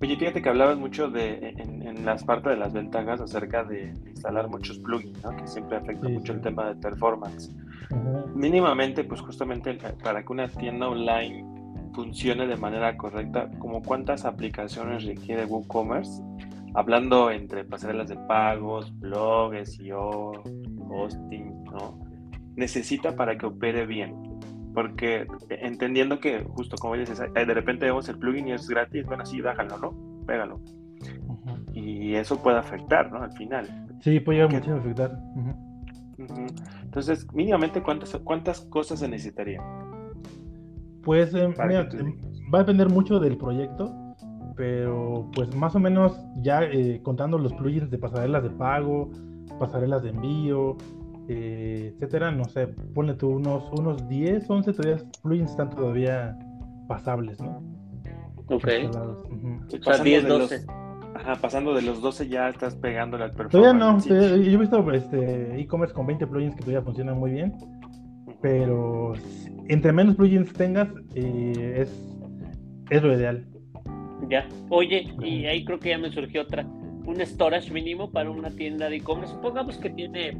Oye, 0.00 0.16
fíjate 0.16 0.42
que 0.42 0.48
hablabas 0.48 0.78
mucho 0.78 1.08
de, 1.08 1.54
en, 1.58 1.86
en 1.86 2.04
las 2.04 2.24
partes 2.24 2.52
de 2.52 2.58
las 2.58 2.72
ventajas 2.72 3.20
acerca 3.20 3.62
de 3.62 3.94
instalar 4.08 4.48
muchos 4.48 4.80
plugins, 4.80 5.22
¿no? 5.22 5.36
Que 5.36 5.46
siempre 5.46 5.76
afecta 5.76 6.08
sí, 6.08 6.12
mucho 6.12 6.32
sí. 6.32 6.38
el 6.38 6.40
tema 6.42 6.74
de 6.74 6.80
performance. 6.80 7.54
Uh 7.90 7.94
-huh. 7.94 8.34
Mínimamente, 8.34 9.04
pues 9.04 9.20
justamente 9.20 9.78
para 10.02 10.24
que 10.24 10.32
una 10.32 10.48
tienda 10.48 10.88
online 10.88 11.44
funcione 11.94 12.48
de 12.48 12.56
manera 12.56 12.96
correcta, 12.96 13.48
como 13.60 13.80
cuántas 13.80 14.24
aplicaciones 14.24 15.04
requiere 15.04 15.44
WooCommerce 15.44 16.20
hablando 16.74 17.30
entre 17.30 17.64
pasarelas 17.64 18.08
de 18.08 18.16
pagos, 18.16 18.92
blog, 18.98 19.54
SEO, 19.64 20.32
hosting, 20.88 21.64
¿no? 21.64 22.00
Necesita 22.56 23.14
para 23.14 23.36
que 23.36 23.46
opere 23.46 23.86
bien. 23.86 24.14
Porque 24.74 25.26
entendiendo 25.50 26.18
que, 26.18 26.44
justo 26.44 26.76
como 26.76 26.96
dices, 26.96 27.20
de 27.20 27.44
repente 27.44 27.86
vemos 27.86 28.08
el 28.08 28.18
plugin 28.18 28.48
y 28.48 28.52
es 28.52 28.68
gratis, 28.68 29.04
bueno, 29.04 29.26
sí, 29.26 29.40
déjalo, 29.40 29.78
¿no? 29.78 30.24
Pégalo. 30.26 30.56
Uh 30.56 31.36
-huh. 31.44 31.74
Y 31.74 32.14
eso 32.14 32.42
puede 32.42 32.58
afectar, 32.58 33.12
¿no? 33.12 33.22
Al 33.22 33.32
final. 33.32 33.66
Sí, 34.00 34.20
puede 34.20 34.38
llegar 34.38 34.54
mucho 34.54 34.74
a 34.74 34.78
afectar. 34.78 35.12
Uh 35.12 35.40
-huh. 35.40 35.56
Uh 36.18 36.26
-huh. 36.26 36.82
Entonces, 36.84 37.26
mínimamente, 37.34 37.82
¿cuántas, 37.82 38.16
¿cuántas 38.24 38.62
cosas 38.62 39.00
se 39.00 39.08
necesitarían? 39.08 39.62
Pues, 41.02 41.34
eh, 41.34 41.48
mira, 41.48 41.88
va 42.52 42.58
a 42.60 42.62
depender 42.62 42.88
mucho 42.88 43.18
del 43.18 43.36
proyecto 43.36 44.01
pero 44.62 45.28
pues 45.34 45.52
más 45.56 45.74
o 45.74 45.80
menos 45.80 46.16
ya 46.36 46.62
eh, 46.62 47.00
contando 47.02 47.36
los 47.36 47.52
plugins 47.52 47.90
de 47.90 47.98
pasarelas 47.98 48.44
de 48.44 48.50
pago, 48.50 49.10
pasarelas 49.58 50.04
de 50.04 50.10
envío, 50.10 50.76
eh, 51.28 51.90
etcétera, 51.92 52.30
no 52.30 52.44
sé, 52.44 52.68
ponle 52.68 53.14
tú 53.14 53.30
unos, 53.30 53.64
unos 53.72 54.08
10, 54.08 54.48
11 54.48 54.72
todavía 54.72 55.02
plugins 55.20 55.50
están 55.50 55.68
todavía 55.70 56.38
pasables, 56.86 57.40
¿no? 57.40 57.60
Ok. 58.46 58.52
Uh 58.52 58.90
-huh. 58.92 59.80
O 59.80 59.82
sea, 59.82 59.98
10, 59.98 60.28
12. 60.28 60.54
Los, 60.54 60.68
ajá, 61.16 61.34
pasando 61.42 61.74
de 61.74 61.82
los 61.82 62.00
12 62.00 62.28
ya 62.28 62.48
estás 62.48 62.76
pegándole 62.76 63.24
al 63.24 63.32
performance. 63.32 63.50
Todavía 63.50 63.92
no, 63.92 63.98
sí. 63.98 64.10
yo 64.10 64.52
he 64.52 64.56
visto 64.58 64.92
este, 64.92 65.60
e-commerce 65.60 65.92
con 65.92 66.06
20 66.06 66.24
plugins 66.28 66.54
que 66.54 66.60
todavía 66.60 66.82
funcionan 66.82 67.18
muy 67.18 67.32
bien, 67.32 67.52
pero 68.40 69.14
entre 69.66 69.92
menos 69.92 70.14
plugins 70.14 70.52
tengas, 70.52 70.88
eh, 71.16 71.78
es, 71.78 72.16
es 72.90 73.02
lo 73.02 73.12
ideal. 73.12 73.44
Ya. 74.28 74.46
Oye, 74.68 75.08
y 75.22 75.46
ahí 75.46 75.64
creo 75.64 75.78
que 75.78 75.90
ya 75.90 75.98
me 75.98 76.10
surgió 76.10 76.42
otra. 76.42 76.64
Un 77.04 77.20
storage 77.20 77.72
mínimo 77.72 78.10
para 78.10 78.30
una 78.30 78.50
tienda 78.50 78.88
de 78.88 78.96
e-commerce. 78.96 79.34
Supongamos 79.34 79.76
que 79.78 79.90
tiene 79.90 80.38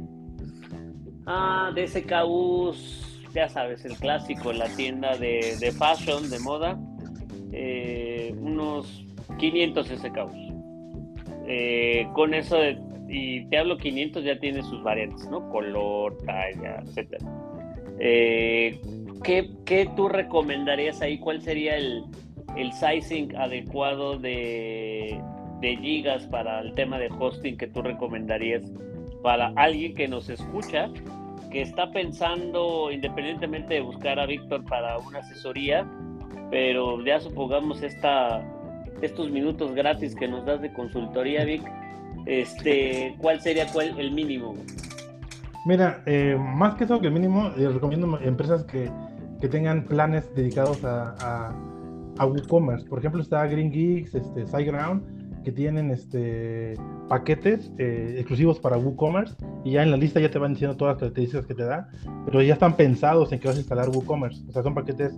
ah, 1.25 1.71
DSKUs, 1.75 3.27
ya 3.33 3.49
sabes, 3.49 3.83
el 3.85 3.95
clásico, 3.97 4.53
la 4.53 4.69
tienda 4.69 5.17
de, 5.17 5.57
de 5.59 5.71
fashion, 5.71 6.29
de 6.29 6.39
moda. 6.39 6.79
Eh, 7.51 8.33
unos 8.39 9.05
500 9.37 9.87
SKUs. 9.87 10.53
Eh, 11.47 12.07
con 12.13 12.33
eso, 12.33 12.57
de, 12.57 12.79
y 13.09 13.45
te 13.45 13.57
hablo 13.57 13.77
500, 13.77 14.23
ya 14.23 14.39
tiene 14.39 14.63
sus 14.63 14.81
variantes, 14.81 15.29
¿no? 15.29 15.49
Color, 15.49 16.17
talla, 16.25 16.81
etc. 16.85 17.21
Eh, 17.99 18.79
¿qué, 19.23 19.51
¿Qué 19.65 19.89
tú 19.95 20.07
recomendarías 20.07 21.01
ahí? 21.01 21.19
¿Cuál 21.19 21.41
sería 21.41 21.75
el, 21.77 22.03
el 22.55 22.71
sizing 22.73 23.35
adecuado 23.35 24.17
de, 24.17 25.19
de, 25.61 25.77
gigas 25.77 26.25
para 26.27 26.59
el 26.59 26.73
tema 26.73 26.99
de 26.99 27.09
hosting 27.17 27.57
que 27.57 27.67
tú 27.67 27.81
recomendarías 27.81 28.63
para 29.21 29.53
alguien 29.55 29.95
que 29.95 30.07
nos 30.07 30.29
escucha, 30.29 30.89
que 31.51 31.61
está 31.61 31.91
pensando, 31.91 32.91
independientemente 32.91 33.75
de 33.75 33.81
buscar 33.81 34.19
a 34.19 34.25
Víctor 34.25 34.65
para 34.65 34.97
una 34.99 35.19
asesoría, 35.19 35.87
pero 36.51 37.03
ya 37.03 37.19
supongamos 37.19 37.81
esta, 37.81 38.43
estos 39.01 39.31
minutos 39.31 39.73
gratis 39.73 40.15
que 40.15 40.27
nos 40.27 40.45
das 40.45 40.61
de 40.61 40.71
consultoría, 40.73 41.45
Vic, 41.45 41.63
este, 42.25 43.15
¿cuál 43.21 43.39
sería 43.41 43.67
cuál, 43.71 43.97
el 43.99 44.11
mínimo? 44.11 44.55
Mira, 45.65 46.03
eh, 46.05 46.37
más 46.37 46.75
que 46.75 46.83
eso 46.83 46.99
que 46.99 47.07
el 47.07 47.13
mínimo, 47.13 47.51
eh, 47.57 47.69
recomiendo 47.69 48.19
empresas 48.19 48.65
que, 48.65 48.91
que 49.39 49.47
tengan 49.47 49.85
planes 49.85 50.35
dedicados 50.35 50.83
a, 50.83 51.15
a 51.19 51.72
a 52.17 52.25
WooCommerce. 52.25 52.87
Por 52.87 52.99
ejemplo, 52.99 53.21
está 53.21 53.45
Green 53.47 53.71
Geeks, 53.71 54.15
este, 54.15 54.45
SiteGround, 54.45 55.43
que 55.43 55.51
tienen 55.51 55.91
este, 55.91 56.75
paquetes 57.09 57.71
eh, 57.77 58.15
exclusivos 58.17 58.59
para 58.59 58.77
WooCommerce 58.77 59.35
y 59.63 59.71
ya 59.71 59.83
en 59.83 59.91
la 59.91 59.97
lista 59.97 60.19
ya 60.19 60.31
te 60.31 60.39
van 60.39 60.53
diciendo 60.53 60.77
todas 60.77 60.93
las 60.93 60.99
características 60.99 61.45
que 61.45 61.53
te 61.53 61.63
da, 61.63 61.89
pero 62.25 62.41
ya 62.41 62.53
están 62.53 62.75
pensados 62.75 63.31
en 63.31 63.39
que 63.39 63.47
vas 63.47 63.57
a 63.57 63.59
instalar 63.59 63.89
WooCommerce. 63.89 64.43
O 64.47 64.51
sea, 64.51 64.63
son 64.63 64.73
paquetes 64.73 65.13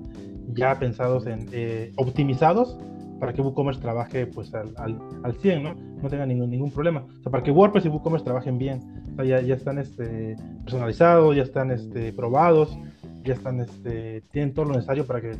ya 0.53 0.77
pensados 0.79 1.27
en 1.27 1.47
eh, 1.51 1.93
optimizados 1.97 2.77
para 3.19 3.33
que 3.33 3.41
WooCommerce 3.41 3.81
trabaje 3.81 4.27
pues 4.27 4.53
al, 4.53 4.73
al, 4.77 4.99
al 5.23 5.33
100, 5.35 5.63
¿no? 5.63 5.75
No 6.01 6.09
tenga 6.09 6.25
ningún, 6.25 6.49
ningún 6.49 6.71
problema. 6.71 7.05
O 7.19 7.23
sea, 7.23 7.31
para 7.31 7.43
que 7.43 7.51
WordPress 7.51 7.85
y 7.85 7.89
WooCommerce 7.89 8.25
trabajen 8.25 8.57
bien. 8.57 8.81
Ya, 9.17 9.39
ya 9.41 9.55
están 9.55 9.77
este, 9.77 10.35
personalizados, 10.63 11.35
ya 11.35 11.43
están 11.43 11.71
este, 11.71 12.11
probados, 12.11 12.77
ya 13.23 13.33
están, 13.33 13.61
este, 13.61 14.21
tienen 14.31 14.53
todo 14.53 14.65
lo 14.65 14.73
necesario 14.73 15.05
para 15.05 15.21
que 15.21 15.31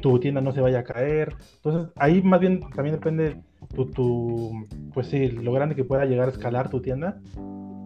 tu 0.00 0.18
tienda 0.18 0.40
no 0.40 0.52
se 0.52 0.60
vaya 0.60 0.80
a 0.80 0.84
caer. 0.84 1.34
Entonces, 1.56 1.92
ahí 1.96 2.22
más 2.22 2.40
bien 2.40 2.60
también 2.74 2.96
depende 2.96 3.36
tu, 3.74 3.86
tu 3.86 4.66
pues 4.92 5.08
sí, 5.08 5.28
lo 5.28 5.52
grande 5.52 5.74
que 5.74 5.84
pueda 5.84 6.04
llegar 6.04 6.28
a 6.28 6.32
escalar 6.32 6.70
tu 6.70 6.80
tienda. 6.80 7.20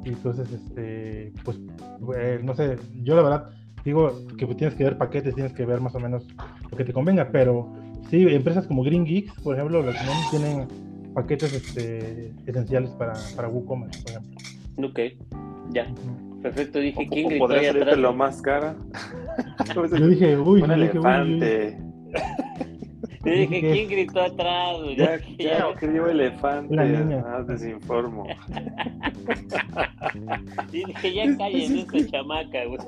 Y 0.05 0.11
entonces, 0.11 0.51
este, 0.53 1.33
pues, 1.45 1.59
eh, 2.17 2.41
no 2.43 2.55
sé, 2.55 2.77
yo 3.03 3.15
la 3.15 3.23
verdad 3.23 3.51
digo 3.85 4.13
que 4.37 4.47
tienes 4.55 4.75
que 4.75 4.85
ver 4.85 4.99
paquetes, 4.99 5.35
tienes 5.35 5.53
que 5.53 5.65
ver 5.65 5.81
más 5.81 5.95
o 5.95 6.01
menos 6.01 6.27
lo 6.71 6.77
que 6.77 6.85
te 6.85 6.93
convenga, 6.93 7.31
pero 7.31 7.73
sí, 8.11 8.23
empresas 8.29 8.67
como 8.67 8.83
Green 8.83 9.05
Geeks, 9.05 9.33
por 9.43 9.55
ejemplo, 9.55 9.83
las 9.83 9.97
tienen 10.31 10.67
paquetes 11.15 11.53
este, 11.53 12.33
esenciales 12.47 12.91
para, 12.91 13.15
para 13.37 13.49
WooCommerce, 13.49 14.03
por 14.03 14.11
ejemplo. 14.13 14.41
Ok, 14.89 14.99
ya. 15.73 15.87
Perfecto, 16.43 16.79
dije, 16.79 17.07
¿quién 17.11 17.25
¿Cómo 17.25 17.29
gritó 17.29 17.53
ahí 17.53 17.71
podría 17.71 17.73
ser 17.73 17.99
lo 17.99 18.15
más 18.15 18.41
cara? 18.41 18.75
Yo 19.99 20.09
dije, 20.09 20.39
uy, 20.39 20.63
Un 20.63 20.71
yo 20.71 20.77
dije, 20.77 20.99
uy, 20.99 21.03
elefante. 21.03 21.90
Yo 23.23 23.33
dije, 23.33 23.61
¿quién 23.61 23.89
gritó 23.91 24.23
atrás? 24.23 24.77
Ya, 24.97 25.19
ya, 25.39 25.75
que 25.79 25.89
digo 25.89 26.07
elefante. 26.07 26.75
La 26.75 26.85
niña. 26.87 27.23
Ah, 27.27 27.43
desinformo. 27.47 28.27
Y 30.73 30.85
dije, 30.85 31.15
ya 31.15 31.37
callen 31.37 31.79
esta 31.79 32.07
chamaca, 32.11 32.65
güey. 32.65 32.79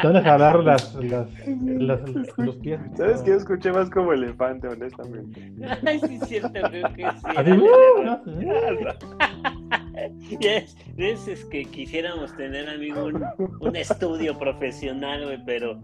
Te 0.00 0.06
van 0.06 0.16
a 0.16 0.22
jalar 0.22 0.64
las, 0.64 0.94
las, 0.94 1.28
las- 1.46 2.00
los 2.38 2.56
pies. 2.56 2.80
¿Sabes 2.96 3.22
que 3.22 3.30
yo 3.30 3.36
escuché 3.36 3.72
más 3.72 3.90
como 3.90 4.12
elefante, 4.12 4.68
honestamente? 4.68 5.52
Ay, 5.86 6.00
sí, 6.00 6.18
es 6.20 6.28
cierto, 6.28 6.50
creo 6.52 6.92
que 6.94 7.02
sí. 7.02 7.36
Así, 7.36 7.50
uh. 7.52 8.18
Yes, 10.40 10.76
es, 10.96 11.28
es 11.28 11.44
que 11.46 11.64
quisiéramos 11.64 12.34
tener, 12.36 12.68
amigo, 12.68 13.04
un, 13.04 13.24
un 13.60 13.76
estudio 13.76 14.38
profesional, 14.38 15.24
güey, 15.24 15.38
pero 15.44 15.80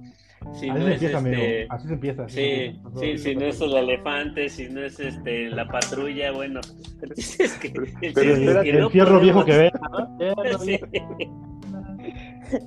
si 0.53 0.69
Así 0.71 0.79
no 0.79 0.87
se 0.87 0.95
es 0.95 1.03
empieza, 1.03 1.19
este. 1.19 1.67
Así 1.69 1.87
se 1.89 1.95
empieza. 1.95 2.25
así 2.25 2.35
Sí, 2.35 2.41
se 2.41 2.67
empieza. 2.67 3.01
sí, 3.01 3.19
si 3.19 3.35
no 3.37 3.45
es 3.47 3.61
el 3.61 3.77
elefante, 3.77 4.49
si 4.49 4.69
no 4.69 4.81
es 4.83 4.99
este 5.01 5.51
la 5.51 5.67
patrulla, 5.67 6.33
bueno, 6.33 6.61
el 7.03 7.13
es 7.17 7.59
que, 7.59 7.69
el 7.69 8.15
pero 8.15 8.33
es 8.33 8.39
espérate, 8.39 8.71
que 8.71 8.77
El 8.77 8.81
no 8.81 8.91
fierro 8.91 9.21
viejo 9.21 9.45
que 9.45 9.59
ve. 9.59 9.71
Fierro 10.19 10.59
Sí. 10.65 10.79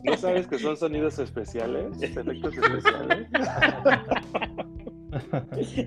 ¿No 0.03 0.15
sabes 0.15 0.47
que 0.47 0.59
son 0.59 0.77
sonidos 0.77 1.19
especiales? 1.19 2.01
Efectos 2.01 2.53
especiales. 2.55 3.27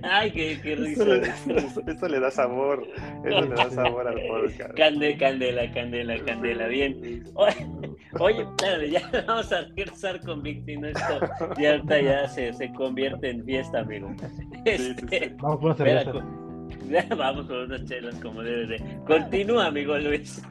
Ay, 0.03 0.31
qué, 0.33 0.59
qué 0.63 0.77
risa. 0.77 1.03
Eso 1.03 1.15
le, 1.15 1.29
eso- 1.59 1.83
eso 1.87 2.09
le 2.09 2.21
da 2.21 2.31
sabor. 2.31 2.87
Eso 3.25 3.41
le 3.41 3.49
da 3.55 3.71
sabor 3.71 4.07
al 4.09 4.21
podcast. 4.29 4.75
Candela, 4.75 5.19
candela, 5.19 5.73
candela, 5.73 6.25
candela, 6.25 6.67
bien. 6.69 7.25
Oye, 8.19 8.47
ya 8.91 9.25
vamos 9.27 9.53
a 9.53 9.63
regresar 9.63 10.21
con 10.21 10.43
Victino. 10.43 10.89
Esto 10.89 11.21
ya 11.59 11.73
ahorita 11.73 12.01
ya 12.01 12.29
se, 12.29 12.53
se 12.53 12.73
convierte 12.73 13.31
en 13.31 13.45
fiesta, 13.45 13.81
amigo. 13.81 14.15
sí, 14.19 14.45
Este, 14.65 15.29
sí. 15.29 15.35
Vamos 15.41 15.61
por 15.61 15.75
cerveza. 15.77 16.13
vamos 17.17 17.47
por 17.47 17.57
unas 17.59 17.85
chelas 17.85 18.15
como 18.21 18.43
debe 18.43 18.67
de. 18.67 18.99
Continúa, 19.07 19.67
amigo 19.67 19.97
Luis. 19.99 20.43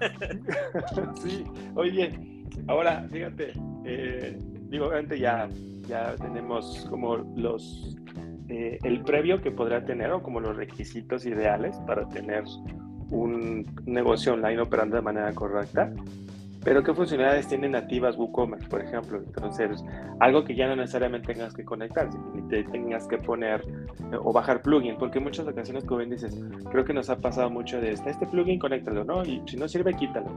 Sí, 1.21 1.43
oye, 1.75 2.11
ahora 2.67 3.05
fíjate, 3.11 3.53
eh, 3.85 4.37
digo, 4.69 4.87
obviamente 4.87 5.19
ya, 5.19 5.49
ya 5.87 6.15
tenemos 6.15 6.85
como 6.89 7.17
los, 7.35 7.95
eh, 8.49 8.79
el 8.83 9.01
previo 9.01 9.41
que 9.41 9.51
podrá 9.51 9.85
tener 9.85 10.11
o 10.11 10.21
como 10.21 10.39
los 10.39 10.55
requisitos 10.55 11.25
ideales 11.25 11.75
para 11.87 12.07
tener 12.09 12.43
un 13.09 13.65
negocio 13.85 14.33
online 14.33 14.61
operando 14.61 14.95
de 14.95 15.01
manera 15.01 15.33
correcta. 15.33 15.91
Pero 16.65 16.83
qué 16.83 16.93
funcionalidades 16.95 17.47
tienen 17.47 17.71
nativas 17.73 18.17
WooCommerce, 18.17 18.67
por 18.67 18.81
ejemplo. 18.81 19.19
Entonces, 19.19 19.85
algo 20.19 20.43
que 20.43 20.55
ya 20.55 20.67
no 20.67 20.75
necesariamente 20.75 21.31
tengas 21.33 21.53
que 21.53 21.63
conectar, 21.63 22.09
ni 22.33 22.41
te 22.49 22.63
tengas 22.63 23.07
que 23.07 23.19
poner 23.19 23.61
eh, 24.11 24.17
o 24.19 24.33
bajar 24.33 24.63
plugin, 24.63 24.97
porque 24.97 25.19
muchas 25.19 25.47
ocasiones, 25.47 25.85
como 25.85 25.99
bien 25.99 26.09
dices, 26.09 26.43
creo 26.71 26.83
que 26.83 26.93
nos 26.93 27.09
ha 27.11 27.17
pasado 27.17 27.51
mucho 27.51 27.79
de 27.79 27.91
este, 27.91 28.09
este 28.09 28.25
plugin, 28.25 28.57
conéctalo, 28.57 29.03
¿no? 29.03 29.23
Y 29.23 29.43
si 29.45 29.57
no 29.57 29.67
sirve, 29.67 29.93
quítalo. 29.93 30.27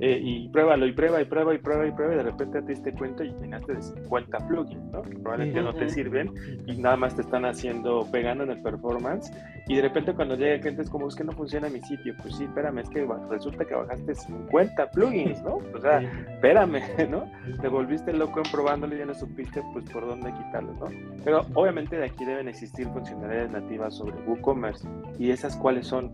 Eh, 0.00 0.20
y 0.22 0.48
pruébalo, 0.48 0.86
y 0.86 0.92
prueba, 0.92 1.20
y 1.20 1.24
prueba, 1.26 1.54
y 1.54 1.58
prueba, 1.58 1.86
y 1.86 1.92
prueba, 1.92 2.14
y 2.14 2.16
de 2.16 2.22
repente 2.22 2.62
te 2.62 2.68
diste 2.68 2.92
cuenta 2.92 3.22
y 3.22 3.32
llenaste 3.40 3.74
de 3.74 3.82
50 3.82 4.38
plugins, 4.48 4.90
¿no? 4.90 5.02
Que 5.02 5.16
probablemente 5.16 5.62
no 5.62 5.74
te 5.74 5.88
sirven 5.88 6.32
y 6.66 6.76
nada 6.78 6.96
más 6.96 7.14
te 7.14 7.22
están 7.22 7.44
haciendo, 7.44 8.06
pegando 8.10 8.44
en 8.44 8.50
el 8.50 8.62
performance. 8.62 9.30
Y 9.68 9.76
de 9.76 9.82
repente 9.82 10.12
cuando 10.14 10.34
llega 10.36 10.54
el 10.54 10.60
cliente 10.60 10.82
es 10.82 10.90
como, 10.90 11.08
es 11.08 11.14
que 11.14 11.24
no 11.24 11.32
funciona 11.32 11.68
mi 11.68 11.80
sitio. 11.80 12.14
Pues 12.20 12.36
sí, 12.36 12.44
espérame, 12.44 12.78
es 12.78 12.88
que 12.88 13.06
resulta 13.30 13.64
que 13.64 13.74
bajaste 13.74 14.14
50 14.14 14.90
plugins, 14.90 15.42
¿no? 15.42 15.58
O 15.74 15.80
sea, 15.80 16.00
espérame, 16.34 16.80
¿no? 17.10 17.24
Te 17.60 17.68
volviste 17.68 18.12
loco 18.12 18.40
en 18.44 18.50
probándolo 18.52 18.94
y 18.94 18.98
ya 18.98 19.06
no 19.06 19.14
supiste 19.14 19.60
pues 19.72 19.84
por 19.90 20.06
dónde 20.06 20.32
quitarlo, 20.32 20.72
¿no? 20.74 20.86
Pero 21.24 21.44
obviamente 21.54 21.96
de 21.96 22.04
aquí 22.06 22.24
deben 22.24 22.48
existir 22.48 22.86
funcionalidades 22.88 23.50
nativas 23.50 23.94
sobre 23.94 24.16
WooCommerce. 24.26 24.86
¿Y 25.18 25.30
esas 25.30 25.56
cuáles 25.56 25.86
son? 25.86 26.12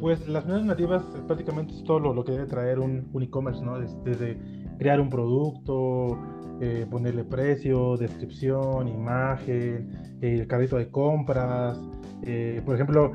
Pues 0.00 0.26
las 0.28 0.44
nuevas 0.46 0.64
nativas 0.66 1.02
eh, 1.14 1.20
prácticamente 1.26 1.72
es 1.74 1.84
todo 1.84 1.98
lo, 2.00 2.12
lo 2.12 2.24
que 2.24 2.32
debe 2.32 2.46
traer 2.46 2.78
un, 2.78 3.08
un 3.12 3.22
e-commerce, 3.22 3.64
¿no? 3.64 3.78
Des- 3.78 3.96
Desde 4.04 4.36
crear 4.78 5.00
un 5.00 5.08
producto, 5.08 6.18
eh, 6.60 6.86
ponerle 6.90 7.24
precio, 7.24 7.96
descripción, 7.96 8.88
imagen, 8.88 9.90
eh, 10.20 10.34
el 10.40 10.46
carrito 10.46 10.76
de 10.76 10.88
compras. 10.88 11.80
eh, 12.26 12.60
por 12.64 12.74
ejemplo, 12.74 13.12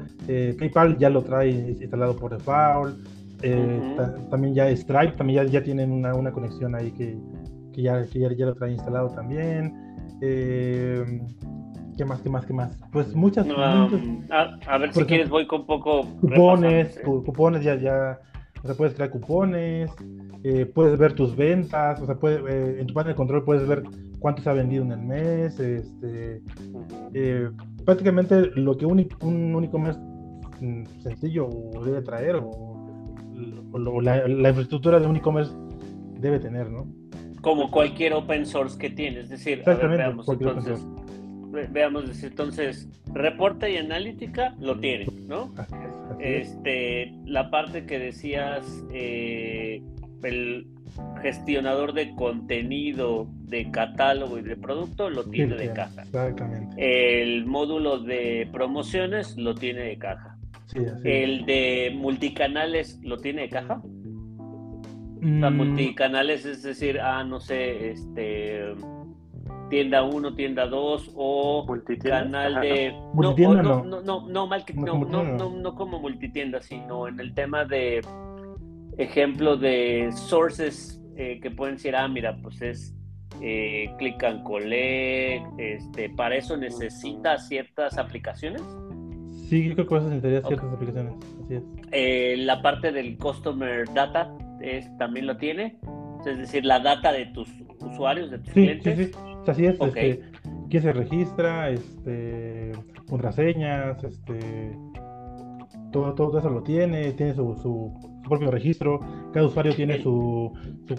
PayPal 0.57 0.97
ya 0.97 1.09
lo 1.09 1.21
trae 1.23 1.49
instalado 1.49 2.15
por 2.15 2.31
default. 2.35 2.97
Eh, 3.41 3.81
también 4.29 4.53
ya 4.53 4.69
Stripe, 4.75 5.13
también 5.17 5.45
ya, 5.45 5.51
ya 5.51 5.63
tienen 5.63 5.91
una, 5.91 6.13
una 6.15 6.31
conexión 6.31 6.75
ahí 6.75 6.91
que, 6.91 7.17
que 7.73 7.81
ya, 7.81 8.05
que 8.05 8.19
ya, 8.19 8.31
ya 8.33 8.45
lo 8.47 8.55
trae 8.55 8.71
instalado 8.73 9.09
también. 9.09 9.73
Eh, 10.21 11.03
¿Qué 11.97 12.05
más, 12.05 12.21
qué 12.21 12.29
más, 12.29 12.45
qué 12.45 12.53
más? 12.53 12.77
Pues 12.93 13.13
muchas, 13.13 13.45
muchas- 13.45 13.91
Um, 13.93 14.21
a, 14.29 14.57
a 14.67 14.77
ver 14.77 14.93
si 14.93 15.03
quieres, 15.03 15.29
voy 15.29 15.45
con 15.47 15.65
poco. 15.65 16.05
cupones, 16.21 16.97
cupones 17.03 17.63
ya, 17.63 17.75
ya, 17.75 18.19
o 18.63 18.67
sea, 18.67 18.75
puedes 18.75 18.93
crear 18.93 19.09
cupones, 19.09 19.91
eh, 20.43 20.65
puedes 20.65 20.97
ver 20.97 21.13
tus 21.13 21.35
ventas, 21.35 22.01
o 22.01 22.05
sea, 22.05 22.15
puede- 22.15 22.39
eh, 22.49 22.79
en 22.81 22.87
tu 22.87 22.93
panel 22.93 23.11
de 23.11 23.15
control 23.15 23.43
puedes 23.43 23.67
ver 23.67 23.83
cuánto 24.19 24.41
se 24.41 24.49
ha 24.49 24.53
vendido 24.53 24.83
en 24.85 24.91
el 24.93 25.01
mes, 25.01 25.59
este, 25.59 26.41
eh, 27.13 27.49
prácticamente 27.85 28.45
lo 28.55 28.77
que 28.77 28.85
un, 28.85 29.05
un, 29.21 29.55
un 29.55 29.63
e-commerce 29.65 29.99
mm, 30.61 30.83
sencillo 31.01 31.49
debe 31.85 32.01
traer 32.01 32.35
o, 32.37 32.68
o 33.71 34.01
la, 34.01 34.27
la 34.27 34.49
infraestructura 34.49 34.99
de 34.99 35.07
un 35.07 35.15
e-commerce 35.15 35.51
debe 36.19 36.39
tener, 36.39 36.69
¿no? 36.69 36.87
Como 37.41 37.71
cualquier 37.71 38.13
open 38.13 38.45
source 38.45 38.77
que 38.77 38.89
tiene. 38.89 39.21
Es 39.21 39.29
decir, 39.29 39.61
a 39.65 39.73
ver, 39.73 39.75
Exactamente, 39.75 40.03
veamos 40.03 40.29
entonces. 40.29 40.85
ve- 41.51 41.67
Veamos, 41.71 42.23
entonces, 42.23 42.87
reporte 43.13 43.71
y 43.71 43.77
analítica 43.77 44.55
lo 44.59 44.77
tiene, 44.79 45.07
¿no? 45.27 45.51
Así 45.57 45.73
es, 45.75 46.11
así 46.11 46.23
es. 46.23 46.47
Este, 46.49 47.13
la 47.25 47.49
parte 47.49 47.85
que 47.85 47.97
decías, 47.97 48.83
eh, 48.93 49.81
el 50.23 50.67
gestionador 51.21 51.93
de 51.93 52.13
contenido, 52.15 53.27
de 53.47 53.71
catálogo 53.71 54.37
y 54.37 54.41
de 54.41 54.57
producto 54.57 55.09
lo 55.09 55.23
tiene 55.23 55.55
de 55.55 55.71
caja. 55.71 56.01
Exactamente. 56.03 56.75
El 57.23 57.45
módulo 57.45 57.99
de 57.99 58.47
promociones 58.51 59.37
lo 59.37 59.55
tiene 59.55 59.81
de 59.81 59.97
caja. 59.97 60.37
Sí, 60.71 60.79
así 60.85 61.01
es. 61.03 61.05
El 61.05 61.45
de 61.45 61.91
multicanales 61.95 62.99
lo 63.03 63.17
tiene 63.17 63.43
de 63.43 63.49
caja. 63.49 63.81
Mm, 65.21 65.53
multicanales 65.55 66.45
es 66.45 66.63
decir, 66.63 66.99
ah, 67.01 67.23
no 67.23 67.39
sé, 67.39 67.91
este 67.91 68.73
tienda 69.69 70.03
1, 70.03 70.35
tienda 70.35 70.65
2 70.65 71.11
o 71.15 71.65
canal 72.03 72.59
de 72.61 72.91
no, 73.15 73.35
no, 73.35 73.61
no. 73.61 73.83
no, 73.83 74.01
no, 74.01 74.27
no, 74.27 74.47
mal 74.47 74.65
que- 74.65 74.73
No 74.73 74.81
no, 74.85 74.91
como 74.93 75.05
no, 75.05 75.21
tienda. 75.21 75.37
no, 75.43 75.57
no 75.57 75.75
como 75.75 75.99
multitienda, 75.99 76.61
sino 76.61 77.07
en 77.07 77.19
el 77.19 77.33
tema 77.33 77.65
de 77.65 78.01
ejemplo 78.97 79.57
de 79.57 80.09
sources 80.13 81.01
eh, 81.17 81.39
que 81.41 81.51
pueden 81.51 81.75
decir, 81.75 81.95
ah, 81.95 82.07
mira, 82.07 82.37
pues 82.41 82.61
es 82.61 82.95
eh, 83.41 83.91
click 83.97 84.23
and 84.23 84.43
collect, 84.43 85.45
este, 85.59 86.09
para 86.09 86.35
eso 86.35 86.57
necesita 86.57 87.37
ciertas 87.37 87.97
aplicaciones. 87.97 88.61
Sí, 89.49 89.67
yo 89.67 89.73
creo 89.73 89.87
que 89.87 89.95
vas 89.95 90.03
a 90.05 90.09
necesitar 90.09 90.47
ciertas 90.47 90.73
aplicaciones. 90.73 91.13
Así 91.43 91.55
es. 91.55 91.63
Eh, 91.91 92.35
la 92.37 92.61
parte 92.61 92.91
del 92.91 93.17
customer 93.17 93.91
data 93.93 94.31
es, 94.61 94.95
también 94.97 95.25
lo 95.25 95.37
tiene, 95.37 95.77
es 96.25 96.37
decir, 96.37 96.65
la 96.65 96.79
data 96.79 97.11
de 97.11 97.25
tus 97.27 97.49
usuarios, 97.81 98.29
de 98.29 98.37
tus 98.39 98.53
Sí, 98.53 98.67
sí, 98.67 98.79
clientes. 98.79 99.07
sí. 99.07 99.11
Sea, 99.45 99.53
así 99.53 99.65
es. 99.65 99.81
Este, 99.81 100.21
quién 100.69 100.83
se 100.83 100.93
registra, 100.93 101.69
este, 101.71 102.71
contraseñas, 103.09 104.03
este, 104.03 104.77
todo, 105.91 106.13
todo 106.13 106.37
eso 106.37 106.49
lo 106.49 106.61
tiene, 106.61 107.11
tiene 107.13 107.33
su, 107.33 107.55
su, 107.55 108.18
propio 108.29 108.51
registro, 108.51 108.99
cada 109.33 109.45
usuario 109.45 109.75
tiene 109.75 110.01
su, 110.01 110.51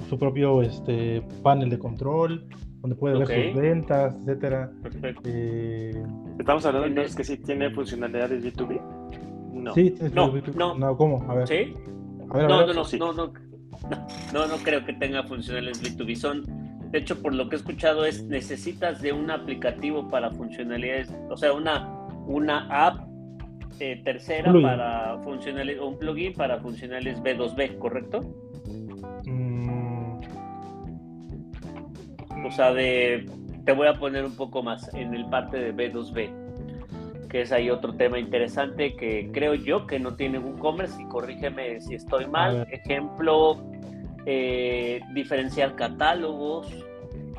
su, 0.08 0.18
propio 0.18 0.62
este, 0.62 1.22
panel 1.42 1.70
de 1.70 1.78
control, 1.78 2.46
donde 2.80 2.96
puede 2.96 3.18
ver 3.18 3.52
sus 3.52 3.60
ventas, 3.60 4.14
etcétera. 4.20 4.70
Perfecto. 4.82 5.22
Eh, 5.24 6.02
Estamos 6.38 6.64
hablando 6.66 6.88
entonces 6.88 7.14
que 7.14 7.24
sí 7.24 7.36
tiene 7.38 7.70
funcionalidades 7.70 8.44
B2B. 8.44 8.80
No. 9.52 9.74
Sí, 9.74 9.94
no, 10.14 10.32
no. 10.54 10.74
no, 10.78 10.96
¿cómo? 10.96 11.24
A 11.30 11.34
ver. 11.34 11.48
¿Sí? 11.48 11.74
A 12.30 12.34
ver, 12.34 12.44
a 12.46 12.48
no, 12.48 12.66
ver. 12.66 12.74
no, 12.74 12.84
no, 12.84 13.12
no, 13.12 13.12
no, 13.12 13.32
no, 14.32 14.46
no 14.46 14.56
creo 14.62 14.84
que 14.84 14.92
tenga 14.94 15.22
funcionalidades 15.24 15.82
B2B. 15.82 16.16
Son, 16.16 16.44
de 16.90 16.98
hecho, 16.98 17.20
por 17.20 17.34
lo 17.34 17.48
que 17.48 17.56
he 17.56 17.58
escuchado 17.58 18.04
es 18.04 18.24
necesitas 18.24 19.02
de 19.02 19.12
un 19.12 19.30
aplicativo 19.30 20.08
para 20.08 20.30
funcionalidades, 20.30 21.12
o 21.28 21.36
sea, 21.36 21.52
una, 21.52 21.88
una 22.26 22.66
app 22.86 23.09
eh, 23.80 24.00
tercera 24.04 24.52
para 24.62 25.18
funcionales, 25.24 25.80
un 25.80 25.98
plugin 25.98 26.34
para 26.34 26.58
funcionales 26.58 27.20
B2B, 27.22 27.78
¿correcto? 27.78 28.20
Mm. 29.24 30.20
O 32.44 32.50
sea, 32.50 32.72
de, 32.72 33.26
te 33.64 33.72
voy 33.72 33.86
a 33.88 33.94
poner 33.94 34.24
un 34.24 34.36
poco 34.36 34.62
más 34.62 34.92
en 34.94 35.14
el 35.14 35.26
parte 35.26 35.58
de 35.58 35.74
B2B, 35.74 37.28
que 37.28 37.42
es 37.42 37.52
ahí 37.52 37.70
otro 37.70 37.94
tema 37.94 38.18
interesante 38.18 38.96
que 38.96 39.30
creo 39.32 39.54
yo 39.54 39.86
que 39.86 39.98
no 39.98 40.14
tiene 40.14 40.38
WooCommerce 40.38 41.00
y 41.02 41.06
corrígeme 41.06 41.80
si 41.80 41.94
estoy 41.94 42.26
mal. 42.26 42.66
Ejemplo, 42.70 43.58
eh, 44.26 45.00
diferenciar 45.14 45.74
catálogos, 45.76 46.68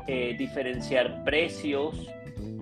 eh, 0.06 0.34
diferenciar 0.38 1.22
precios, 1.24 2.08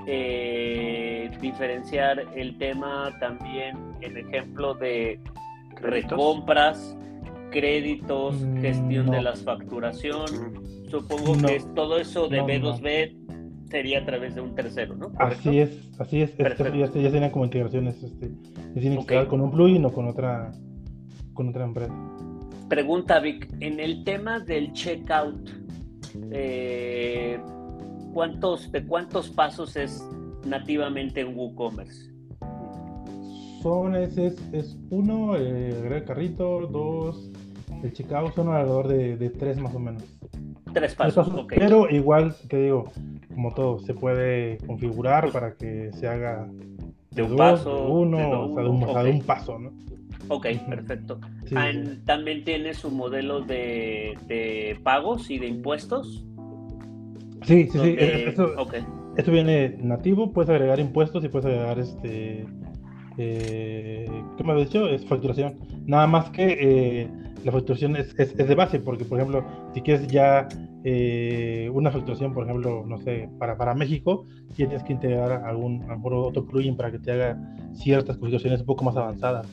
eh, 0.06 1.30
diferenciar 1.40 2.24
el 2.34 2.56
tema 2.58 3.16
también, 3.20 3.76
el 4.00 4.16
ejemplo 4.16 4.74
de 4.74 5.20
recompras, 5.76 6.96
créditos, 7.50 8.40
mm, 8.40 8.60
gestión 8.60 9.10
de 9.10 9.22
las 9.22 9.42
facturación. 9.42 10.26
Supongo 10.88 11.36
que 11.46 11.62
todo 11.74 11.98
eso 11.98 12.28
de 12.28 12.42
B2B 12.42 13.20
sería 13.70 14.00
a 14.00 14.04
través 14.04 14.34
de 14.34 14.40
un 14.40 14.54
tercero, 14.54 14.96
¿no? 14.96 15.12
Así 15.18 15.58
es, 15.58 15.70
así 15.98 16.22
es. 16.22 16.30
Este, 16.38 16.78
ya, 16.78 16.86
ya 16.86 17.10
tienen 17.10 17.30
como 17.30 17.44
integraciones, 17.44 18.02
este, 18.02 18.30
tienen 18.78 19.06
que 19.06 19.26
con 19.26 19.40
un 19.40 19.50
plugin 19.50 19.84
o 19.84 19.92
con 19.92 20.08
otra, 20.08 20.50
con 21.34 21.48
otra 21.48 21.64
empresa. 21.64 21.94
Pregunta 22.68 23.20
Vic, 23.20 23.48
en 23.60 23.80
el 23.80 24.04
tema 24.04 24.40
del 24.40 24.72
checkout, 24.72 25.50
eh, 26.32 27.38
¿cuántos, 28.12 28.70
¿de 28.72 28.84
cuántos 28.86 29.30
pasos 29.30 29.76
es 29.76 30.06
nativamente 30.44 31.20
en 31.20 31.36
WooCommerce? 31.36 32.10
Son, 33.62 33.94
es, 33.94 34.16
es, 34.16 34.78
uno, 34.90 35.36
eh, 35.36 35.68
el 35.68 36.04
carrito, 36.04 36.66
dos, 36.66 37.30
el 37.82 37.92
checkout, 37.92 38.34
son 38.34 38.48
alrededor 38.48 38.88
de, 38.88 39.30
tres 39.30 39.58
más 39.58 39.74
o 39.74 39.78
menos. 39.78 40.02
Tres 40.72 40.94
pasos, 40.94 41.30
Pero 41.48 41.90
igual, 41.90 42.34
te 42.48 42.62
digo, 42.62 42.90
como 43.34 43.52
todo, 43.52 43.78
se 43.80 43.92
puede 43.92 44.58
configurar 44.66 45.30
para 45.30 45.54
que 45.54 45.90
se 45.92 46.06
haga 46.06 46.48
de 47.10 47.22
un 47.22 47.36
paso, 47.36 47.88
uno, 47.88 48.44
o 48.44 48.54
sea, 48.54 49.02
de 49.02 49.10
un, 49.10 49.22
paso, 49.22 49.58
¿no? 49.58 49.72
Ok, 50.28 50.46
perfecto. 50.68 51.18
¿También 52.04 52.44
tiene 52.44 52.72
su 52.72 52.90
modelo 52.90 53.40
de, 53.40 54.16
de, 54.26 54.78
pagos 54.82 55.28
y 55.30 55.38
de 55.38 55.48
impuestos? 55.48 56.24
Sí, 57.46 57.68
sí, 57.70 57.78
sí. 57.78 57.96
Esto, 57.98 59.32
viene 59.32 59.76
nativo, 59.78 60.32
puedes 60.32 60.50
agregar 60.50 60.78
impuestos 60.78 61.24
y 61.24 61.28
puedes 61.28 61.46
agregar 61.46 61.78
este. 61.78 62.46
Eh, 63.18 64.08
¿Qué 64.36 64.44
me 64.44 64.52
has 64.52 64.58
dicho? 64.60 64.88
Es 64.88 65.04
facturación. 65.04 65.56
Nada 65.86 66.06
más 66.06 66.30
que 66.30 66.56
eh, 66.60 67.08
la 67.44 67.52
facturación 67.52 67.96
es, 67.96 68.14
es, 68.18 68.36
de 68.36 68.54
base, 68.54 68.80
porque 68.80 69.04
por 69.04 69.18
ejemplo, 69.18 69.44
si 69.74 69.82
quieres 69.82 70.06
ya 70.06 70.48
eh, 70.84 71.70
una 71.72 71.90
facturación, 71.90 72.32
por 72.32 72.44
ejemplo, 72.44 72.84
no 72.86 72.98
sé, 72.98 73.28
para, 73.38 73.56
para 73.56 73.74
México, 73.74 74.26
tienes 74.54 74.82
que 74.84 74.92
integrar 74.92 75.44
algún, 75.44 75.82
algún 75.90 76.14
otro 76.14 76.46
plugin 76.46 76.76
para 76.76 76.90
que 76.90 76.98
te 76.98 77.12
haga 77.12 77.38
ciertas 77.74 78.16
configuraciones 78.16 78.60
un 78.60 78.66
poco 78.66 78.84
más 78.84 78.96
avanzadas. 78.96 79.46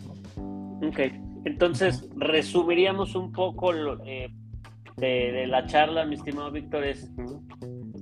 Ok, 0.86 1.00
entonces 1.45 2.08
resumiríamos 2.15 3.15
un 3.15 3.32
poco 3.32 3.73
de, 3.73 4.32
de, 4.97 5.47
la 5.47 5.65
charla, 5.65 6.06
mi 6.06 6.15
estimado 6.15 6.52
Víctor, 6.52 6.84
es 6.84 7.12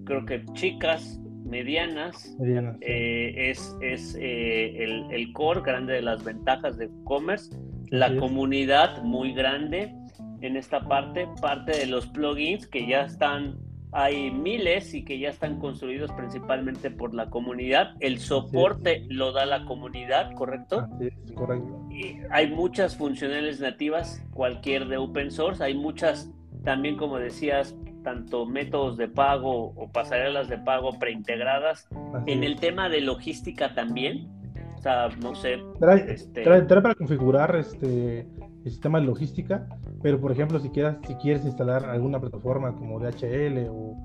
creo 0.05 0.25
que 0.25 0.45
chicas, 0.53 1.19
medianas, 1.43 2.35
eh, 2.81 3.33
es, 3.51 3.75
es 3.81 4.15
eh, 4.19 4.83
el, 4.83 5.11
el, 5.11 5.33
core 5.33 5.61
grande 5.61 5.93
de 5.93 6.01
las 6.01 6.23
ventajas 6.23 6.77
de 6.77 6.85
e-commerce, 6.85 7.55
la 7.89 8.15
comunidad 8.17 9.03
muy 9.03 9.33
grande 9.33 9.93
en 10.41 10.55
esta 10.57 10.81
parte, 10.81 11.27
parte 11.41 11.77
de 11.77 11.87
los 11.87 12.07
plugins 12.07 12.67
que 12.67 12.87
ya 12.87 13.01
están, 13.01 13.57
hay 13.91 14.31
miles 14.31 14.93
y 14.93 15.03
que 15.03 15.19
ya 15.19 15.29
están 15.29 15.59
construidos 15.59 16.11
principalmente 16.11 16.91
por 16.91 17.13
la 17.13 17.29
comunidad, 17.29 17.95
el 17.99 18.19
soporte 18.19 19.05
lo 19.09 19.31
da 19.31 19.45
la 19.45 19.65
comunidad, 19.65 20.33
¿correcto? 20.33 20.87
correcto. 21.35 21.87
Y 21.91 22.17
hay 22.31 22.49
muchas 22.51 22.97
funcionales 22.97 23.59
nativas, 23.59 24.23
cualquier 24.33 24.87
de 24.87 24.97
open 24.97 25.31
source, 25.31 25.63
hay 25.63 25.75
muchas 25.75 26.31
también, 26.63 26.97
como 26.97 27.17
decías, 27.17 27.75
tanto 28.05 28.45
métodos 28.45 28.95
de 28.95 29.09
pago 29.09 29.73
o 29.75 29.91
pasarelas 29.91 30.47
de 30.47 30.57
pago 30.59 30.97
preintegradas. 30.97 31.89
En 32.27 32.45
el 32.45 32.57
tema 32.57 32.87
de 32.87 33.01
logística 33.01 33.73
también, 33.73 34.29
o 34.77 34.81
sea, 34.81 35.09
no 35.21 35.35
sé. 35.35 35.57
Trae, 35.79 36.13
este... 36.13 36.43
para 36.43 36.95
configurar 36.95 37.53
este 37.57 38.27
el 38.65 38.71
sistema 38.71 38.99
de 38.99 39.05
logística, 39.05 39.67
pero 40.01 40.19
por 40.19 40.31
ejemplo, 40.31 40.59
si 40.59 40.69
quieres, 40.69 40.95
si 41.07 41.13
quieres 41.15 41.45
instalar 41.45 41.85
alguna 41.85 42.19
plataforma 42.19 42.73
como 42.73 42.99
DHL 42.99 43.67
o, 43.69 43.95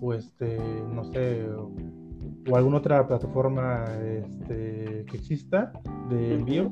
o 0.00 0.14
este, 0.14 0.58
no 0.92 1.04
sé, 1.04 1.44
o, 1.48 2.56
alguna 2.56 2.76
otra 2.76 3.06
plataforma 3.08 3.84
este, 4.00 5.04
que 5.10 5.16
exista 5.16 5.72
de 6.10 6.34
envío, 6.34 6.70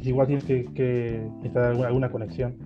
igual 0.00 0.26
tienes 0.26 0.44
que, 0.44 0.64
que 0.74 1.28
instalar 1.44 1.70
alguna, 1.70 1.88
alguna 1.88 2.10
conexión. 2.10 2.56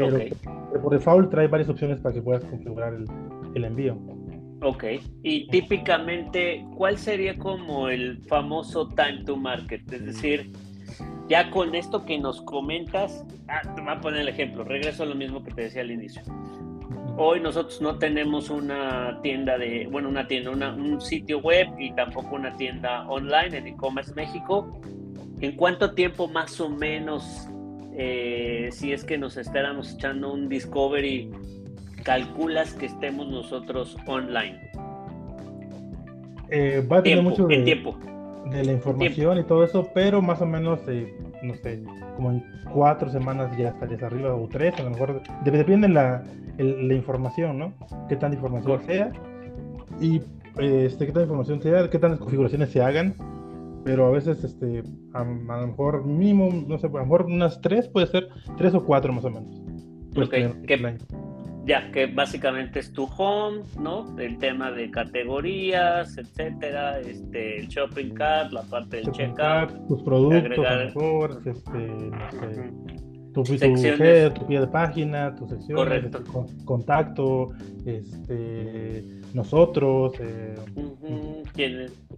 Pero, 0.00 0.82
por 0.82 0.92
default 0.92 1.30
trae 1.30 1.48
varias 1.48 1.68
opciones 1.68 2.00
para 2.00 2.14
que 2.14 2.22
puedas 2.22 2.44
configurar 2.44 2.94
el, 3.54 3.64
envío. 3.64 3.96
Ok, 4.62 4.84
y 5.22 5.48
típicamente, 5.48 6.64
¿cuál 6.76 6.98
sería 6.98 7.36
como 7.38 7.88
el 7.88 8.22
famoso 8.24 8.88
time 8.88 9.24
to 9.24 9.36
market? 9.36 9.90
Es 9.92 10.04
decir, 10.04 10.50
ya 11.28 11.50
con 11.50 11.74
esto 11.74 12.04
que 12.04 12.18
nos 12.18 12.40
comentas, 12.42 13.24
ah, 13.48 13.62
te 13.74 13.80
voy 13.80 13.92
a 13.92 14.00
poner 14.00 14.22
el 14.22 14.28
ejemplo, 14.28 14.64
regreso 14.64 15.02
a 15.02 15.06
lo 15.06 15.14
mismo 15.14 15.42
que 15.42 15.52
te 15.52 15.62
decía 15.62 15.82
al 15.82 15.90
inicio. 15.90 16.22
Hoy 17.18 17.40
nosotros 17.40 17.80
no 17.80 17.98
tenemos 17.98 18.50
una 18.50 19.20
tienda 19.22 19.56
de, 19.56 19.88
bueno, 19.90 20.08
una 20.08 20.26
tienda, 20.26 20.74
un 20.74 21.00
sitio 21.00 21.38
web 21.38 21.68
y 21.78 21.92
tampoco 21.92 22.36
una 22.36 22.54
tienda 22.56 23.08
online 23.08 23.56
en 23.56 23.66
e-commerce 23.68 24.12
México. 24.14 24.78
¿En 25.40 25.56
cuánto 25.56 25.92
tiempo 25.94 26.28
más 26.28 26.60
o 26.60 26.68
menos 26.68 27.48
eh, 27.98 28.68
si 28.72 28.92
es 28.92 29.04
que 29.04 29.16
nos 29.16 29.36
estáramos 29.36 29.94
echando 29.94 30.32
un 30.32 30.48
discovery, 30.48 31.30
calculas 32.02 32.74
que 32.74 32.86
estemos 32.86 33.26
nosotros 33.28 33.96
online? 34.06 34.70
Eh, 36.50 36.86
va 36.90 36.98
a 36.98 37.02
tener 37.02 37.22
mucho 37.22 37.46
de, 37.46 37.62
tiempo. 37.62 37.98
de 38.50 38.64
la 38.64 38.72
información 38.72 39.38
y 39.38 39.44
todo 39.44 39.64
eso, 39.64 39.90
pero 39.94 40.20
más 40.20 40.42
o 40.42 40.46
menos, 40.46 40.80
eh, 40.88 41.16
no 41.42 41.54
sé, 41.56 41.82
como 42.16 42.32
en 42.32 42.44
cuatro 42.72 43.10
semanas 43.10 43.56
ya 43.56 43.68
estarías 43.70 44.02
arriba 44.02 44.34
o 44.34 44.46
tres, 44.46 44.74
a 44.78 44.82
lo 44.82 44.90
mejor 44.90 45.22
depende 45.44 45.88
de 45.88 45.94
la, 45.94 46.22
la 46.58 46.94
información, 46.94 47.58
¿no? 47.58 47.72
Qué 48.08 48.16
tanta 48.16 48.36
información 48.36 48.82
sea 48.84 49.12
y 50.00 50.20
este, 50.58 51.06
qué 51.06 51.12
tanta 51.12 51.22
información 51.22 51.62
sea, 51.62 51.88
qué 51.88 51.98
tantas 51.98 52.20
configuraciones 52.20 52.70
se 52.70 52.82
hagan 52.82 53.14
pero 53.86 54.06
a 54.06 54.10
veces 54.10 54.42
este 54.42 54.82
a, 55.14 55.22
lo 55.22 55.66
mejor 55.68 56.04
mínimo 56.04 56.50
no 56.66 56.76
sé 56.76 56.88
a 56.88 56.90
lo 56.90 57.04
mejor 57.04 57.26
unas 57.26 57.60
tres 57.60 57.86
puede 57.88 58.08
ser 58.08 58.28
tres 58.56 58.74
o 58.74 58.84
cuatro 58.84 59.12
más 59.12 59.24
o 59.24 59.30
menos. 59.30 59.62
Ya 61.64 61.90
que 61.92 62.06
básicamente 62.06 62.80
es 62.80 62.92
tu 62.92 63.04
home 63.04 63.62
no 63.80 64.18
el 64.18 64.38
tema 64.38 64.72
de 64.72 64.90
categorías 64.90 66.18
etcétera 66.18 67.00
este 67.00 67.60
el 67.60 67.68
shopping 67.68 68.10
cart 68.10 68.52
la 68.52 68.62
parte 68.62 68.96
del 68.96 69.12
checkout 69.12 69.86
tus 69.86 70.02
productos 70.02 70.58
mejor, 70.58 71.42
este 71.44 71.78
no 71.78 72.30
sé 72.32 73.05
tu, 73.44 73.56
tu, 73.58 73.58
tu 73.58 74.46
pie 74.46 74.60
de 74.60 74.66
página, 74.66 75.34
tu 75.34 75.46
sección, 75.46 75.76
Correcto. 75.76 76.18
Este, 76.18 76.64
contacto, 76.64 77.50
este, 77.84 79.04
nosotros. 79.34 80.14
Eh, 80.20 80.54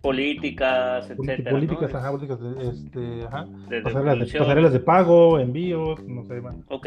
políticas, 0.01 1.11
etcétera. 1.11 1.51
Políticas, 1.51 1.95
ajá, 1.95 2.11
políticas, 2.12 2.38
este, 2.72 3.24
ajá. 3.24 3.47
pasarelas, 3.82 4.72
de, 4.72 4.80
pago, 4.80 5.40
envíos, 5.40 6.05
no 6.07 6.24
sé 6.24 6.40
más. 6.40 6.57
Ok. 6.68 6.86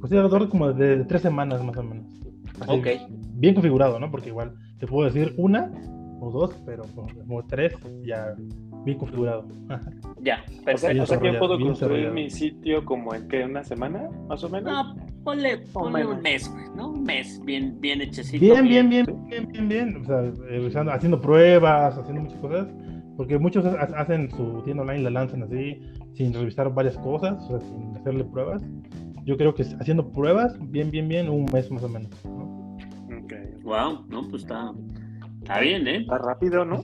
Pues 0.00 0.12
alrededor 0.12 0.48
como 0.48 0.72
de, 0.72 1.04
tres 1.04 1.22
semanas 1.22 1.62
más 1.64 1.76
o 1.76 1.82
menos. 1.82 2.06
ok. 2.68 2.86
Bien 3.34 3.54
configurado, 3.54 3.98
¿no? 3.98 4.10
Porque 4.12 4.28
igual 4.28 4.54
te 4.78 4.86
puedo 4.86 5.10
decir 5.10 5.34
una 5.36 5.72
o 6.20 6.30
dos, 6.30 6.56
pero 6.64 6.84
como 6.94 7.44
tres 7.46 7.74
ya 8.04 8.36
bien 8.84 8.98
configurado. 8.98 9.44
ya, 10.20 10.44
perfecto. 10.64 11.02
O 11.02 11.06
sea, 11.06 11.22
yo 11.22 11.38
puedo 11.38 11.58
construir 11.58 12.10
mi 12.10 12.30
sitio 12.30 12.84
como 12.84 13.14
en 13.14 13.28
que 13.28 13.44
una 13.44 13.64
semana, 13.64 14.08
más 14.28 14.42
o 14.44 14.48
menos. 14.48 14.72
No, 14.72 14.96
ponle, 15.24 15.58
ponle 15.72 16.06
un 16.06 16.22
mes, 16.22 16.52
¿no? 16.74 16.90
Un 16.90 17.04
mes 17.04 17.40
bien, 17.44 17.80
bien 17.80 18.00
hechecito. 18.00 18.44
Bien, 18.44 18.66
bien, 18.66 18.88
bien, 18.88 19.06
bien, 19.28 19.48
bien, 19.48 19.68
bien, 19.68 19.96
O 20.02 20.04
sea, 20.04 20.22
eh, 20.50 20.90
haciendo 20.92 21.20
pruebas, 21.20 21.96
haciendo 21.96 22.22
muchas 22.22 22.40
cosas. 22.40 22.68
Porque 23.16 23.38
muchos 23.38 23.64
hacen 23.66 24.30
su 24.30 24.62
tienda 24.62 24.82
online, 24.82 25.02
la 25.02 25.10
lanzan 25.10 25.42
así, 25.42 25.78
sin 26.14 26.32
revisar 26.32 26.72
varias 26.72 26.96
cosas, 26.96 27.44
o 27.44 27.58
sea, 27.58 27.60
sin 27.60 27.94
hacerle 27.96 28.24
pruebas. 28.24 28.62
Yo 29.24 29.36
creo 29.36 29.54
que 29.54 29.62
haciendo 29.62 30.10
pruebas, 30.10 30.56
bien, 30.70 30.90
bien, 30.90 31.08
bien, 31.08 31.28
un 31.28 31.44
mes 31.52 31.70
más 31.70 31.84
o 31.84 31.88
menos. 31.88 32.10
Wow, 33.62 34.04
no, 34.08 34.28
pues 34.28 34.42
está, 34.42 34.72
está 35.42 35.60
bien, 35.60 35.88
¿eh? 35.88 35.96
Está 35.98 36.18
rápido, 36.18 36.64
¿no? 36.64 36.82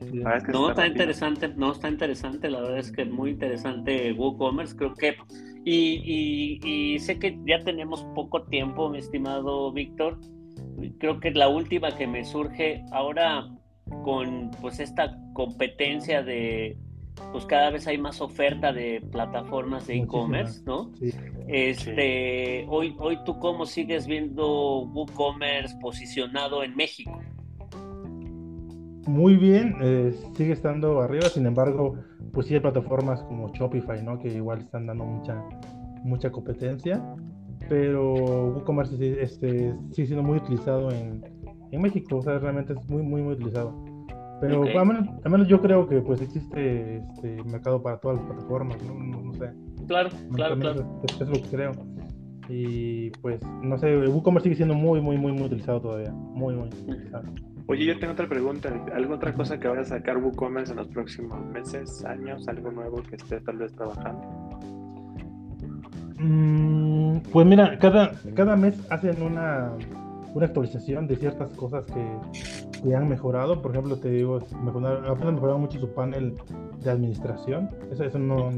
no, 0.53 0.71
está, 0.71 0.87
interesante, 0.87 1.49
no, 1.57 1.73
está 1.73 1.89
interesante, 1.89 2.51
la 2.51 2.61
verdad 2.61 2.79
es 2.79 2.93
que 2.93 3.03
es 3.03 3.11
muy 3.11 3.31
interesante 3.31 4.13
WooCommerce, 4.13 4.77
creo 4.77 4.95
que, 4.95 5.17
y, 5.65 6.61
y, 6.65 6.99
sé 6.99 7.19
que 7.19 7.39
ya 7.47 7.63
tenemos 7.65 8.05
poco 8.15 8.43
tiempo, 8.45 8.91
mi 8.91 8.99
estimado 8.99 9.73
Víctor, 9.73 10.19
creo 10.99 11.21
que 11.21 11.31
la 11.31 11.49
última 11.49 11.97
que 11.97 12.07
me 12.07 12.25
surge 12.25 12.85
ahora 12.93 13.49
con 14.05 14.51
pues 14.61 14.81
esta 14.81 15.17
competencia 15.33 16.23
de 16.23 16.77
pues 17.33 17.45
cada 17.47 17.71
vez 17.71 17.87
hay 17.87 17.99
más 17.99 18.21
oferta 18.21 18.73
de 18.73 19.01
plataformas 19.13 19.87
de 19.87 19.99
e-commerce, 19.99 20.63
¿no? 20.65 20.93
Este, 21.49 22.65
hoy, 22.69 22.95
hoy 22.99 23.19
tú 23.25 23.39
cómo 23.39 23.67
sigues 23.67 24.07
viendo 24.07 24.83
WooCommerce 24.83 25.77
posicionado 25.81 26.63
en 26.63 26.77
México? 26.77 27.21
Muy 29.09 29.37
bien, 29.37 29.75
eh, 29.81 30.15
sigue 30.35 30.53
estando 30.53 31.01
arriba, 31.01 31.31
sin 31.31 31.47
embargo, 31.47 31.97
pues 32.35 32.47
sí 32.47 32.53
hay 32.53 32.61
plataformas 32.61 33.23
como 33.23 33.49
Shopify, 33.55 34.03
¿no? 34.03 34.19
Que 34.19 34.29
igual 34.29 34.59
están 34.59 34.87
dando 34.87 35.07
mucha, 35.07 35.43
mucha 36.05 36.31
competencia, 36.31 37.03
pero 37.71 38.13
WooCommerce 38.53 39.23
este, 39.23 39.75
sigue 39.93 40.09
siendo 40.09 40.23
muy 40.23 40.37
utilizado 40.37 40.91
en, 40.91 41.25
en 41.73 41.81
México, 41.81 42.19
o 42.19 42.23
sea, 42.23 42.39
realmente 42.39 42.75
es 42.75 42.89
muy, 42.91 43.03
muy, 43.03 43.23
muy 43.23 43.33
utilizado. 43.33 43.83
Pero 44.43 44.63
al, 44.63 45.31
menos, 45.31 45.49
yo 45.49 45.63
creo 45.63 45.89
que 45.89 46.03
pues 46.03 46.21
existe 46.21 46.99
este 46.99 47.43
mercado 47.45 47.83
para 47.83 47.97
todas 48.01 48.19
las 48.19 48.27
plataformas, 48.27 48.77
¿no? 48.83 49.23
No, 49.23 49.33
sé. 49.33 49.55
Claro, 49.87 50.11
claro, 50.35 50.59
claro. 50.59 51.01
Es, 51.05 51.21
lo 51.21 51.33
que 51.33 51.49
creo. 51.49 51.73
Y 52.51 53.09
pues, 53.23 53.41
no 53.63 53.79
sé, 53.79 53.97
WooCommerce 54.07 54.45
sigue 54.45 54.57
siendo 54.57 54.75
muy, 54.75 55.01
muy, 55.01 55.17
muy, 55.17 55.33
muy 55.33 55.45
utilizado 55.45 55.81
todavía. 55.81 56.13
Muy, 56.13 56.55
muy 56.55 56.69
utilizado. 56.69 57.25
Oye, 57.69 57.85
yo 57.85 57.99
tengo 57.99 58.15
otra 58.15 58.27
pregunta. 58.27 58.71
¿Alguna 58.95 59.17
otra 59.17 59.35
cosa 59.35 59.59
que 59.59 59.69
vaya 59.69 59.83
a 59.83 59.85
sacar 59.85 60.17
WooCommerce 60.17 60.73
en 60.73 60.79
los 60.79 60.89
próximos 60.89 61.45
meses, 61.47 62.05
años? 62.05 62.49
¿Algo 62.49 62.73
nuevo 62.73 63.03
que 63.03 63.17
esté 63.17 63.41
tal 63.41 63.59
vez 63.59 63.73
trabajando? 63.75 64.23
Mm, 66.19 67.19
pues 67.31 67.47
mira, 67.47 67.79
cada, 67.79 68.13
cada 68.35 68.57
mes 68.57 68.75
hacen 68.91 69.23
una 69.23 69.73
una 70.35 70.47
actualización 70.47 71.07
de 71.07 71.17
ciertas 71.17 71.51
cosas 71.53 71.85
que, 71.87 72.83
que 72.83 72.95
han 72.95 73.09
mejorado. 73.09 73.61
Por 73.61 73.73
ejemplo, 73.73 73.97
te 73.97 74.11
digo, 74.11 74.41
mejoraron, 74.63 75.05
han 75.05 75.35
mejorado 75.35 75.59
mucho 75.59 75.79
su 75.79 75.89
panel 75.93 76.35
de 76.83 76.91
administración. 76.91 77.71
Eso, 77.91 78.05
eso 78.05 78.19
no, 78.19 78.51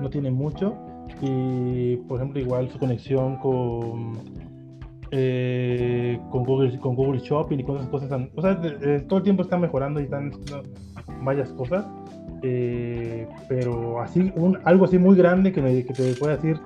no 0.00 0.10
tiene 0.10 0.30
mucho. 0.30 0.76
Y, 1.20 1.96
por 2.08 2.18
ejemplo, 2.18 2.40
igual 2.40 2.70
su 2.70 2.78
conexión 2.78 3.36
con, 3.36 4.14
eh, 5.14 6.18
con, 6.30 6.44
Google, 6.44 6.78
con 6.78 6.96
Google 6.96 7.20
Shopping 7.20 7.58
y 7.58 7.64
con 7.64 7.76
esas 7.76 7.88
cosas. 7.88 8.10
o 8.34 8.40
sea, 8.40 8.58
todo 9.06 9.18
el 9.18 9.22
tiempo 9.22 9.42
están 9.42 9.60
mejorando 9.60 10.00
y 10.00 10.04
están 10.04 10.30
haciendo 10.30 10.62
varias 11.22 11.50
cosas. 11.50 11.86
Eh, 12.42 13.28
pero 13.46 14.00
así, 14.00 14.32
un, 14.34 14.58
algo 14.64 14.86
así 14.86 14.98
muy 14.98 15.14
grande 15.14 15.52
que, 15.52 15.60
me, 15.60 15.84
que 15.84 15.92
te 15.92 16.14
pueda 16.14 16.36
decir 16.36 16.58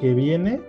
que 0.00 0.14
viene, 0.14 0.60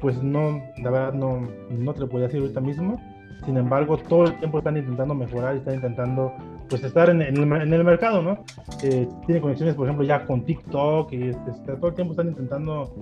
pues 0.00 0.20
no, 0.20 0.60
la 0.82 0.90
verdad 0.90 1.14
no, 1.14 1.48
no 1.70 1.94
te 1.94 2.00
lo 2.00 2.08
podía 2.08 2.26
decir 2.26 2.40
ahorita 2.40 2.60
mismo. 2.60 3.00
Sin 3.46 3.56
embargo, 3.56 3.96
todo 3.96 4.24
el 4.24 4.38
tiempo 4.38 4.58
están 4.58 4.76
intentando 4.76 5.14
mejorar 5.14 5.54
y 5.54 5.58
están 5.58 5.76
intentando 5.76 6.32
pues 6.68 6.84
estar 6.84 7.08
en, 7.08 7.22
el, 7.22 7.38
en 7.38 7.72
el, 7.72 7.84
mercado, 7.84 8.20
¿no? 8.20 8.44
Eh, 8.82 9.08
tiene 9.26 9.40
conexiones, 9.40 9.74
por 9.74 9.86
ejemplo, 9.86 10.04
ya 10.04 10.26
con 10.26 10.44
TikTok 10.44 11.12
y 11.12 11.28
este 11.28 11.76
todo 11.76 11.88
el 11.88 11.94
tiempo 11.94 12.12
están 12.12 12.28
intentando 12.28 12.94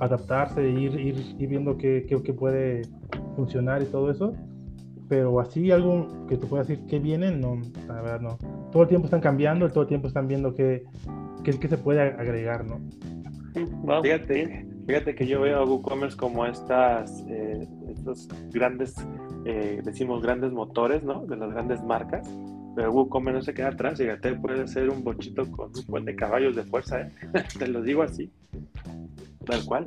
adaptarse, 0.00 0.68
ir, 0.68 0.98
ir, 0.98 1.36
ir 1.38 1.48
viendo 1.48 1.76
qué, 1.76 2.04
qué, 2.08 2.20
qué, 2.22 2.32
puede 2.32 2.82
funcionar 3.34 3.82
y 3.82 3.86
todo 3.86 4.10
eso. 4.10 4.32
Pero 5.08 5.38
así 5.38 5.70
algo 5.70 6.26
que 6.28 6.36
te 6.38 6.46
pueda 6.46 6.62
decir 6.62 6.86
que 6.86 6.98
viene, 6.98 7.30
no, 7.30 7.60
la 7.86 8.00
verdad 8.00 8.20
no. 8.20 8.38
Todo 8.72 8.84
el 8.84 8.88
tiempo 8.88 9.06
están 9.06 9.20
cambiando, 9.20 9.68
todo 9.68 9.82
el 9.82 9.88
tiempo 9.88 10.08
están 10.08 10.26
viendo 10.26 10.54
qué, 10.54 10.84
qué, 11.42 11.52
qué 11.52 11.68
se 11.68 11.76
puede 11.76 12.00
agregar, 12.00 12.64
¿no? 12.64 12.80
Fíjate, 14.02 14.66
fíjate 14.86 15.14
que 15.14 15.26
yo 15.26 15.40
veo 15.42 15.60
a 15.60 15.64
WooCommerce 15.64 16.16
como 16.16 16.44
estas, 16.44 17.24
eh, 17.28 17.68
estos 17.88 18.28
grandes, 18.50 18.96
eh, 19.44 19.80
decimos 19.84 20.22
grandes 20.22 20.52
motores, 20.52 21.04
¿no? 21.04 21.24
De 21.26 21.36
las 21.36 21.50
grandes 21.50 21.82
marcas. 21.84 22.28
Pero 22.74 22.90
WooCommerce 22.90 23.38
no 23.38 23.44
se 23.44 23.54
queda 23.54 23.68
atrás, 23.68 23.98
fíjate, 23.98 24.34
puede 24.34 24.66
ser 24.66 24.90
un 24.90 25.04
bochito 25.04 25.48
con 25.50 25.70
un 25.70 25.84
buen 25.86 26.04
de 26.04 26.16
caballos 26.16 26.56
de 26.56 26.64
fuerza, 26.64 27.02
¿eh? 27.02 27.10
Te 27.58 27.68
lo 27.68 27.82
digo 27.82 28.02
así. 28.02 28.32
Tal 29.44 29.64
cual. 29.64 29.84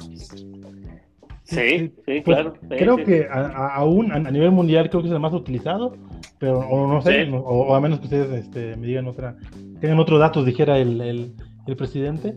Sí, 1.47 1.79
sí, 1.79 1.91
pues, 2.05 2.23
claro. 2.23 2.53
creo 2.67 2.97
que 2.97 3.25
aún 3.31 4.11
a, 4.11 4.19
nivel 4.19 4.51
mundial 4.51 4.89
creo 4.89 5.01
que 5.01 5.07
es 5.07 5.13
el 5.13 5.19
más 5.21 5.31
utilizado, 5.33 5.95
pero 6.39 6.59
o 6.59 6.87
no 6.87 7.01
sé, 7.01 7.29
o, 7.31 7.73
a 7.73 7.79
menos 7.79 7.99
que 7.99 8.05
ustedes 8.05 8.45
este, 8.45 8.75
me 8.75 8.87
digan 8.87 9.07
otra, 9.07 9.37
tengan 9.79 9.97
otros 9.99 10.19
datos, 10.19 10.45
dijera 10.45 10.77
el, 10.77 10.99
el, 10.99 11.33
el 11.65 11.75
presidente. 11.77 12.35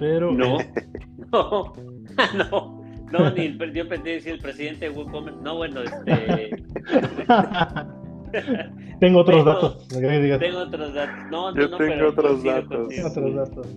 Pero. 0.00 0.32
No, 0.32 0.58
no, 1.32 1.72
no, 2.50 2.84
no, 3.12 3.30
ni 3.30 3.46
el, 3.46 3.72
yo 3.72 3.88
pensé 3.88 4.10
decir 4.10 4.32
el 4.32 4.40
presidente 4.40 4.88
de 4.88 4.96
WooCommerce. 4.96 5.40
No, 5.40 5.58
bueno, 5.58 5.82
este. 5.82 6.50
tengo 8.98 9.20
otros 9.20 9.44
datos. 9.44 9.86
Tengo 9.88 10.58
otros 10.58 10.94
datos. 10.94 11.30
No, 11.30 11.54
yo 11.54 11.68
no, 11.68 11.76
tengo 11.76 11.92
pero 11.92 12.08
otros 12.08 12.42
datos. 12.42 12.88
otros 13.04 13.34
datos. 13.36 13.68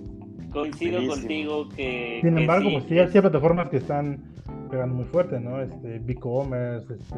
Coincido 0.56 1.06
contigo 1.06 1.68
que. 1.76 2.20
Sin 2.22 2.38
embargo, 2.38 2.70
pues 2.72 2.86
sí, 2.86 2.97
hay 2.97 3.08
plataformas 3.08 3.70
que 3.70 3.78
están 3.78 4.24
pegando 4.72 4.95
muy 4.95 5.06
fuerte, 5.06 5.38
¿no? 5.38 5.62
Este, 5.62 5.99
BigCommerce, 5.99 6.93
este, 6.93 7.16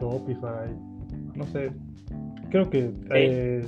Shopify, 0.00 0.74
no 1.36 1.44
sé. 1.46 1.70
Creo 2.50 2.68
que 2.68 2.90
eh, 3.14 3.64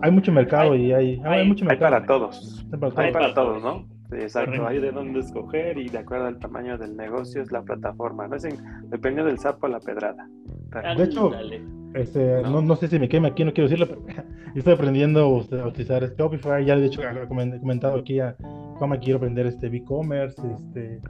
hay 0.00 0.10
mucho 0.10 0.32
mercado 0.32 0.74
y 0.74 0.92
hay, 0.92 1.20
hay, 1.22 1.46
mucho 1.46 1.66
mercado. 1.66 1.92
para 1.92 2.06
todos. 2.06 2.66
Hay 2.96 3.12
para, 3.12 3.34
todos, 3.34 3.62
¿no? 3.62 3.86
exacto, 4.12 4.66
hay 4.66 4.80
de 4.80 4.90
dónde 4.90 5.20
escoger 5.20 5.76
y 5.76 5.90
de 5.90 5.98
acuerdo 5.98 6.28
al 6.28 6.38
tamaño 6.38 6.78
del 6.78 6.96
negocio 6.96 7.42
es 7.42 7.52
la 7.52 7.62
plataforma. 7.62 8.26
¿no? 8.26 8.36
Es 8.36 8.48
depende 8.84 9.22
del 9.22 9.38
sapo 9.38 9.66
a 9.66 9.68
la 9.68 9.80
pedrada. 9.80 10.26
De 10.96 11.04
hecho, 11.04 11.30
este, 11.94 12.42
¿No? 12.42 12.62
¿No? 12.62 12.76
sé 12.76 12.88
si 12.88 12.98
me 12.98 13.08
queme 13.08 13.28
aquí, 13.28 13.44
no 13.44 13.52
quiero 13.52 13.68
decirlo, 13.68 13.86
pero 13.88 14.22
estoy 14.54 14.74
aprendiendo 14.74 15.20
a 15.20 15.66
utilizar 15.66 16.14
Shopify. 16.16 16.64
Ya 16.64 16.76
de 16.76 16.86
hecho 16.86 17.02
he 17.02 17.28
comentado 17.28 17.98
aquí 17.98 18.20
a 18.20 18.36
cómo 18.78 18.98
quiero 18.98 19.18
aprender 19.18 19.46
este 19.46 19.68
e-commerce. 19.68 20.40
Este, 20.54 21.00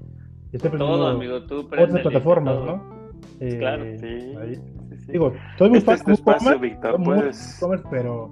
estoy 0.53 0.69
aprendiendo 0.69 0.97
Todo, 0.97 1.09
amigo, 1.09 1.43
tú 1.43 1.61
otras 1.61 2.03
plataformas, 2.03 2.57
¿no? 2.65 2.99
Eh, 3.41 3.59
claro, 3.59 3.85
sí. 3.99 4.37
Ahí. 4.41 4.61
Digo, 5.09 5.33
estoy 5.53 5.71
muy 5.71 5.79
este 5.79 5.95
es 5.95 6.05
tu 6.05 6.13
espacio, 6.13 6.59
Víctor, 6.59 7.03
puedes... 7.03 7.61
pero 7.91 8.31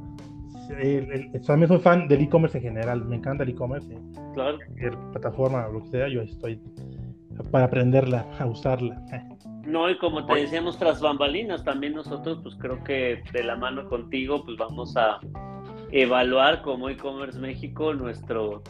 también 1.46 1.68
soy 1.68 1.78
fan 1.78 2.08
del 2.08 2.22
e-commerce 2.22 2.58
en 2.58 2.64
general, 2.64 3.04
me 3.04 3.16
encanta 3.16 3.44
el 3.44 3.50
e-commerce. 3.50 3.88
Claro. 4.34 4.58
Cualquier 4.58 4.96
plataforma, 5.12 5.68
lo 5.68 5.80
que 5.82 5.88
sea, 5.88 6.08
yo 6.08 6.22
estoy 6.22 6.60
para 7.50 7.66
aprenderla, 7.66 8.26
a 8.38 8.46
usarla. 8.46 9.02
No, 9.66 9.90
y 9.90 9.98
como 9.98 10.24
te 10.24 10.34
decíamos 10.34 10.78
tras 10.78 11.00
bambalinas, 11.00 11.64
también 11.64 11.94
nosotros, 11.94 12.38
pues 12.42 12.54
creo 12.56 12.82
que 12.84 13.22
de 13.32 13.44
la 13.44 13.56
mano 13.56 13.88
contigo, 13.88 14.44
pues 14.44 14.56
vamos 14.56 14.96
a 14.96 15.18
evaluar 15.90 16.62
como 16.62 16.88
e-commerce 16.88 17.38
México 17.38 17.92
nuestro 17.92 18.62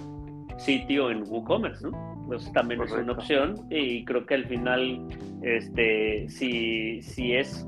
sitio 0.57 1.11
en 1.11 1.25
WooCommerce, 1.29 1.89
¿no? 1.89 2.35
Eso 2.35 2.51
también 2.53 2.83
es 2.83 2.93
una 2.93 3.13
opción 3.13 3.67
y 3.71 4.05
creo 4.05 4.27
que 4.27 4.35
al 4.35 4.47
final, 4.47 5.07
este, 5.43 6.29
si, 6.29 7.03
si 7.03 7.35
es 7.35 7.67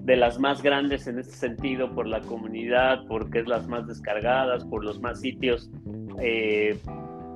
de 0.00 0.16
las 0.16 0.40
más 0.40 0.62
grandes 0.62 1.06
en 1.06 1.18
este 1.18 1.34
sentido 1.34 1.94
por 1.94 2.08
la 2.08 2.20
comunidad, 2.20 3.04
porque 3.06 3.40
es 3.40 3.46
las 3.46 3.68
más 3.68 3.86
descargadas, 3.86 4.64
por 4.64 4.84
los 4.84 5.00
más 5.00 5.20
sitios 5.20 5.70
eh, 6.20 6.76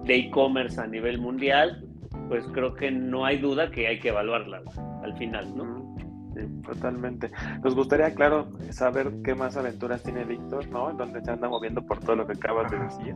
de 0.04 0.14
e-commerce 0.16 0.80
a 0.80 0.86
nivel 0.86 1.18
mundial, 1.18 1.85
pues 2.28 2.44
creo 2.52 2.74
que 2.74 2.90
no 2.90 3.24
hay 3.24 3.38
duda 3.38 3.70
que 3.70 3.86
hay 3.86 4.00
que 4.00 4.08
evaluarla 4.08 4.62
al 5.02 5.16
final, 5.16 5.56
¿no? 5.56 5.96
Sí, 6.34 6.42
totalmente. 6.66 7.30
Nos 7.62 7.74
gustaría, 7.74 8.14
claro, 8.14 8.48
saber 8.70 9.10
qué 9.24 9.34
más 9.34 9.56
aventuras 9.56 10.02
tiene 10.02 10.24
Víctor, 10.24 10.68
¿no? 10.68 10.90
En 10.90 10.96
donde 10.96 11.22
se 11.22 11.30
anda 11.30 11.48
moviendo 11.48 11.84
por 11.84 12.00
todo 12.00 12.16
lo 12.16 12.26
que 12.26 12.32
acabas 12.32 12.70
de 12.70 12.78
decir. 12.78 13.14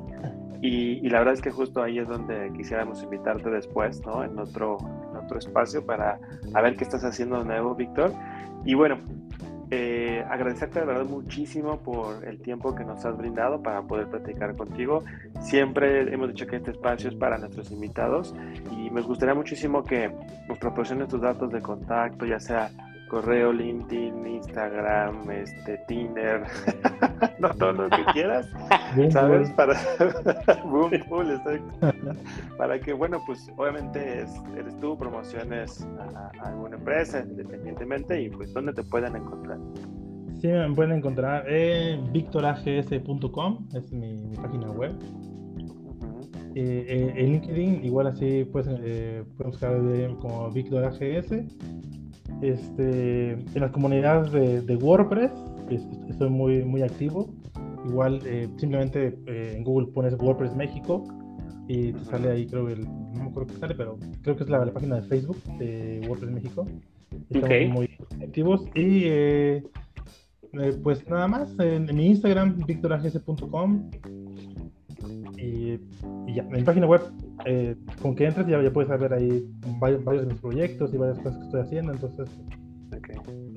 Y, 0.63 1.07
y, 1.07 1.09
la 1.11 1.19
verdad 1.19 1.35
es 1.35 1.43
que 1.43 1.51
justo 1.51 1.83
ahí 1.83 1.99
es 1.99 2.09
donde 2.09 2.51
quisiéramos 2.57 3.03
invitarte 3.03 3.51
después, 3.51 4.01
¿no? 4.07 4.25
En 4.25 4.39
otro, 4.39 4.79
en 5.11 5.17
otro 5.17 5.39
espacio 5.39 5.85
para 5.85 6.19
a 6.55 6.61
ver 6.63 6.77
qué 6.77 6.85
estás 6.85 7.05
haciendo 7.05 7.39
de 7.39 7.45
nuevo, 7.45 7.75
Víctor. 7.75 8.13
Y 8.65 8.75
bueno, 8.75 8.99
eh, 9.71 10.25
agradecerte 10.29 10.81
de 10.81 10.87
verdad 10.87 11.05
muchísimo 11.05 11.79
por 11.79 12.25
el 12.27 12.41
tiempo 12.41 12.75
que 12.75 12.85
nos 12.85 13.05
has 13.05 13.17
brindado 13.17 13.63
para 13.63 13.83
poder 13.83 14.09
platicar 14.09 14.57
contigo. 14.57 15.05
Siempre 15.41 16.13
hemos 16.13 16.29
dicho 16.29 16.47
que 16.47 16.57
este 16.57 16.73
espacio 16.73 17.11
es 17.11 17.15
para 17.15 17.39
nuestros 17.39 17.71
invitados 17.71 18.35
y 18.73 18.91
me 18.91 19.01
gustaría 19.01 19.35
muchísimo 19.35 19.85
que 19.85 20.11
nos 20.49 20.59
proporciones 20.59 21.09
tus 21.09 21.21
datos 21.21 21.53
de 21.53 21.61
contacto, 21.61 22.27
ya 22.27 22.41
sea 22.41 22.71
correo, 23.11 23.53
LinkedIn, 23.53 24.25
Instagram, 24.27 25.29
este, 25.33 25.79
Tinder, 25.89 26.45
no 27.41 27.49
todo 27.55 27.73
lo 27.73 27.91
que 27.91 28.05
quieras, 28.13 28.49
¿sabes? 29.11 29.51
Para, 29.51 29.75
para 32.59 32.81
que, 32.81 32.93
bueno, 32.93 33.21
pues 33.27 33.51
obviamente 33.57 34.21
eres 34.57 34.81
tú, 34.81 34.97
promociones 34.97 35.87
a, 36.15 36.31
alguna 36.45 36.77
empresa 36.77 37.21
independientemente 37.21 38.23
y 38.23 38.31
pues 38.31 38.53
dónde 38.55 38.73
te 38.73 38.85
pueden 38.85 39.17
encontrar. 39.17 39.59
Sí, 40.41 40.47
me 40.47 40.73
pueden 40.73 40.93
encontrar 40.93 41.51
en 41.51 42.13
victorags.com, 42.13 43.69
es 43.75 43.93
mi, 43.93 44.35
página 44.37 44.71
web. 44.71 44.93
Eh, 46.55 46.87
eh, 46.89 47.13
en 47.17 47.33
LinkedIn, 47.33 47.85
igual 47.85 48.07
así 48.07 48.45
pues, 48.45 48.67
eh, 48.69 49.25
pueden 49.37 49.51
buscar 49.51 50.17
como 50.21 50.51
Victor 50.51 50.85
AGS 50.85 51.45
este, 52.43 53.33
en 53.33 53.61
las 53.61 53.71
comunidades 53.71 54.33
de, 54.67 54.77
WordPress 54.77 55.33
estoy 56.09 56.31
muy, 56.31 56.65
muy 56.65 56.83
activo. 56.83 57.33
Igual 57.87 58.21
eh, 58.27 58.49
simplemente 58.57 59.19
eh, 59.27 59.55
en 59.57 59.65
Google 59.65 59.89
pones 59.89 60.15
WordPress 60.15 60.55
México 60.55 61.05
y 61.69 61.93
te 61.93 62.05
sale 62.05 62.31
ahí, 62.31 62.47
creo 62.47 62.67
que 62.67 62.77
no 62.77 63.13
me 63.15 63.31
acuerdo 63.31 63.55
qué 63.55 63.61
sale, 63.61 63.75
pero 63.75 63.99
creo 64.23 64.37
que 64.37 64.45
es 64.45 64.51
la, 64.51 64.65
página 64.67 64.97
de 64.97 65.03
Facebook 65.03 65.43
de 65.59 66.05
WordPress 66.09 66.33
México. 66.33 66.67
Estamos 67.31 67.75
muy 67.75 67.91
activos. 68.23 68.65
Y 68.75 69.05
eh, 69.05 69.63
pues 70.83 71.09
nada 71.09 71.29
más, 71.29 71.57
en, 71.59 71.95
mi 71.95 72.09
Instagram, 72.09 72.65
victorags.com. 72.67 73.91
Y, 75.43 75.81
ya, 76.35 76.43
en 76.43 76.51
mi 76.51 76.63
página 76.63 76.87
web 76.87 77.03
eh, 77.47 77.75
con 78.03 78.15
que 78.15 78.27
entres 78.27 78.47
ya, 78.47 78.59
puedes 78.73 79.01
ver 79.01 79.13
ahí 79.13 79.45
varios, 79.79 80.05
de 80.05 80.27
mis 80.27 80.41
proyectos 80.41 80.93
y 80.93 80.97
varias 80.97 81.19
cosas 81.19 81.39
que 81.39 81.45
estoy 81.45 81.61
haciendo, 81.61 81.93
entonces... 81.93 82.29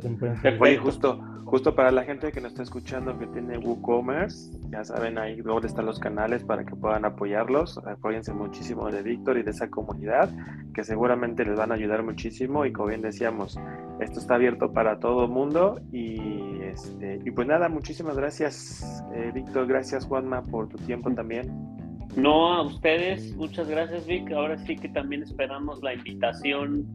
Okay. 0.06 0.78
justo, 0.78 1.20
justo 1.46 1.76
para 1.76 1.92
la 1.92 2.04
gente 2.04 2.32
que 2.32 2.42
nos 2.42 2.52
está 2.52 2.64
escuchando 2.64 3.18
que 3.18 3.28
tiene 3.28 3.58
WooCommerce, 3.58 4.52
ya 4.70 4.84
saben 4.84 5.18
ahí 5.18 5.42
dónde 5.42 5.68
están 5.68 5.86
los 5.86 6.00
canales 6.00 6.44
para 6.44 6.66
que 6.66 6.76
puedan 6.76 7.06
apoyarlos. 7.06 7.78
Apóyense 7.80 8.34
muchísimo 8.34 8.90
de 8.90 9.02
Víctor 9.02 9.38
y 9.38 9.44
de 9.44 9.52
esa 9.52 9.70
comunidad, 9.70 10.30
que 10.74 10.84
seguramente 10.84 11.46
les 11.46 11.58
van 11.58 11.72
a 11.72 11.76
ayudar 11.76 12.04
muchísimo. 12.04 12.66
Y 12.66 12.74
como 12.74 12.90
bien 12.90 13.02
decíamos, 13.02 13.60
esto 14.00 14.20
está 14.20 14.36
abierto 14.36 14.74
para 14.74 15.00
todo 15.00 15.26
el 15.26 15.32
mundo. 15.32 15.80
Y, 15.92 16.60
este, 16.62 17.22
y 17.24 17.32
pues 17.32 17.48
nada, 17.48 17.70
muchísimas 17.70 18.18
gracias, 18.18 19.04
eh, 19.14 19.32
Víctor. 19.34 19.68
Gracias, 19.68 20.06
Juanma, 20.06 20.44
por 20.44 20.68
tu 20.68 20.78
tiempo 20.80 21.12
también. 21.12 21.74
No, 22.16 22.54
a 22.54 22.62
ustedes, 22.62 23.36
muchas 23.36 23.68
gracias 23.68 24.06
Vic. 24.06 24.32
Ahora 24.32 24.58
sí 24.60 24.76
que 24.76 24.88
también 24.90 25.24
esperamos 25.24 25.82
la 25.82 25.96
invitación 25.96 26.86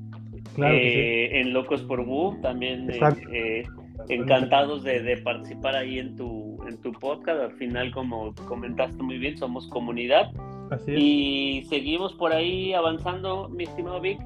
eh, 0.57 1.41
en 1.41 1.53
Locos 1.53 1.83
por 1.83 2.01
Wu. 2.01 2.41
También 2.41 2.91
eh, 2.91 3.01
eh, 3.33 3.65
encantados 4.09 4.83
de, 4.85 5.17
participar 5.19 5.77
ahí 5.77 5.99
en 5.99 6.17
tu, 6.17 6.59
en 6.67 6.81
tu 6.81 6.93
podcast. 6.93 7.41
Al 7.41 7.53
final, 7.53 7.91
como 7.93 8.35
comentaste 8.47 9.03
muy 9.03 9.19
bien, 9.19 9.37
somos 9.37 9.69
comunidad. 9.69 10.31
Así 10.71 10.93
es. 10.93 10.99
Y 10.99 11.67
seguimos 11.69 12.15
por 12.15 12.33
ahí 12.33 12.73
avanzando, 12.73 13.49
mi 13.49 13.65
estimado 13.65 14.01
Vic. 14.01 14.21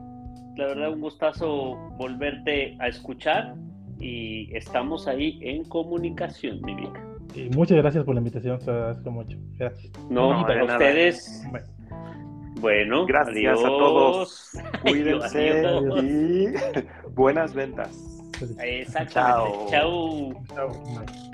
La 0.57 0.67
verdad, 0.67 0.93
un 0.93 1.01
gustazo 1.01 1.77
volverte 1.99 2.77
a 2.79 2.89
escuchar 2.89 3.55
y 3.99 4.55
estamos 4.55 5.09
ahí 5.09 5.39
en 5.43 5.65
comunicación, 5.65 6.61
mi 6.63 6.75
Vic 6.75 7.13
muchas 7.55 7.79
gracias 7.79 8.05
por 8.05 8.15
la 8.15 8.21
invitación, 8.21 8.59
te 8.59 8.71
agradezco 8.71 9.11
mucho. 9.11 9.39
Gracias. 9.59 9.93
No, 10.11 10.43
para 10.43 10.65
ustedes. 10.65 11.47
Bueno, 11.51 11.67
gracias 13.07 13.59
a 13.59 13.67
todos. 13.69 14.51
Cuídense 14.83 15.63
y 16.03 16.47
buenas 17.15 17.55
ventas. 17.55 17.91
Exactamente. 18.59 19.71
Chao. 19.71 20.35
Chao. 20.55 21.32